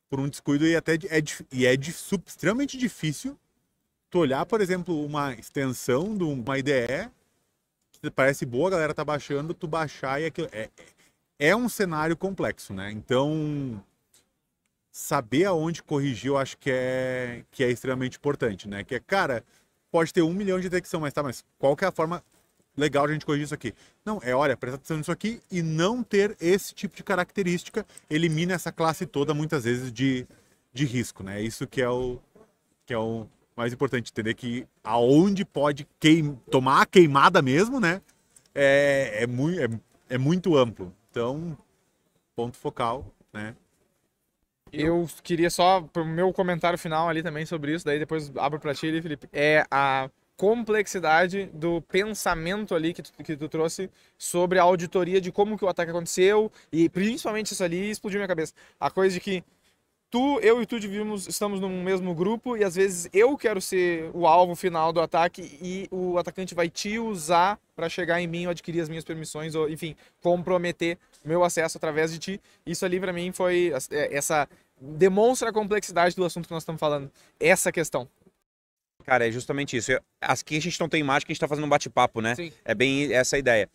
por 0.09 0.21
um 0.21 0.29
descuido 0.29 0.67
e 0.67 0.77
até 0.77 0.95
é 0.95 1.23
e 1.53 1.67
é 1.67 1.75
extremamente 1.75 2.79
difícil 2.79 3.37
tu 4.11 4.19
olhar, 4.19 4.45
por 4.47 4.61
exemplo, 4.61 5.05
uma 5.05 5.33
extensão 5.35 6.17
de 6.17 6.25
uma 6.25 6.59
IDE 6.59 7.11
que 7.93 8.11
parece 8.11 8.47
boa, 8.47 8.69
a 8.69 8.71
galera 8.73 8.95
tá 8.95 9.05
baixando, 9.05 9.55
tu 9.55 9.67
baixar 9.69 10.21
e 10.21 10.27
aquilo 10.27 10.49
é, 10.53 10.71
é 11.39 11.55
um 11.57 11.69
cenário 11.69 12.17
complexo, 12.17 12.73
né? 12.75 12.91
Então 12.93 13.83
saber 14.91 15.45
aonde 15.45 15.83
corrigir, 15.83 16.29
eu 16.29 16.39
acho 16.39 16.57
que 16.59 16.71
é, 16.71 17.45
que 17.51 17.63
é 17.63 17.71
extremamente 17.71 18.17
importante, 18.17 18.69
né? 18.69 18.83
Que 18.83 18.97
é, 18.97 19.01
cara, 19.01 19.45
pode 19.91 20.13
ter 20.13 20.23
um 20.23 20.33
milhão 20.33 20.59
de 20.59 20.69
detecção, 20.69 21.01
mas 21.01 21.13
tá, 21.13 21.23
mas 21.23 21.45
qual 21.59 21.77
que 21.77 21.85
é 21.85 21.89
a 21.89 21.93
forma 21.93 22.23
legal 22.77 23.07
de 23.07 23.13
a 23.13 23.15
gente 23.15 23.27
corrigir 23.27 23.45
isso 23.45 23.55
aqui? 23.55 23.75
Não, 24.05 24.21
é, 24.23 24.35
olha, 24.35 24.57
presta 24.57 24.77
atenção 24.77 24.97
nisso 24.97 25.13
aqui 25.13 25.41
e 25.51 25.63
não 25.63 26.03
ter 26.03 26.37
esse 26.41 26.75
tipo 26.75 26.97
de 26.97 27.05
característica 27.05 27.87
elimina 28.09 28.55
essa 28.55 28.73
classe 28.73 29.07
toda, 29.07 29.35
muitas 29.35 29.65
vezes, 29.65 29.93
de, 29.93 30.27
de 30.73 30.85
risco, 30.85 31.23
né? 31.23 31.41
Isso 31.41 31.67
que 31.67 31.81
é 31.81 31.89
o, 31.89 32.19
que 32.85 32.93
é 32.93 32.99
o 32.99 33.27
mais 33.57 33.73
importante, 33.73 34.11
entender 34.11 34.35
que 34.35 34.67
aonde 34.83 35.45
pode 35.45 35.87
queim, 36.01 36.35
tomar 36.51 36.83
a 36.83 36.87
queimada 36.87 37.43
mesmo, 37.43 37.79
né? 37.79 38.01
É, 38.55 39.23
é, 39.23 39.27
muito, 39.27 39.61
é, 39.61 39.69
é 40.09 40.19
muito 40.19 40.57
amplo. 40.57 40.93
Então, 41.11 41.57
ponto 42.35 42.57
focal, 42.57 43.07
né? 43.33 43.55
Eu 44.73 45.09
queria 45.23 45.51
só, 45.51 45.85
o 45.97 46.05
meu 46.05 46.33
comentário 46.33 46.79
final 46.79 47.09
ali 47.09 47.23
também 47.23 47.45
sobre 47.47 47.75
isso, 47.75 47.85
daí 47.85 47.99
depois 47.99 48.33
abro 48.37 48.59
para 48.61 48.75
ti 48.75 49.01
Felipe. 49.03 49.29
É 49.33 49.65
a 49.71 50.11
complexidade 50.37 51.51
do 51.53 51.83
pensamento 51.83 52.75
ali 52.75 52.95
que 52.95 53.03
tu, 53.03 53.13
que 53.23 53.37
tu 53.37 53.47
trouxe 53.47 53.91
sobre 54.17 54.59
a 54.59 54.63
auditoria 54.63 55.21
de 55.21 55.31
como 55.31 55.59
que 55.59 55.65
o 55.65 55.69
ataque 55.69 55.91
aconteceu 55.91 56.51
e 56.73 56.89
principalmente 56.89 57.53
isso 57.53 57.63
ali 57.63 57.91
explodiu 57.91 58.19
minha 58.19 58.27
cabeça. 58.27 58.55
A 58.81 58.91
coisa 58.91 59.13
de 59.15 59.21
que 59.21 59.45
tu, 60.11 60.41
eu 60.41 60.61
e 60.61 60.67
tu 60.67 60.81
devíamos, 60.81 61.29
estamos 61.29 61.61
no 61.61 61.69
mesmo 61.69 62.15
grupo 62.15 62.57
e 62.57 62.65
às 62.65 62.75
vezes 62.75 63.09
eu 63.13 63.37
quero 63.37 63.61
ser 63.61 64.11
o 64.13 64.27
alvo 64.27 64.57
final 64.57 64.93
do 64.93 65.01
ataque 65.01 65.59
e 65.63 65.87
o 65.91 66.19
atacante 66.19 66.55
vai 66.55 66.69
te 66.69 66.99
usar 66.99 67.59
para 67.77 67.89
chegar 67.89 68.21
em 68.21 68.27
mim 68.27 68.47
ou 68.47 68.51
adquirir 68.51 68.81
as 68.81 68.89
minhas 68.89 69.05
permissões 69.05 69.55
ou, 69.55 69.69
enfim, 69.71 69.95
comprometer 70.21 70.99
meu 71.25 71.45
acesso 71.45 71.77
através 71.77 72.13
de 72.13 72.19
ti. 72.19 72.41
Isso 72.65 72.85
ali 72.85 72.99
para 72.99 73.13
mim 73.13 73.33
foi 73.33 73.73
é, 73.91 74.17
essa 74.17 74.49
demonstra 74.81 75.51
a 75.51 75.53
complexidade 75.53 76.17
do 76.17 76.25
assunto 76.25 76.47
que 76.47 76.55
nós 76.55 76.63
estamos 76.63 76.81
falando. 76.81 77.11
Essa 77.39 77.71
questão. 77.71 78.09
Cara, 79.05 79.27
é 79.27 79.31
justamente 79.31 79.77
isso. 79.77 79.93
Aqui 80.21 80.57
a 80.57 80.61
gente 80.61 80.79
não 80.79 80.89
tem 80.89 81.01
imagem, 81.01 81.27
que 81.27 81.33
a 81.33 81.35
gente 81.35 81.39
está 81.39 81.49
fazendo 81.49 81.65
um 81.65 81.69
bate-papo, 81.69 82.21
né? 82.21 82.35
Sim. 82.35 82.53
É 82.65 82.75
bem 82.75 83.13
essa 83.13 83.37
a 83.37 83.39
ideia. 83.39 83.69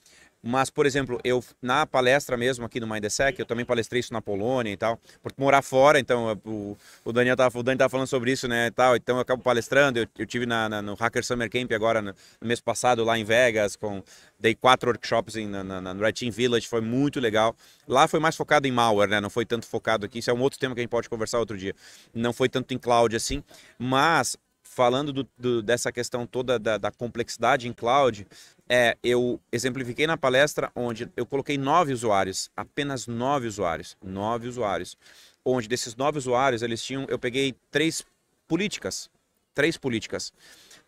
Mas, 0.48 0.70
por 0.70 0.86
exemplo, 0.86 1.20
eu 1.24 1.44
na 1.60 1.88
palestra 1.88 2.38
mesmo 2.38 2.64
aqui 2.64 2.80
no 2.80 2.86
Mindsec, 2.86 3.40
eu 3.40 3.48
também 3.48 3.66
palestrei 3.66 4.00
isso 4.00 4.14
na 4.14 4.22
Polônia 4.22 4.72
e 4.72 4.78
tal, 4.78 5.00
por 5.24 5.34
morar 5.40 5.64
fora, 5.64 6.00
então 6.00 6.40
o, 6.46 6.78
o 7.04 7.12
Daniel 7.12 7.36
tava, 7.36 7.58
o 7.58 7.64
Dani 7.64 7.80
tava 7.80 7.90
falando 7.90 8.06
sobre 8.06 8.32
isso, 8.32 8.48
né, 8.48 8.68
e 8.68 8.72
tal, 8.72 8.96
então 8.96 9.16
eu 9.16 9.22
acabo 9.22 9.42
palestrando, 9.42 9.98
eu, 9.98 10.08
eu 10.20 10.26
tive 10.28 10.46
na, 10.46 10.70
na, 10.70 10.84
no 10.84 10.94
Hacker 10.94 11.26
Summer 11.26 11.50
Camp 11.50 11.72
agora 11.72 12.00
no, 12.00 12.14
no, 12.40 12.48
mês 12.48 12.62
passado 12.62 13.04
lá 13.04 13.18
em 13.18 13.24
Vegas, 13.24 13.76
com 13.76 14.04
dei 14.40 14.54
quatro 14.54 14.92
workshops 14.92 15.36
em, 15.36 15.48
na, 15.48 15.64
na, 15.64 15.94
Red 15.94 16.14
Team 16.14 16.32
Village, 16.32 16.68
foi 16.68 16.82
muito 16.82 17.20
legal. 17.20 17.56
Lá 17.88 18.08
foi 18.08 18.20
mais 18.20 18.36
focado 18.36 18.68
em 18.68 18.72
malware, 18.72 19.10
né, 19.10 19.20
não 19.20 19.32
foi 19.32 19.48
tanto 19.48 19.66
focado 19.66 20.06
aqui, 20.06 20.20
isso 20.20 20.30
é 20.30 20.34
um 20.34 20.42
outro 20.42 20.60
tema 20.60 20.76
que 20.76 20.82
a 20.82 20.84
gente 20.84 20.92
pode 20.92 21.10
conversar 21.10 21.40
outro 21.40 21.58
dia. 21.58 21.74
Não 22.14 22.32
foi 22.32 22.50
tanto 22.50 22.72
em 22.72 22.78
cloud 22.78 23.16
assim, 23.16 23.44
mas 23.80 24.38
falando 24.76 25.14
do, 25.14 25.28
do, 25.38 25.64
dessa 25.64 25.90
questão 25.90 26.28
toda 26.28 26.60
da, 26.60 26.78
da, 26.78 26.92
complexidade 26.92 27.66
em 27.66 27.72
cloud, 27.72 28.28
é, 28.70 28.98
eu 29.04 29.40
exemplifiquei 29.52 30.08
na 30.08 30.18
palestra 30.18 30.72
onde 30.76 31.10
eu 31.16 31.26
coloquei 31.26 31.58
nove 31.58 31.94
usuários, 31.94 32.50
apenas 32.56 33.08
nove 33.08 33.48
usuários, 33.48 33.96
nove 34.04 34.48
usuários, 34.48 34.98
onde 35.44 35.68
desses 35.68 35.96
nove 35.96 36.18
usuários 36.18 36.62
eles 36.62 36.84
tinham, 36.84 37.06
eu 37.08 37.20
peguei 37.20 37.56
três 37.70 38.04
políticas, 38.48 39.10
três 39.54 39.78
políticas, 39.78 40.34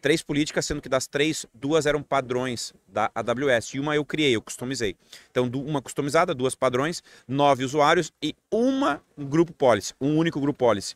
três 0.02 0.24
políticas, 0.24 0.66
sendo 0.66 0.82
que 0.82 0.90
das 0.90 1.08
três, 1.08 1.46
duas 1.54 1.86
eram 1.86 2.02
padrões 2.02 2.74
da 2.88 3.12
AWS 3.14 3.76
e 3.76 3.80
uma 3.80 3.96
eu 3.96 4.04
criei, 4.04 4.36
eu 4.36 4.42
customizei. 4.42 4.96
Então, 5.30 5.50
uma 5.54 5.82
customizada, 5.82 6.34
duas 6.34 6.56
padrões, 6.56 7.04
nove 7.28 7.64
usuários 7.64 8.12
e 8.22 8.36
uma 8.52 9.02
grupo 9.18 9.54
policy, 9.54 9.94
um 10.02 10.18
único 10.18 10.40
grupo 10.40 10.58
policy 10.58 10.96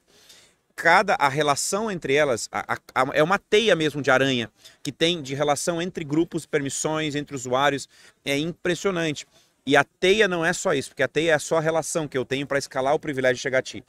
cada 0.81 1.13
a 1.13 1.29
relação 1.29 1.91
entre 1.91 2.15
elas 2.15 2.49
a, 2.51 2.73
a, 2.73 3.05
é 3.13 3.21
uma 3.21 3.37
teia 3.37 3.75
mesmo 3.75 4.01
de 4.01 4.09
aranha 4.09 4.49
que 4.81 4.91
tem 4.91 5.21
de 5.21 5.35
relação 5.35 5.79
entre 5.79 6.03
grupos, 6.03 6.47
permissões, 6.47 7.13
entre 7.13 7.35
usuários. 7.35 7.87
É 8.25 8.35
impressionante. 8.35 9.27
E 9.63 9.77
a 9.77 9.83
teia 9.83 10.27
não 10.27 10.43
é 10.43 10.51
só 10.53 10.73
isso, 10.73 10.89
porque 10.89 11.03
a 11.03 11.07
teia 11.07 11.33
é 11.33 11.37
só 11.37 11.57
a 11.57 11.61
relação 11.61 12.07
que 12.07 12.17
eu 12.17 12.25
tenho 12.25 12.47
para 12.47 12.57
escalar 12.57 12.95
o 12.95 12.99
privilégio 12.99 13.35
de 13.35 13.41
chegar 13.41 13.59
a 13.59 13.61
ti. 13.61 13.83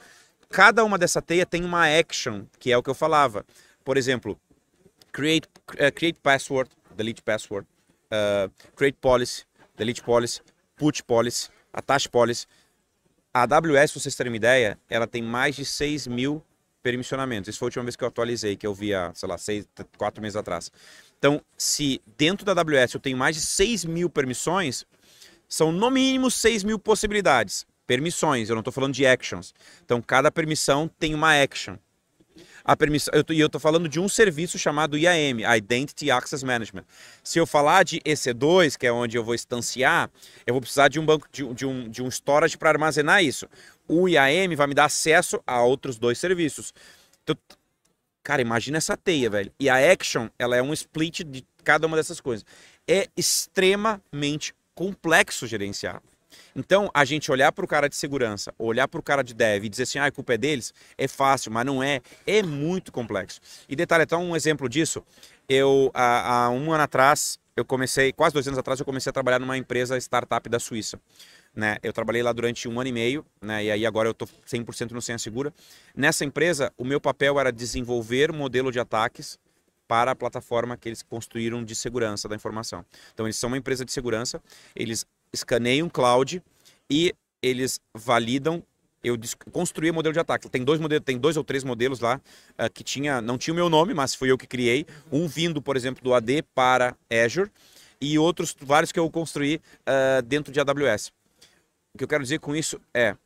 Cada 0.51 0.85
uma 0.85 0.99
dessa 0.99 1.19
teia 1.19 1.47
tem 1.47 1.65
uma 1.65 1.87
action, 1.87 2.43
que 2.59 2.71
é 2.71 2.77
o 2.77 2.83
que 2.83 2.91
eu 2.91 2.93
falava. 2.93 3.43
Por 3.83 3.97
exemplo, 3.97 4.39
create, 5.11 5.47
uh, 5.71 5.91
create 5.95 6.19
password, 6.21 6.69
delete 6.95 7.23
password, 7.23 7.67
uh, 8.11 8.51
create 8.75 8.99
policy, 9.01 9.45
delete 9.75 10.03
policy, 10.03 10.41
put 10.75 11.03
policy, 11.05 11.49
attach 11.73 12.07
policy. 12.07 12.45
A 13.33 13.47
AWS, 13.47 13.89
se 13.89 13.99
vocês 13.99 14.13
terem 14.13 14.31
uma 14.31 14.37
ideia, 14.37 14.77
ela 14.87 15.07
tem 15.07 15.23
mais 15.23 15.55
de 15.55 15.65
6 15.65 16.05
mil 16.05 16.43
permissionamentos. 16.83 17.47
Isso 17.47 17.57
foi 17.59 17.67
a 17.67 17.69
última 17.69 17.83
vez 17.85 17.95
que 17.95 18.03
eu 18.03 18.07
atualizei, 18.09 18.55
que 18.57 18.67
eu 18.67 18.73
vi 18.73 18.93
há, 18.93 19.11
sei 19.15 19.29
lá, 19.29 19.37
seis, 19.37 19.67
quatro 19.97 20.21
meses 20.21 20.35
atrás. 20.35 20.69
Então, 21.17 21.41
se 21.57 22.01
dentro 22.17 22.45
da 22.45 22.51
AWS 22.51 22.93
eu 22.93 22.99
tenho 22.99 23.17
mais 23.17 23.35
de 23.37 23.41
6 23.41 23.85
mil 23.85 24.09
permissões, 24.09 24.85
são 25.47 25.71
no 25.71 25.89
mínimo 25.89 26.29
6 26.29 26.63
mil 26.63 26.77
possibilidades. 26.77 27.65
permissões, 27.87 28.49
eu 28.49 28.55
não 28.55 28.61
estou 28.61 28.71
falando 28.73 28.93
de 28.93 29.05
actions. 29.05 29.53
Então, 29.83 30.01
cada 30.01 30.31
permissão 30.31 30.89
tem 30.99 31.13
uma 31.13 31.41
action. 31.41 31.77
A 32.65 32.77
permissão, 32.77 33.13
e 33.29 33.39
eu 33.39 33.47
estou 33.47 33.59
falando 33.59 33.89
de 33.89 33.99
um 33.99 34.07
serviço 34.07 34.57
chamado 34.57 34.97
IAM, 34.97 35.39
Identity 35.57 36.09
Access 36.09 36.45
Management. 36.45 36.85
Se 37.21 37.37
eu 37.37 37.45
falar 37.45 37.83
de 37.83 37.99
EC2, 38.01 38.77
que 38.77 38.87
é 38.87 38.91
onde 38.91 39.17
eu 39.17 39.23
vou 39.23 39.35
instanciar, 39.35 40.09
eu 40.47 40.53
vou 40.53 40.61
precisar 40.61 40.87
de 40.87 40.97
um 40.97 41.05
banco 41.05 41.27
de, 41.29 41.45
de 41.53 41.65
um, 41.65 41.89
de 41.89 42.01
um 42.01 42.07
storage 42.07 42.57
para 42.57 42.69
armazenar 42.69 43.21
isso. 43.21 43.49
O 43.85 44.07
IAM 44.07 44.55
vai 44.55 44.67
me 44.67 44.73
dar 44.73 44.85
acesso 44.85 45.41
a 45.45 45.61
outros 45.61 45.97
dois 45.97 46.17
serviços. 46.17 46.73
Então, 47.21 47.35
cara, 48.23 48.41
imagina 48.41 48.77
essa 48.77 48.95
teia, 48.95 49.29
velho. 49.29 49.51
E 49.59 49.69
a 49.69 49.91
Action, 49.91 50.29
ela 50.39 50.55
é 50.55 50.61
um 50.61 50.71
split 50.71 51.21
de 51.23 51.45
cada 51.65 51.85
uma 51.85 51.97
dessas 51.97 52.21
coisas. 52.21 52.45
É 52.87 53.09
extremamente 53.17 54.55
complexo 54.73 55.45
gerenciar. 55.47 56.01
Então, 56.55 56.89
a 56.93 57.05
gente 57.05 57.31
olhar 57.31 57.51
para 57.51 57.65
o 57.65 57.67
cara 57.67 57.87
de 57.87 57.95
segurança, 57.95 58.53
olhar 58.57 58.87
para 58.87 58.99
o 58.99 59.03
cara 59.03 59.23
de 59.23 59.33
dev 59.33 59.65
e 59.65 59.69
dizer 59.69 59.83
assim, 59.83 59.99
ah, 59.99 60.05
a 60.05 60.11
culpa 60.11 60.33
é 60.33 60.37
deles, 60.37 60.73
é 60.97 61.07
fácil, 61.07 61.51
mas 61.51 61.65
não 61.65 61.81
é. 61.81 62.01
É 62.25 62.43
muito 62.43 62.91
complexo. 62.91 63.39
E 63.67 63.75
detalhe, 63.75 64.03
então, 64.03 64.23
um 64.23 64.35
exemplo 64.35 64.69
disso, 64.69 65.03
eu, 65.47 65.91
há, 65.93 66.45
há 66.45 66.49
um 66.49 66.71
ano 66.71 66.83
atrás, 66.83 67.39
eu 67.55 67.63
comecei, 67.65 68.11
quase 68.11 68.33
dois 68.33 68.47
anos 68.47 68.57
atrás, 68.57 68.79
eu 68.79 68.85
comecei 68.85 69.09
a 69.09 69.13
trabalhar 69.13 69.39
numa 69.39 69.57
empresa 69.57 69.97
startup 69.97 70.47
da 70.49 70.59
Suíça. 70.59 70.99
Né? 71.55 71.77
Eu 71.83 71.93
trabalhei 71.93 72.23
lá 72.23 72.33
durante 72.33 72.67
um 72.67 72.79
ano 72.79 72.89
e 72.89 72.93
meio, 72.93 73.25
né? 73.39 73.63
e 73.63 73.71
aí 73.71 73.85
agora 73.85 74.07
eu 74.07 74.11
estou 74.11 74.27
100% 74.47 74.91
no 74.91 75.01
Senha 75.01 75.19
Segura. 75.19 75.53
Nessa 75.95 76.25
empresa, 76.25 76.73
o 76.77 76.83
meu 76.83 76.99
papel 76.99 77.39
era 77.39 77.51
desenvolver 77.51 78.31
modelo 78.31 78.71
de 78.71 78.79
ataques 78.79 79.37
para 79.87 80.11
a 80.11 80.15
plataforma 80.15 80.75
que 80.75 80.89
eles 80.89 81.03
construíram 81.03 81.63
de 81.63 81.75
segurança 81.75 82.27
da 82.27 82.35
informação. 82.35 82.83
Então, 83.13 83.27
eles 83.27 83.37
são 83.37 83.49
uma 83.49 83.57
empresa 83.57 83.85
de 83.85 83.91
segurança, 83.91 84.41
eles 84.75 85.05
escaneiam 85.33 85.89
cloud 85.89 86.41
e 86.89 87.13
eles 87.41 87.81
validam. 87.93 88.63
Eu 89.03 89.19
construí 89.51 89.89
o 89.89 89.93
modelo 89.93 90.13
de 90.13 90.19
ataque. 90.19 90.49
Tem 90.49 90.63
dois 90.63 90.79
modelos, 90.79 91.03
tem 91.03 91.17
dois 91.17 91.35
ou 91.35 91.43
três 91.43 91.63
modelos 91.63 91.99
lá 91.99 92.21
uh, 92.51 92.71
que 92.71 92.83
tinha, 92.83 93.19
não 93.19 93.37
tinha 93.37 93.53
o 93.53 93.55
meu 93.55 93.69
nome, 93.69 93.93
mas 93.93 94.15
foi 94.15 94.31
eu 94.31 94.37
que 94.37 94.47
criei. 94.47 94.85
Um 95.11 95.27
vindo, 95.27 95.61
por 95.61 95.75
exemplo, 95.75 96.01
do 96.01 96.13
AD 96.13 96.43
para 96.55 96.95
Azure 97.11 97.51
e 97.99 98.17
outros 98.17 98.55
vários 98.61 98.93
que 98.93 98.99
eu 98.99 99.09
construí 99.09 99.59
uh, 99.81 100.21
dentro 100.21 100.53
de 100.53 100.59
AWS. 100.59 101.11
O 101.93 101.97
que 101.97 102.03
eu 102.05 102.07
quero 102.07 102.23
dizer 102.23 102.39
com 102.39 102.55
isso 102.55 102.79
é 102.93 103.17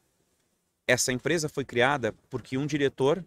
essa 0.88 1.12
empresa 1.12 1.48
foi 1.48 1.64
criada 1.64 2.14
porque 2.30 2.58
um 2.58 2.66
diretor 2.66 3.24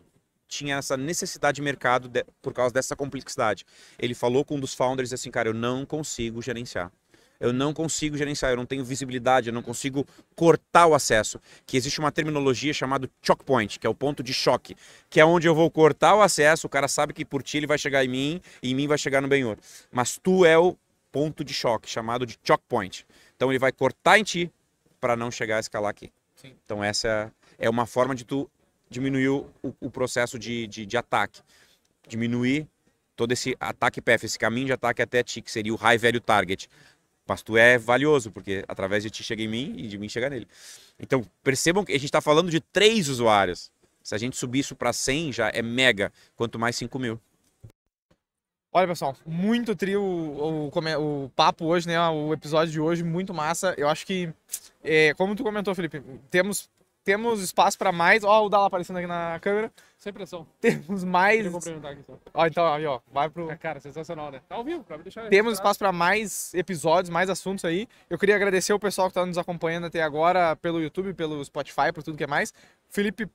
tinha 0.49 0.77
essa 0.77 0.97
necessidade 0.97 1.57
de 1.57 1.63
mercado 1.63 2.09
de, 2.09 2.25
por 2.43 2.53
causa 2.53 2.75
dessa 2.75 2.97
complexidade. 2.97 3.65
Ele 3.97 4.15
falou 4.15 4.45
com 4.45 4.57
um 4.57 4.61
dos 4.61 4.75
founders 4.75 5.13
assim, 5.13 5.31
cara, 5.31 5.49
eu 5.49 5.55
não 5.55 5.87
consigo 5.87 6.43
gerenciar 6.43 6.91
eu 7.41 7.53
não 7.53 7.73
consigo 7.73 8.17
gerenciar, 8.17 8.53
eu 8.53 8.57
não 8.57 8.67
tenho 8.67 8.85
visibilidade, 8.85 9.49
eu 9.49 9.53
não 9.53 9.63
consigo 9.63 10.07
cortar 10.37 10.87
o 10.87 10.95
acesso. 10.95 11.41
Que 11.67 11.77
existe 11.77 11.99
uma 11.99 12.13
terminologia 12.13 12.73
chamada 12.75 13.11
choke 13.23 13.45
point, 13.45 13.79
que 13.79 13.87
é 13.87 13.91
o 13.91 13.95
ponto 13.95 14.23
de 14.23 14.35
choque, 14.35 14.77
que 15.09 15.19
é 15.19 15.25
onde 15.25 15.49
eu 15.49 15.55
vou 15.55 15.71
cortar 15.71 16.15
o 16.15 16.21
acesso, 16.21 16.67
o 16.67 16.71
cara 16.71 16.87
sabe 16.87 17.15
que 17.15 17.25
por 17.25 17.43
ti 17.43 17.57
ele 17.57 17.67
vai 17.67 17.79
chegar 17.79 18.05
em 18.05 18.09
mim 18.09 18.41
e 18.63 18.71
em 18.71 18.75
mim 18.75 18.87
vai 18.87 18.99
chegar 18.99 19.23
no 19.23 19.29
Benhor. 19.29 19.57
Mas 19.91 20.19
tu 20.23 20.45
é 20.45 20.59
o 20.59 20.77
ponto 21.11 21.43
de 21.43 21.55
choque, 21.55 21.89
chamado 21.89 22.27
de 22.27 22.39
choke 22.45 22.65
point. 22.69 23.07
Então 23.35 23.51
ele 23.51 23.59
vai 23.59 23.73
cortar 23.73 24.19
em 24.19 24.23
ti 24.23 24.53
para 25.01 25.17
não 25.17 25.31
chegar 25.31 25.57
a 25.57 25.61
escalar 25.61 25.91
aqui. 25.91 26.13
Sim. 26.37 26.53
Então 26.63 26.85
essa 26.85 27.33
é 27.59 27.71
uma 27.71 27.87
forma 27.87 28.15
de 28.15 28.25
tu 28.25 28.51
diminuir 28.91 29.29
o, 29.29 29.51
o 29.81 29.91
processo 29.91 30.39
de, 30.39 30.67
de, 30.67 30.85
de 30.85 30.97
ataque. 30.97 31.41
Diminuir 32.07 32.69
todo 33.17 33.33
esse 33.33 33.57
ataque 33.61 34.01
PF, 34.01 34.27
esse 34.27 34.39
caminho 34.39 34.67
de 34.67 34.73
ataque 34.73 35.03
até 35.03 35.23
ti, 35.23 35.41
que 35.41 35.51
seria 35.51 35.73
o 35.73 35.77
high 35.77 35.99
value 35.99 36.21
target. 36.21 36.69
Mas 37.31 37.43
tu 37.43 37.57
é 37.57 37.79
valioso, 37.79 38.33
porque 38.33 38.65
através 38.67 39.05
de 39.05 39.09
ti 39.09 39.23
chega 39.23 39.41
em 39.41 39.47
mim 39.47 39.73
e 39.77 39.87
de 39.87 39.97
mim 39.97 40.09
chega 40.09 40.29
nele. 40.29 40.49
Então, 40.99 41.25
percebam 41.45 41.85
que 41.85 41.93
a 41.93 41.95
gente 41.95 42.07
está 42.07 42.21
falando 42.21 42.51
de 42.51 42.59
três 42.59 43.09
usuários. 43.09 43.71
Se 44.03 44.17
a 44.17 44.19
gente 44.19 44.37
subir 44.37 44.59
isso 44.59 44.75
para 44.75 44.93
100, 44.93 45.35
já 45.35 45.49
é 45.49 45.63
mega, 45.63 46.13
quanto 46.35 46.59
mais 46.59 46.75
5 46.75 46.99
mil. 46.99 47.21
Olha, 48.73 48.89
pessoal, 48.89 49.17
muito 49.25 49.77
trio 49.77 50.03
o, 50.03 50.73
o, 50.75 51.25
o, 51.25 51.31
papo 51.31 51.67
hoje, 51.67 51.87
né? 51.87 52.01
O 52.09 52.33
episódio 52.33 52.73
de 52.73 52.81
hoje, 52.81 53.05
muito 53.05 53.33
massa. 53.33 53.77
Eu 53.79 53.89
acho 53.89 54.05
que, 54.05 54.29
é, 54.83 55.15
como 55.15 55.37
tu 55.37 55.45
comentou, 55.45 55.73
Felipe, 55.73 56.03
temos 56.33 56.69
temos 57.05 57.41
espaço 57.43 57.79
para 57.79 57.93
mais. 57.93 58.25
Ó, 58.25 58.47
o 58.47 58.49
Dala 58.49 58.67
aparecendo 58.67 58.99
aqui 58.99 59.07
na 59.07 59.39
câmera. 59.41 59.73
Sem 59.97 60.13
pressão. 60.13 60.47
Temos 60.61 61.05
mais. 61.05 61.51
Deixa 61.51 61.71
eu 61.71 61.87
aqui 61.87 62.03
só. 62.03 62.19
Ó, 62.33 62.47
então, 62.47 62.73
aí, 62.73 62.87
ó. 62.87 63.01
Vai 63.13 63.29
pro. 63.29 63.51
É, 63.51 63.57
cara, 63.57 63.81
sensacional, 63.81 64.31
né? 64.31 64.41
Tá 64.49 64.55
ao 64.55 64.65
vivo, 64.65 64.85
pra 64.85 64.97
me 64.97 65.03
deixar. 65.03 65.29
Temos 65.29 65.55
espaço 65.55 65.79
para 65.79 65.93
mais 65.93 66.55
episódios, 66.55 67.11
mais 67.11 67.29
assuntos 67.29 67.65
aí. 67.65 67.89
Eu 68.09 68.19
queria 68.19 68.37
agradecer 68.37 68.73
o 68.73 68.79
pessoal 68.79 69.09
que 69.09 69.15
tá 69.15 69.25
nos 69.25 69.39
acompanhando 69.39 69.87
até 69.87 70.03
agora 70.03 70.57
pelo 70.57 70.81
YouTube, 70.81 71.15
pelo 71.15 71.45
Spotify, 71.45 71.93
por 71.93 72.03
tudo 72.03 72.17
que 72.17 72.25
é 72.25 72.27
mais. 72.27 72.53
Felipe, 72.89 73.29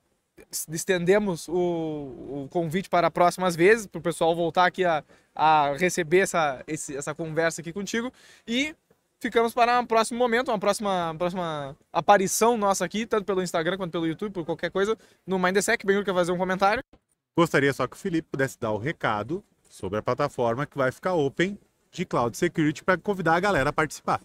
estendemos 0.70 1.48
o, 1.48 1.54
o 1.54 2.48
convite 2.52 2.90
para 2.90 3.10
próximas 3.10 3.56
vezes, 3.56 3.88
para 3.88 4.00
o 4.00 4.02
pessoal 4.02 4.36
voltar 4.36 4.66
aqui 4.66 4.84
a, 4.84 5.04
a 5.34 5.74
receber 5.78 6.20
essa, 6.20 6.64
esse, 6.68 6.96
essa 6.96 7.14
conversa 7.14 7.62
aqui 7.62 7.72
contigo. 7.72 8.12
E 8.48 8.76
ficamos 9.20 9.54
para 9.54 9.80
um 9.80 9.86
próximo 9.86 10.20
momento, 10.20 10.50
uma 10.50 10.60
próxima, 10.60 11.16
próxima 11.18 11.76
aparição 11.92 12.58
nossa 12.58 12.86
aqui, 12.86 13.06
tanto 13.06 13.26
pelo 13.26 13.42
Instagram 13.42 13.78
quanto 13.78 13.92
pelo 13.92 14.08
YouTube, 14.08 14.34
por 14.34 14.46
qualquer 14.46 14.72
coisa, 14.72 14.98
no 15.26 15.40
Mindsec. 15.40 15.86
Bem, 15.86 16.04
quer 16.04 16.14
fazer 16.14 16.32
um 16.32 16.38
comentário? 16.38 16.84
Gostaria 17.38 17.74
só 17.74 17.88
que 17.88 17.96
o 17.96 18.00
Felipe 18.00 18.28
pudesse 18.32 18.60
dar 18.60 18.72
o 18.72 18.78
recado 18.78 19.44
sobre 19.70 20.00
a 20.00 20.02
plataforma 20.02 20.66
que 20.66 20.78
vai 20.78 20.92
ficar 20.92 21.14
open 21.14 21.60
de 21.92 22.06
Cloud 22.06 22.36
Security 22.38 22.84
para 22.84 22.98
convidar 22.98 23.36
a 23.36 23.40
galera 23.40 23.70
a 23.70 23.74
participar. 23.74 24.22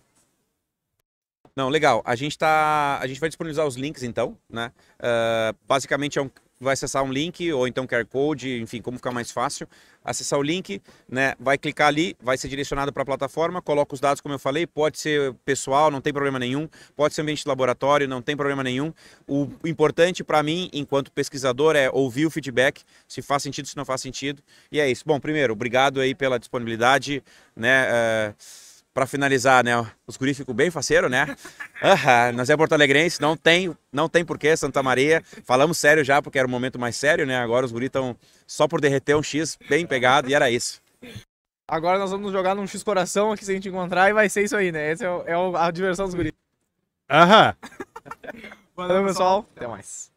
Não, 1.56 1.68
legal. 1.68 2.02
A 2.04 2.14
gente 2.14 2.38
tá, 2.38 2.98
a 3.00 3.06
gente 3.06 3.20
vai 3.20 3.28
disponibilizar 3.28 3.66
os 3.66 3.76
links 3.76 4.02
então, 4.02 4.36
né? 4.48 4.72
Uh, 4.98 5.56
basicamente 5.66 6.18
é 6.18 6.22
um 6.22 6.30
vai 6.60 6.74
acessar 6.74 7.02
um 7.02 7.10
link 7.10 7.50
ou 7.52 7.66
então 7.66 7.86
QR 7.86 8.04
Code, 8.04 8.60
enfim, 8.60 8.82
como 8.82 8.98
ficar 8.98 9.10
mais 9.10 9.30
fácil. 9.30 9.66
Acessar 10.04 10.38
o 10.38 10.42
link, 10.42 10.80
né? 11.08 11.34
Vai 11.40 11.56
clicar 11.56 11.88
ali, 11.88 12.16
vai 12.22 12.36
ser 12.36 12.48
direcionado 12.48 12.92
para 12.92 13.02
a 13.02 13.06
plataforma, 13.06 13.62
coloca 13.62 13.94
os 13.94 14.00
dados 14.00 14.20
como 14.20 14.34
eu 14.34 14.38
falei, 14.38 14.66
pode 14.66 14.98
ser 14.98 15.34
pessoal, 15.44 15.90
não 15.90 16.00
tem 16.00 16.12
problema 16.12 16.38
nenhum, 16.38 16.68
pode 16.94 17.14
ser 17.14 17.22
ambiente 17.22 17.42
de 17.42 17.48
laboratório, 17.48 18.06
não 18.06 18.20
tem 18.20 18.36
problema 18.36 18.62
nenhum. 18.62 18.92
O 19.26 19.48
importante 19.64 20.22
para 20.22 20.42
mim, 20.42 20.68
enquanto 20.72 21.10
pesquisador, 21.10 21.76
é 21.76 21.90
ouvir 21.90 22.26
o 22.26 22.30
feedback, 22.30 22.82
se 23.08 23.22
faz 23.22 23.42
sentido, 23.42 23.66
se 23.66 23.76
não 23.76 23.84
faz 23.84 24.00
sentido. 24.02 24.42
E 24.70 24.78
é 24.78 24.90
isso. 24.90 25.02
Bom, 25.06 25.18
primeiro, 25.18 25.52
obrigado 25.54 26.00
aí 26.00 26.14
pela 26.14 26.38
disponibilidade, 26.38 27.22
né? 27.56 27.88
Uh 28.30 28.69
para 28.92 29.06
finalizar, 29.06 29.64
né? 29.64 29.72
Os 30.06 30.16
guris 30.16 30.36
ficam 30.36 30.54
bem 30.54 30.70
faceiro, 30.70 31.08
né? 31.08 31.36
Uhum, 31.82 32.36
nós 32.36 32.50
é 32.50 32.56
Porto 32.56 32.72
Alegrense, 32.72 33.20
não 33.20 33.36
tem, 33.36 33.74
não 33.92 34.08
tem 34.08 34.24
porquê, 34.24 34.56
Santa 34.56 34.82
Maria. 34.82 35.22
Falamos 35.44 35.78
sério 35.78 36.04
já, 36.04 36.20
porque 36.20 36.38
era 36.38 36.46
um 36.46 36.50
momento 36.50 36.78
mais 36.78 36.96
sério, 36.96 37.26
né? 37.26 37.38
Agora 37.38 37.64
os 37.64 37.72
guris 37.72 37.86
estão 37.86 38.16
só 38.46 38.66
por 38.66 38.80
derreter 38.80 39.16
um 39.16 39.22
X 39.22 39.58
bem 39.68 39.86
pegado 39.86 40.28
e 40.28 40.34
era 40.34 40.50
isso. 40.50 40.80
Agora 41.68 41.98
nós 41.98 42.10
vamos 42.10 42.32
jogar 42.32 42.54
num 42.54 42.66
X 42.66 42.82
coração 42.82 43.32
aqui 43.32 43.44
se 43.44 43.52
a 43.52 43.54
gente 43.54 43.68
encontrar 43.68 44.10
e 44.10 44.12
vai 44.12 44.28
ser 44.28 44.42
isso 44.42 44.56
aí, 44.56 44.72
né? 44.72 44.90
Essa 44.90 45.04
é, 45.04 45.32
é 45.32 45.34
a 45.56 45.70
diversão 45.70 46.06
dos 46.06 46.14
guris. 46.14 46.32
Aham. 47.08 47.54
Valeu, 48.76 49.04
pessoal. 49.04 49.46
Até 49.56 49.66
mais. 49.66 50.10